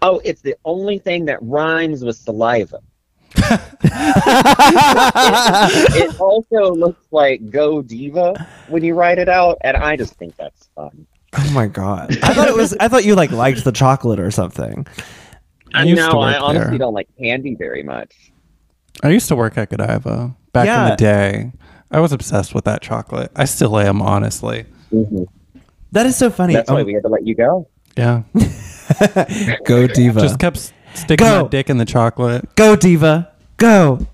Oh, 0.00 0.20
it's 0.24 0.42
the 0.42 0.54
only 0.64 0.98
thing 0.98 1.24
that 1.24 1.42
rhymes 1.42 2.04
with 2.04 2.16
saliva. 2.16 2.78
it 5.94 6.20
also 6.20 6.72
looks 6.72 7.04
like 7.10 7.50
Go 7.50 7.82
Diva 7.82 8.48
when 8.68 8.84
you 8.84 8.94
write 8.94 9.18
it 9.18 9.28
out, 9.28 9.58
and 9.62 9.76
I 9.76 9.96
just 9.96 10.14
think 10.14 10.36
that's 10.36 10.68
fun. 10.76 11.07
Oh 11.36 11.50
my 11.52 11.66
god! 11.66 12.16
I 12.22 12.32
thought 12.34 12.48
it 12.48 12.54
was. 12.56 12.74
I 12.80 12.88
thought 12.88 13.04
you 13.04 13.14
like 13.14 13.30
liked 13.30 13.64
the 13.64 13.72
chocolate 13.72 14.18
or 14.18 14.30
something. 14.30 14.86
I 15.74 15.80
And 15.82 15.90
used 15.90 16.02
to 16.02 16.12
no, 16.12 16.20
I 16.20 16.38
honestly 16.38 16.70
there. 16.70 16.78
don't 16.78 16.94
like 16.94 17.08
candy 17.18 17.54
very 17.54 17.82
much. 17.82 18.14
I 19.02 19.10
used 19.10 19.28
to 19.28 19.36
work 19.36 19.58
at 19.58 19.68
Godiva 19.70 20.34
back 20.52 20.66
in 20.68 20.90
the 20.90 20.96
day. 20.96 21.52
I 21.90 22.00
was 22.00 22.12
obsessed 22.12 22.54
with 22.54 22.64
that 22.64 22.80
chocolate. 22.82 23.30
I 23.36 23.44
still 23.44 23.78
am, 23.78 24.00
honestly. 24.02 24.64
Mm-hmm. 24.92 25.24
That 25.92 26.06
is 26.06 26.16
so 26.16 26.30
funny. 26.30 26.54
That's 26.54 26.70
why 26.70 26.80
Oh, 26.80 26.84
we 26.84 26.94
had 26.94 27.02
to 27.02 27.08
let 27.08 27.26
you 27.26 27.34
go. 27.34 27.68
Yeah. 27.96 28.22
go 29.64 29.86
diva. 29.86 30.20
Just 30.20 30.38
kept 30.38 30.72
sticking 30.94 31.26
Go. 31.26 31.42
my 31.42 31.48
dick 31.48 31.70
in 31.70 31.78
the 31.78 31.84
chocolate. 31.84 32.54
go 32.56 32.76
diva. 32.76 33.32
Go. 33.56 34.06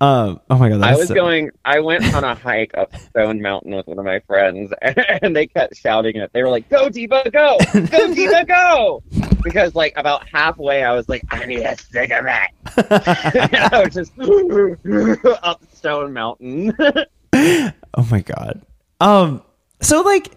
Um. 0.00 0.40
Oh 0.48 0.56
my 0.58 0.68
god. 0.68 0.80
I 0.82 0.94
was 0.96 1.08
so- 1.08 1.14
going. 1.14 1.50
I 1.64 1.80
went 1.80 2.14
on 2.14 2.22
a 2.22 2.34
hike 2.34 2.70
up 2.78 2.94
Stone 2.96 3.42
Mountain 3.42 3.74
with 3.74 3.86
one 3.88 3.98
of 3.98 4.04
my 4.04 4.20
friends, 4.20 4.72
and 4.82 5.34
they 5.34 5.46
kept 5.48 5.76
shouting 5.76 6.16
it. 6.16 6.30
They 6.32 6.42
were 6.42 6.50
like, 6.50 6.68
"Go 6.68 6.88
Diva, 6.88 7.28
go! 7.32 7.58
Go 7.72 8.14
Diva, 8.14 8.44
go!" 8.44 9.02
Because 9.42 9.74
like 9.76 9.92
about 9.96 10.28
halfway, 10.28 10.82
I 10.82 10.94
was 10.94 11.08
like, 11.08 11.22
"I 11.30 11.46
need 11.46 11.60
a 11.62 11.76
cigarette." 11.76 12.50
and 12.76 13.56
I 13.56 13.82
was 13.84 13.94
just 13.94 14.12
up 15.42 15.62
Stone 15.72 16.12
Mountain. 16.12 16.72
Oh 17.94 18.06
my 18.10 18.20
god. 18.20 18.62
Um. 19.00 19.42
So 19.80 20.02
like, 20.02 20.30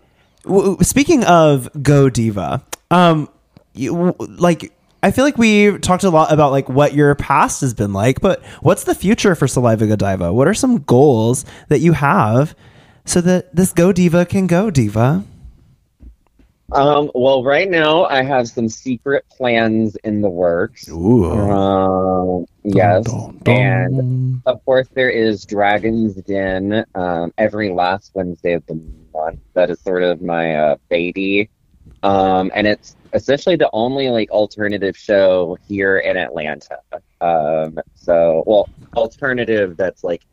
w- 0.44 0.78
speaking 0.82 1.24
of 1.26 1.70
go 1.84 2.10
diva, 2.10 2.64
um, 2.90 3.28
you, 3.74 4.16
like. 4.20 4.72
I 5.04 5.12
feel 5.12 5.26
like 5.26 5.38
we've 5.38 5.82
talked 5.82 6.04
a 6.04 6.10
lot 6.10 6.32
about 6.32 6.52
like 6.52 6.70
what 6.70 6.94
your 6.94 7.16
past 7.16 7.62
has 7.62 7.74
been 7.74 7.92
like, 7.92 8.22
but 8.22 8.44
what's 8.62 8.84
the 8.84 8.94
future 8.94 9.34
for 9.34 9.48
Saliva 9.48 9.88
Godiva? 9.88 10.32
What 10.32 10.48
are 10.48 10.54
some 10.54 10.80
goals 10.84 11.44
that 11.70 11.80
you 11.80 11.94
have 11.94 12.56
so 13.06 13.20
that 13.22 13.56
this 13.56 13.74
Go 13.74 13.92
Diva 13.92 14.26
can 14.26 14.46
go 14.46 14.70
Diva? 14.70 15.24
Um, 16.72 17.12
well, 17.14 17.44
right 17.44 17.70
now 17.70 18.06
I 18.06 18.22
have 18.24 18.48
some 18.48 18.70
secret 18.70 19.26
plans 19.30 19.98
in 20.04 20.22
the 20.22 20.30
works. 20.30 20.88
Ooh. 20.88 21.32
Um, 21.32 22.46
yes, 22.64 23.04
Dun, 23.06 23.40
dun, 23.44 23.56
and 23.56 24.42
of 24.46 24.64
course 24.64 24.88
there 24.94 25.10
is 25.10 25.44
Dragon's 25.44 26.16
Den 26.16 26.86
um, 26.96 27.34
every 27.38 27.72
last 27.72 28.12
Wednesday 28.14 28.54
of 28.54 28.66
the 28.68 28.82
month. 29.14 29.40
That 29.54 29.70
is 29.70 29.82
sort 29.82 30.04
of 30.04 30.22
my 30.22 30.56
uh, 30.56 30.76
baby, 30.88 31.50
um, 32.04 32.52
and 32.56 32.68
it's 32.68 32.96
essentially 33.14 33.56
the 33.56 33.70
only 33.74 34.10
like 34.10 34.30
alternative 34.32 34.98
show 34.98 35.58
here 35.68 35.98
in 35.98 36.18
Atlanta. 36.18 36.78
Um, 37.20 37.80
so, 37.96 38.44
well, 38.46 38.70
alternative 38.96 39.78
that's 39.78 40.04
like 40.04 40.24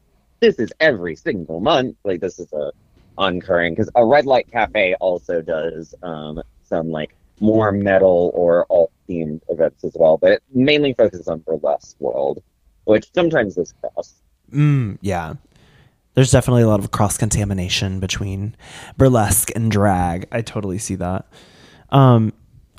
this 0.41 0.57
is 0.57 0.73
every 0.81 1.17
single 1.17 1.61
month. 1.61 1.97
Like 2.05 2.21
this 2.21 2.39
is 2.39 2.53
a 2.53 2.73
oncurring 3.19 3.75
because 3.75 3.91
a 3.95 4.05
red 4.05 4.27
light 4.27 4.51
cafe 4.51 4.95
also 5.01 5.43
does 5.43 5.95
um, 6.03 6.41
some 6.63 6.91
like 6.91 7.15
more 7.41 7.73
metal 7.73 8.31
or 8.35 8.67
alt 8.71 8.93
themed 9.09 9.41
events 9.49 9.85
as 9.85 9.93
well, 9.95 10.17
but 10.17 10.33
it 10.33 10.43
mainly 10.53 10.93
focuses 10.93 11.29
on 11.29 11.41
burlesque 11.41 11.97
world, 12.01 12.43
which 12.85 13.09
sometimes 13.15 13.57
is 13.59 13.75
cross. 13.81 14.15
Mm, 14.53 14.99
yeah. 15.01 15.35
There's 16.15 16.31
definitely 16.33 16.63
a 16.63 16.69
lot 16.69 16.81
of 16.81 16.91
cross 16.91 17.17
contamination 17.17 18.01
between 18.01 18.57
burlesque 18.97 19.53
and 19.55 19.71
drag. 19.71 20.27
I 20.33 20.43
totally 20.43 20.79
see 20.79 20.97
that. 20.97 21.27
Um, 21.91 22.33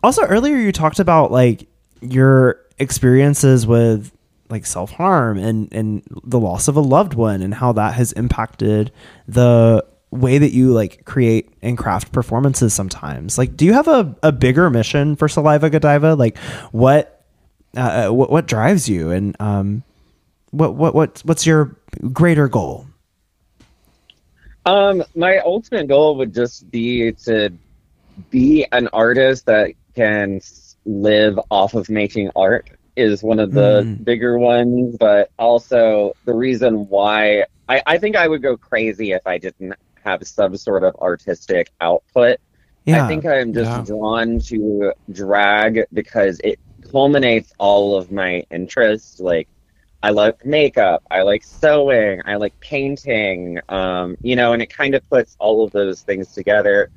also, 0.04 0.24
earlier 0.26 0.56
you 0.58 0.72
talked 0.72 1.00
about 1.00 1.32
like 1.32 1.68
your 2.02 2.60
experiences 2.78 3.68
with 3.68 4.12
like 4.50 4.66
self 4.66 4.92
harm 4.92 5.38
and 5.38 5.72
and 5.74 6.02
the 6.24 6.40
loss 6.40 6.68
of 6.68 6.76
a 6.76 6.82
loved 6.82 7.14
one 7.14 7.42
and 7.42 7.54
how 7.54 7.72
that 7.74 7.94
has 7.94 8.12
impacted 8.14 8.92
the 9.28 9.86
way 10.12 10.38
that 10.40 10.52
you 10.52 10.72
like 10.72 11.06
create 11.06 11.50
and 11.62 11.78
craft 11.78 12.12
performances 12.12 12.74
sometimes. 12.74 13.38
Like, 13.38 13.56
do 13.56 13.66
you 13.66 13.74
have 13.74 13.88
a, 13.88 14.16
a 14.24 14.32
bigger 14.32 14.70
mission 14.70 15.16
for 15.16 15.28
Saliva 15.28 15.70
Godiva? 15.70 16.16
Like, 16.16 16.38
what 16.72 17.26
uh, 17.78 18.08
uh, 18.08 18.14
what 18.14 18.32
what 18.32 18.48
drives 18.48 18.90
you 18.90 19.12
and 19.12 19.40
um 19.40 19.84
what 20.52 20.76
what 20.76 20.96
what 20.96 21.22
what's 21.26 21.46
your 21.46 21.76
greater 22.12 22.48
goal? 22.48 22.88
Um, 24.66 25.04
my 25.16 25.40
ultimate 25.40 25.88
goal 25.88 26.16
would 26.18 26.34
just 26.34 26.70
be 26.70 27.12
to 27.24 27.52
be 28.30 28.66
an 28.72 28.88
artist 28.94 29.46
that 29.46 29.74
can 29.96 30.40
live 30.86 31.40
off 31.52 31.74
of 31.74 31.90
making 31.90 32.32
art 32.36 32.70
is 32.96 33.24
one 33.24 33.40
of 33.40 33.54
the 33.54 33.88
Mm. 33.88 34.04
bigger 34.04 34.38
ones, 34.40 34.98
but 35.00 35.30
also 35.38 36.14
the 36.26 36.34
reason 36.34 36.88
why 36.88 37.46
I, 37.68 37.82
I 37.86 37.98
think 37.98 38.16
I 38.16 38.28
would 38.28 38.42
go 38.42 38.58
crazy 38.58 39.12
if 39.12 39.22
I 39.26 39.38
didn't 39.38 39.76
have 40.04 40.26
some 40.28 40.58
sort 40.58 40.84
of 40.84 40.96
artistic 40.98 41.72
output. 41.82 42.40
Yeah. 42.86 43.04
I 43.04 43.08
think 43.08 43.26
I'm 43.26 43.54
just 43.54 43.72
Yeah. 43.78 43.84
drawn 43.84 44.40
to 44.48 44.94
drag 45.12 45.86
because 45.94 46.40
it 46.44 46.60
culminates 46.92 47.52
all 47.60 47.96
of 47.98 48.12
my 48.12 48.44
interests. 48.52 49.20
Like, 49.20 49.48
I 50.02 50.12
like 50.12 50.46
makeup, 50.46 51.04
I 51.12 51.24
like 51.24 51.44
sewing, 51.44 52.22
I 52.26 52.36
like 52.36 52.56
painting, 52.62 53.60
um, 53.70 54.16
you 54.22 54.36
know, 54.36 54.54
and 54.54 54.62
it 54.62 54.70
kind 54.74 54.96
of 54.96 55.08
puts 55.10 55.36
all 55.40 55.64
of 55.66 55.72
those 55.72 56.02
things 56.04 56.32
together. 56.34 56.90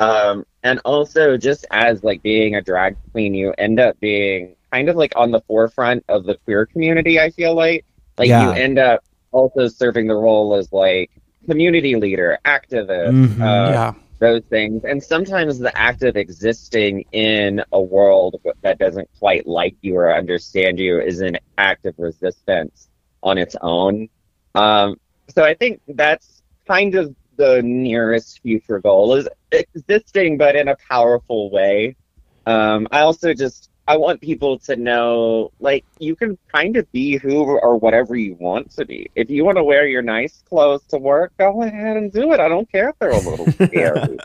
Um, 0.00 0.44
and 0.62 0.80
also, 0.84 1.36
just 1.36 1.66
as 1.70 2.02
like 2.02 2.22
being 2.22 2.56
a 2.56 2.62
drag 2.62 2.96
queen, 3.12 3.34
you 3.34 3.54
end 3.58 3.78
up 3.78 4.00
being 4.00 4.56
kind 4.72 4.88
of 4.88 4.96
like 4.96 5.12
on 5.14 5.30
the 5.30 5.40
forefront 5.42 6.04
of 6.08 6.24
the 6.24 6.36
queer 6.44 6.66
community. 6.66 7.20
I 7.20 7.30
feel 7.30 7.54
like, 7.54 7.84
like 8.18 8.28
Yeah. 8.28 8.48
you 8.48 8.52
end 8.52 8.78
up 8.78 9.04
also 9.30 9.68
serving 9.68 10.06
the 10.06 10.14
role 10.14 10.54
as 10.54 10.72
like 10.72 11.10
community 11.46 11.96
leader, 11.96 12.38
activist, 12.44 13.10
Mhm. 13.12 13.40
uh, 13.40 13.70
yeah. 13.72 13.94
those 14.20 14.42
things. 14.50 14.84
And 14.84 15.02
sometimes 15.02 15.58
the 15.58 15.76
act 15.76 16.02
of 16.02 16.16
existing 16.16 17.04
in 17.12 17.62
a 17.72 17.80
world 17.80 18.40
that 18.62 18.78
doesn't 18.78 19.08
quite 19.18 19.46
like 19.46 19.74
you 19.82 19.96
or 19.96 20.14
understand 20.14 20.78
you 20.78 21.00
is 21.00 21.20
an 21.20 21.38
act 21.58 21.86
of 21.86 21.94
resistance 21.98 22.88
on 23.22 23.38
its 23.38 23.56
own. 23.62 24.08
Um, 24.54 24.98
so 25.34 25.42
I 25.44 25.54
think 25.54 25.80
that's 25.88 26.42
kind 26.66 26.94
of 26.94 27.14
the 27.40 27.62
nearest 27.62 28.42
future 28.42 28.80
goal 28.80 29.14
is 29.14 29.26
existing, 29.50 30.36
but 30.36 30.54
in 30.56 30.68
a 30.68 30.76
powerful 30.88 31.50
way. 31.50 31.96
Um, 32.44 32.86
I 32.90 33.00
also 33.00 33.32
just 33.32 33.70
I 33.88 33.96
want 33.96 34.20
people 34.20 34.58
to 34.60 34.76
know, 34.76 35.50
like, 35.58 35.86
you 35.98 36.14
can 36.14 36.36
kind 36.54 36.76
of 36.76 36.90
be 36.92 37.16
who 37.16 37.42
or 37.42 37.78
whatever 37.78 38.14
you 38.14 38.34
want 38.34 38.70
to 38.72 38.84
be. 38.84 39.10
If 39.14 39.30
you 39.30 39.44
want 39.44 39.56
to 39.56 39.64
wear 39.64 39.88
your 39.88 40.02
nice 40.02 40.42
clothes 40.48 40.82
to 40.90 40.98
work, 40.98 41.32
go 41.38 41.62
ahead 41.62 41.96
and 41.96 42.12
do 42.12 42.32
it. 42.32 42.40
I 42.40 42.48
don't 42.48 42.70
care 42.70 42.90
if 42.90 42.98
they're 42.98 43.10
a 43.10 43.18
little 43.18 43.50
scary. 43.52 44.18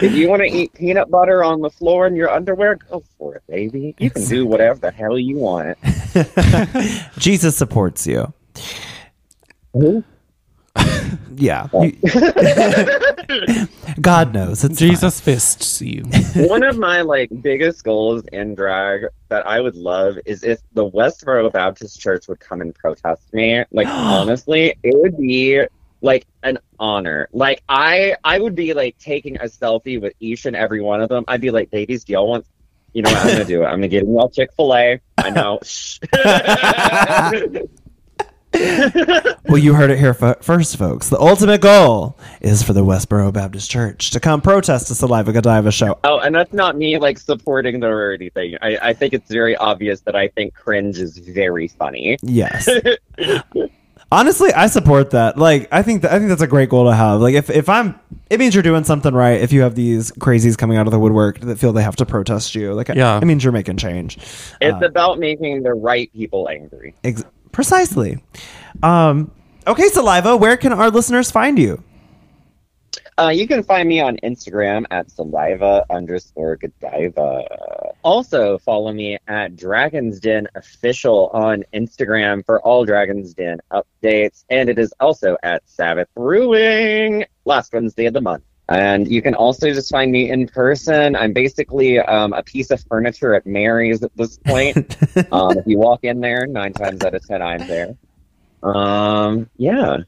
if 0.00 0.12
you 0.12 0.28
want 0.28 0.42
to 0.42 0.46
eat 0.46 0.72
peanut 0.72 1.10
butter 1.10 1.42
on 1.42 1.60
the 1.60 1.70
floor 1.70 2.06
in 2.06 2.14
your 2.14 2.30
underwear, 2.30 2.76
go 2.76 3.02
for 3.18 3.34
it, 3.34 3.42
baby. 3.48 3.96
You 3.98 4.10
can 4.10 4.24
do 4.24 4.46
whatever 4.46 4.78
the 4.78 4.92
hell 4.92 5.18
you 5.18 5.36
want. 5.36 5.76
Jesus 7.18 7.56
supports 7.56 8.06
you. 8.06 8.32
Yeah. 11.36 11.68
You- 13.32 13.68
God 14.00 14.34
knows. 14.34 14.64
It's 14.64 14.78
Jesus 14.78 15.20
fists 15.20 15.80
you. 15.80 16.02
One 16.36 16.62
of 16.62 16.78
my 16.78 17.02
like 17.02 17.30
biggest 17.42 17.84
goals 17.84 18.24
in 18.32 18.54
drag 18.54 19.06
that 19.28 19.46
I 19.46 19.60
would 19.60 19.76
love 19.76 20.18
is 20.26 20.42
if 20.44 20.60
the 20.72 20.88
Westboro 20.90 21.52
Baptist 21.52 22.00
Church 22.00 22.28
would 22.28 22.40
come 22.40 22.60
and 22.60 22.74
protest 22.74 23.32
me. 23.32 23.64
Like 23.70 23.86
honestly, 23.90 24.74
it 24.82 24.94
would 25.00 25.16
be 25.16 25.62
like 26.00 26.26
an 26.42 26.58
honor. 26.78 27.28
Like 27.32 27.62
I 27.68 28.16
I 28.24 28.38
would 28.38 28.54
be 28.54 28.74
like 28.74 28.98
taking 28.98 29.36
a 29.36 29.44
selfie 29.44 30.00
with 30.00 30.14
each 30.20 30.46
and 30.46 30.56
every 30.56 30.80
one 30.80 31.00
of 31.00 31.08
them. 31.08 31.24
I'd 31.28 31.40
be 31.40 31.50
like, 31.50 31.68
ladies, 31.72 32.04
do 32.04 32.12
y'all 32.14 32.28
want 32.28 32.46
you 32.92 33.02
know 33.02 33.10
what 33.10 33.24
I'm 33.24 33.32
gonna 33.32 33.44
do? 33.44 33.62
It. 33.62 33.66
I'm 33.66 33.76
gonna 33.76 33.88
get 33.88 34.04
y'all 34.04 34.28
Chick 34.28 34.50
fil 34.54 34.74
A. 34.74 35.00
I 35.18 35.30
know. 35.30 35.60
Shh. 38.54 38.90
well, 39.48 39.58
you 39.58 39.74
heard 39.74 39.90
it 39.90 39.98
here 39.98 40.14
fo- 40.14 40.34
first, 40.40 40.76
folks. 40.76 41.08
The 41.08 41.18
ultimate 41.18 41.60
goal 41.60 42.18
is 42.40 42.62
for 42.62 42.72
the 42.72 42.84
Westboro 42.84 43.32
Baptist 43.32 43.70
Church 43.70 44.10
to 44.10 44.20
come 44.20 44.40
protest 44.40 44.88
the 44.88 44.94
Saliva 44.94 45.32
Godiva 45.32 45.70
show. 45.72 45.98
Oh, 46.04 46.18
and 46.18 46.34
that's 46.34 46.52
not 46.52 46.76
me 46.76 46.98
like 46.98 47.18
supporting 47.18 47.80
them 47.80 47.90
or 47.90 48.12
anything. 48.12 48.56
I, 48.62 48.78
I 48.82 48.92
think 48.92 49.14
it's 49.14 49.30
very 49.30 49.56
obvious 49.56 50.00
that 50.02 50.14
I 50.16 50.28
think 50.28 50.54
cringe 50.54 50.98
is 50.98 51.18
very 51.18 51.68
funny. 51.68 52.18
Yes. 52.22 52.68
Honestly, 54.12 54.52
I 54.52 54.66
support 54.66 55.10
that. 55.12 55.38
Like, 55.38 55.68
I 55.72 55.82
think 55.82 56.02
that, 56.02 56.12
I 56.12 56.18
think 56.18 56.28
that's 56.28 56.42
a 56.42 56.46
great 56.46 56.68
goal 56.68 56.84
to 56.90 56.94
have. 56.94 57.22
Like, 57.22 57.34
if, 57.34 57.48
if 57.48 57.70
I'm, 57.70 57.98
it 58.28 58.38
means 58.38 58.54
you're 58.54 58.62
doing 58.62 58.84
something 58.84 59.14
right. 59.14 59.40
If 59.40 59.54
you 59.54 59.62
have 59.62 59.74
these 59.74 60.12
crazies 60.12 60.58
coming 60.58 60.76
out 60.76 60.86
of 60.86 60.90
the 60.90 60.98
woodwork 60.98 61.40
that 61.40 61.58
feel 61.58 61.72
they 61.72 61.82
have 61.82 61.96
to 61.96 62.04
protest 62.04 62.54
you, 62.54 62.74
like, 62.74 62.88
Yeah. 62.88 63.16
it 63.16 63.24
means 63.24 63.42
you're 63.42 63.54
making 63.54 63.78
change. 63.78 64.18
It's 64.60 64.82
Uh, 64.82 64.86
about 64.86 65.18
making 65.18 65.62
the 65.62 65.72
right 65.72 66.12
people 66.12 66.46
angry. 66.50 66.94
Ex- 67.02 67.24
precisely. 67.52 68.22
Um, 68.82 69.30
okay, 69.66 69.88
Saliva, 69.88 70.36
where 70.36 70.56
can 70.56 70.72
our 70.72 70.90
listeners 70.90 71.30
find 71.30 71.58
you? 71.58 71.82
Uh, 73.18 73.28
you 73.28 73.46
can 73.46 73.62
find 73.62 73.88
me 73.88 74.00
on 74.00 74.16
Instagram 74.22 74.84
at 74.90 75.10
saliva 75.10 75.84
underscore 75.90 76.56
godiva. 76.56 77.44
Also, 78.02 78.58
follow 78.58 78.92
me 78.92 79.18
at 79.28 79.54
Dragon's 79.54 80.18
Den 80.18 80.48
Official 80.54 81.28
on 81.34 81.62
Instagram 81.74 82.44
for 82.44 82.60
all 82.62 82.84
Dragon's 82.86 83.34
Den 83.34 83.60
updates. 83.70 84.44
And 84.48 84.68
it 84.70 84.78
is 84.78 84.94
also 84.98 85.36
at 85.42 85.62
Sabbath 85.68 86.08
Brewing, 86.14 87.24
last 87.44 87.72
Wednesday 87.72 88.06
of 88.06 88.14
the 88.14 88.20
month. 88.20 88.44
And 88.68 89.10
you 89.10 89.20
can 89.20 89.34
also 89.34 89.72
just 89.72 89.90
find 89.90 90.12
me 90.12 90.30
in 90.30 90.46
person. 90.46 91.16
I'm 91.16 91.32
basically 91.32 91.98
um, 91.98 92.32
a 92.32 92.42
piece 92.42 92.70
of 92.70 92.82
furniture 92.84 93.34
at 93.34 93.44
Mary's 93.44 94.02
at 94.02 94.16
this 94.16 94.38
point. 94.38 94.96
um, 95.32 95.58
if 95.58 95.66
you 95.66 95.78
walk 95.78 96.04
in 96.04 96.20
there, 96.20 96.46
nine 96.46 96.72
times 96.72 97.04
out 97.04 97.14
of 97.14 97.26
ten, 97.26 97.42
I'm 97.42 97.66
there. 97.66 97.96
Um, 98.62 99.50
yeah. 99.56 99.98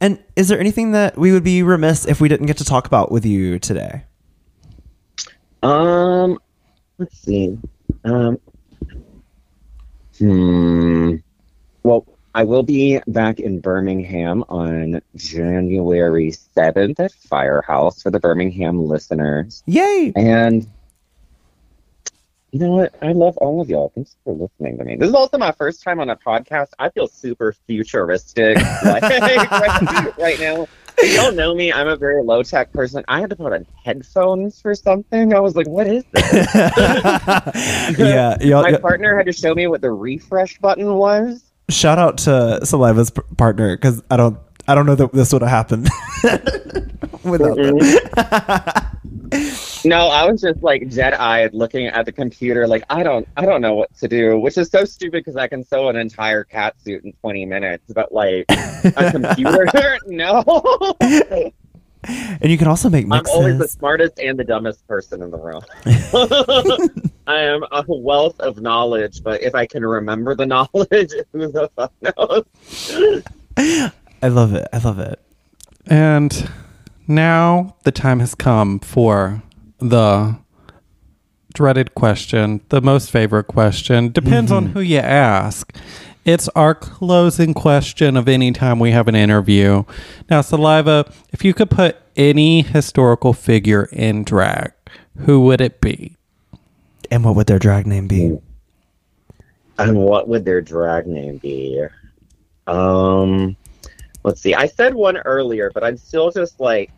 And 0.00 0.22
is 0.36 0.48
there 0.48 0.60
anything 0.60 0.92
that 0.92 1.18
we 1.18 1.32
would 1.32 1.44
be 1.44 1.62
remiss 1.62 2.06
if 2.06 2.20
we 2.20 2.28
didn't 2.28 2.46
get 2.46 2.58
to 2.58 2.64
talk 2.64 2.86
about 2.86 3.10
with 3.10 3.26
you 3.26 3.58
today? 3.58 4.04
Um, 5.62 6.38
let's 6.98 7.18
see. 7.18 7.58
Um, 8.04 8.38
hmm. 10.18 11.16
Well, 11.82 12.06
I 12.36 12.44
will 12.44 12.62
be 12.62 13.00
back 13.06 13.40
in 13.40 13.60
Birmingham 13.60 14.44
on 14.50 15.00
January 15.14 16.32
7th 16.32 17.00
at 17.00 17.12
Firehouse 17.12 18.02
for 18.02 18.10
the 18.10 18.20
Birmingham 18.20 18.84
listeners. 18.84 19.62
Yay! 19.64 20.12
And 20.14 20.68
you 22.52 22.58
know 22.60 22.72
what? 22.72 22.94
I 23.00 23.12
love 23.12 23.38
all 23.38 23.62
of 23.62 23.70
y'all. 23.70 23.90
Thanks 23.94 24.16
for 24.22 24.34
listening 24.34 24.76
to 24.76 24.84
me. 24.84 24.96
This 24.96 25.08
is 25.08 25.14
also 25.14 25.38
my 25.38 25.52
first 25.52 25.82
time 25.82 25.98
on 25.98 26.10
a 26.10 26.16
podcast. 26.16 26.72
I 26.78 26.90
feel 26.90 27.08
super 27.08 27.54
futuristic 27.66 28.56
like, 28.84 29.02
right, 29.02 30.18
right 30.18 30.38
now. 30.38 30.68
If 30.98 31.16
y'all 31.16 31.32
know 31.32 31.54
me, 31.54 31.72
I'm 31.72 31.88
a 31.88 31.96
very 31.96 32.22
low 32.22 32.42
tech 32.42 32.70
person. 32.70 33.02
I 33.08 33.20
had 33.20 33.30
to 33.30 33.36
put 33.36 33.54
on 33.54 33.66
headphones 33.82 34.60
for 34.60 34.74
something. 34.74 35.32
I 35.32 35.40
was 35.40 35.56
like, 35.56 35.68
what 35.68 35.86
is 35.86 36.04
this? 36.12 36.54
yeah, 37.98 38.36
My 38.60 38.76
partner 38.76 39.16
had 39.16 39.24
to 39.24 39.32
show 39.32 39.54
me 39.54 39.68
what 39.68 39.80
the 39.80 39.90
refresh 39.90 40.58
button 40.58 40.96
was. 40.96 41.45
Shout 41.68 41.98
out 41.98 42.18
to 42.18 42.60
Saliva's 42.62 43.10
p- 43.10 43.22
partner 43.36 43.76
because 43.76 44.02
I 44.10 44.16
don't, 44.16 44.38
I 44.68 44.74
don't 44.74 44.86
know 44.86 44.94
that 44.94 45.12
this 45.12 45.32
would 45.32 45.42
have 45.42 45.50
happened 45.50 45.88
without 47.24 47.56
them. 47.56 47.78
Mm-hmm. 47.78 48.92
No, 49.84 50.08
I 50.08 50.28
was 50.28 50.40
just 50.40 50.62
like 50.62 50.88
jet-eyed 50.88 51.54
looking 51.54 51.86
at 51.86 52.06
the 52.06 52.12
computer 52.12 52.66
like 52.66 52.82
I 52.90 53.04
don't 53.04 53.28
I 53.36 53.44
don't 53.46 53.60
know 53.60 53.74
what 53.74 53.94
to 53.98 54.08
do, 54.08 54.38
which 54.38 54.58
is 54.58 54.68
so 54.68 54.84
stupid 54.84 55.24
because 55.24 55.36
I 55.36 55.46
can 55.46 55.62
sew 55.62 55.88
an 55.88 55.96
entire 55.96 56.42
cat 56.42 56.74
suit 56.80 57.04
in 57.04 57.12
20 57.12 57.46
minutes, 57.46 57.92
but 57.92 58.10
like 58.12 58.46
a 58.48 59.10
computer 59.12 59.98
no. 60.06 60.42
And 62.40 62.50
you 62.50 62.58
can 62.58 62.68
also 62.68 62.90
make 62.90 63.06
I'm 63.10 63.24
always 63.32 63.58
the 63.58 63.66
smartest 63.66 64.18
and 64.20 64.38
the 64.38 64.44
dumbest 64.44 64.86
person 64.86 65.22
in 65.22 65.30
the 65.30 65.38
room. 65.38 65.62
I 67.26 67.40
am 67.40 67.64
a 67.72 67.84
wealth 67.88 68.38
of 68.40 68.60
knowledge, 68.60 69.22
but 69.22 69.42
if 69.42 69.54
I 69.54 69.64
can 69.66 69.84
remember 69.84 70.34
the 70.34 70.44
knowledge, 70.46 71.12
who 71.32 71.50
the 71.50 71.70
fuck 71.74 71.92
knows? 72.02 72.44
I 74.22 74.28
love 74.28 74.54
it. 74.54 74.68
I 74.72 74.78
love 74.78 74.98
it. 74.98 75.18
And 75.86 76.50
now 77.08 77.76
the 77.84 77.92
time 77.92 78.20
has 78.20 78.34
come 78.34 78.80
for 78.80 79.42
the 79.78 80.38
dreaded 81.54 81.94
question, 81.94 82.60
the 82.68 82.82
most 82.82 83.10
favorite 83.10 83.44
question. 83.44 84.12
Depends 84.12 84.52
on 84.52 84.64
mm-hmm. 84.64 84.72
who 84.74 84.80
you 84.80 84.98
ask. 84.98 85.74
It's 86.26 86.48
our 86.56 86.74
closing 86.74 87.54
question 87.54 88.16
of 88.16 88.26
any 88.26 88.50
time 88.50 88.80
we 88.80 88.90
have 88.90 89.06
an 89.06 89.14
interview. 89.14 89.84
Now, 90.28 90.40
Saliva, 90.40 91.08
if 91.32 91.44
you 91.44 91.54
could 91.54 91.70
put 91.70 91.98
any 92.16 92.62
historical 92.62 93.32
figure 93.32 93.88
in 93.92 94.24
drag, 94.24 94.72
who 95.18 95.42
would 95.42 95.60
it 95.60 95.80
be? 95.80 96.16
And 97.12 97.22
what 97.24 97.36
would 97.36 97.46
their 97.46 97.60
drag 97.60 97.86
name 97.86 98.08
be? 98.08 98.36
And 99.78 99.96
what 99.98 100.26
would 100.26 100.44
their 100.44 100.60
drag 100.60 101.06
name 101.06 101.36
be? 101.36 101.86
Um, 102.66 103.56
let's 104.24 104.40
see. 104.40 104.52
I 104.52 104.66
said 104.66 104.94
one 104.96 105.18
earlier, 105.18 105.70
but 105.72 105.84
I'm 105.84 105.96
still 105.96 106.32
just 106.32 106.58
like. 106.58 106.90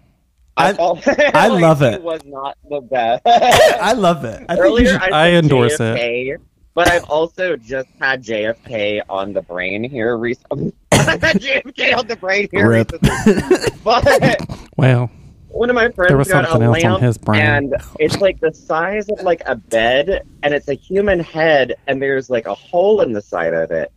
I- 0.56 0.72
felt 0.72 1.06
I 1.34 1.48
like 1.48 1.60
love 1.62 1.82
it. 1.82 2.02
Was 2.02 2.24
not 2.24 2.56
the 2.66 2.80
best. 2.80 3.22
I 3.26 3.92
love 3.92 4.24
it. 4.24 4.46
I 4.48 4.54
think 4.54 4.66
earlier, 4.66 4.86
should- 4.92 5.02
I, 5.12 5.26
I 5.26 5.30
said 5.32 5.44
endorse 5.44 5.80
it. 5.80 6.40
JFK, 6.78 6.84
But 6.84 6.88
I've 6.90 7.04
also 7.04 7.56
just 7.56 7.88
had 8.00 8.22
JFK 8.24 9.02
on 9.08 9.32
the 9.32 9.42
brain 9.42 9.84
here 9.84 10.16
recently. 10.16 10.72
I've 10.92 11.20
had 11.22 11.40
JFK 11.40 11.96
on 11.96 12.06
the 12.06 12.16
brain 12.16 12.48
here 12.52 12.68
Rip. 12.68 12.92
recently. 12.92 13.70
But 13.84 14.40
Well, 14.76 15.10
one 15.48 15.70
of 15.70 15.74
my 15.74 15.88
friends 15.90 16.08
There 16.10 16.16
was 16.18 16.28
got 16.28 16.46
something 16.46 16.62
a 16.62 16.66
else 16.74 16.84
on 16.84 16.90
lamp, 16.92 17.02
his 17.02 17.18
brain. 17.18 17.40
and 17.40 17.74
it's 17.98 18.18
like 18.20 18.38
the 18.40 18.52
size 18.52 19.08
of 19.08 19.20
like 19.22 19.42
a 19.46 19.56
bed, 19.56 20.22
and 20.42 20.54
it's 20.54 20.68
a 20.68 20.74
human 20.74 21.20
head, 21.20 21.74
and 21.86 22.00
there's 22.02 22.28
like 22.30 22.46
a 22.46 22.54
hole 22.54 23.00
in 23.00 23.12
the 23.12 23.22
side 23.22 23.54
of 23.54 23.70
it. 23.70 23.90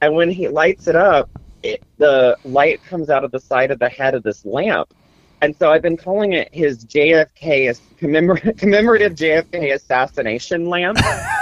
And 0.00 0.14
when 0.14 0.30
he 0.30 0.48
lights 0.48 0.86
it 0.88 0.96
up, 0.96 1.30
it, 1.62 1.82
the 1.98 2.36
light 2.44 2.82
comes 2.84 3.08
out 3.08 3.24
of 3.24 3.30
the 3.30 3.40
side 3.40 3.70
of 3.70 3.78
the 3.78 3.88
head 3.88 4.14
of 4.14 4.22
this 4.22 4.44
lamp. 4.44 4.92
And 5.40 5.56
so 5.56 5.72
I've 5.72 5.82
been 5.82 5.96
calling 5.96 6.34
it 6.34 6.48
his 6.52 6.84
JFK 6.84 7.68
as- 7.68 7.80
commemor- 7.98 8.52
commemorative 8.58 9.14
JFK 9.14 9.74
assassination 9.74 10.68
lamp. 10.68 10.98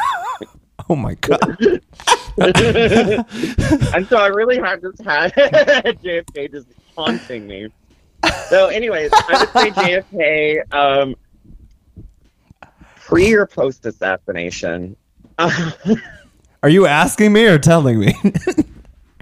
oh 0.90 0.96
my 0.96 1.14
god. 1.14 1.40
and 2.38 4.06
so 4.08 4.16
I 4.16 4.26
really 4.26 4.58
have 4.58 4.82
just 4.82 5.00
had 5.02 5.32
JFK 5.34 6.50
just 6.50 6.66
haunting 6.96 7.46
me. 7.46 7.68
So, 8.48 8.66
anyways, 8.66 9.10
I 9.12 9.38
would 9.38 9.48
say 9.50 9.70
JFK 9.70 10.74
um, 10.74 11.14
pre 12.96 13.32
or 13.34 13.46
post 13.46 13.86
assassination. 13.86 14.96
Are 15.38 16.68
you 16.68 16.86
asking 16.86 17.32
me 17.32 17.46
or 17.46 17.58
telling 17.58 17.98
me? 17.98 18.14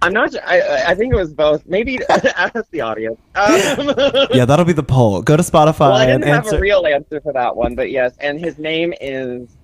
I'm 0.00 0.12
not. 0.12 0.34
I, 0.44 0.90
I 0.92 0.94
think 0.94 1.12
it 1.12 1.16
was 1.16 1.32
both. 1.32 1.66
Maybe 1.66 1.98
ask 2.08 2.70
the 2.70 2.80
audience. 2.80 3.20
Um, 3.34 3.94
yeah, 4.32 4.44
that'll 4.44 4.64
be 4.64 4.72
the 4.72 4.82
poll. 4.82 5.22
Go 5.22 5.36
to 5.36 5.42
Spotify 5.42 5.80
well, 5.80 5.92
I 5.92 6.06
didn't 6.06 6.24
have 6.24 6.46
answer. 6.46 6.56
a 6.56 6.60
real 6.60 6.86
answer 6.86 7.20
for 7.20 7.32
that 7.32 7.54
one, 7.54 7.74
but 7.74 7.90
yes. 7.90 8.14
And 8.20 8.40
his 8.40 8.58
name 8.58 8.94
is. 9.00 9.57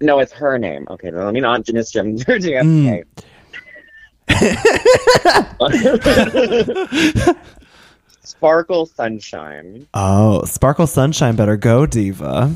No, 0.00 0.18
it's 0.18 0.32
her 0.32 0.58
name. 0.58 0.86
Okay, 0.90 1.10
let 1.10 1.32
me 1.32 1.40
not 1.40 1.64
just 1.64 1.92
Jim 1.92 2.16
JFK. 2.18 3.04
Sparkle 8.22 8.86
Sunshine. 8.86 9.86
oh, 9.94 10.44
Sparkle 10.44 10.86
Sunshine 10.86 11.36
better 11.36 11.56
go, 11.56 11.86
Diva. 11.86 12.52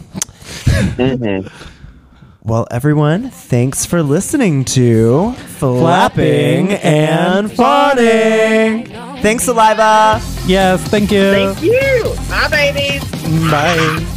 Mm-hmm. 0.64 1.48
Well, 2.42 2.66
everyone, 2.70 3.28
thanks 3.28 3.84
for 3.84 4.02
listening 4.02 4.64
to 4.64 5.32
Flapping 5.58 6.72
and 6.72 7.52
Fawning. 7.52 8.86
Thanks, 9.20 9.44
Saliva. 9.44 10.22
yes, 10.46 10.82
thank 10.88 11.12
you. 11.12 11.32
Thank 11.32 11.62
you. 11.62 12.14
Bye, 12.30 12.48
babies. 12.72 13.04
Bye. 13.50 14.16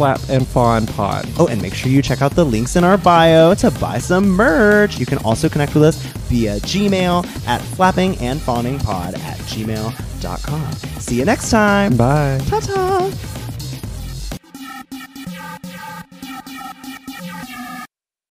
Flap 0.00 0.30
and 0.30 0.48
Fawn 0.48 0.86
Pod. 0.86 1.28
Oh, 1.38 1.46
and 1.48 1.60
make 1.60 1.74
sure 1.74 1.92
you 1.92 2.00
check 2.00 2.22
out 2.22 2.30
the 2.30 2.42
links 2.42 2.74
in 2.74 2.84
our 2.84 2.96
bio 2.96 3.52
to 3.56 3.70
buy 3.72 3.98
some 3.98 4.30
merch. 4.30 4.98
You 4.98 5.04
can 5.04 5.18
also 5.18 5.46
connect 5.46 5.74
with 5.74 5.82
us 5.82 5.96
via 6.30 6.56
Gmail 6.60 7.26
at 7.46 7.60
flappingandfawningpod 7.60 9.18
at 9.18 9.36
gmail.com. 9.40 10.72
See 11.00 11.16
you 11.16 11.26
next 11.26 11.50
time. 11.50 11.98
Bye. 11.98 12.40
Ta 12.48 12.60
ta. 12.60 13.39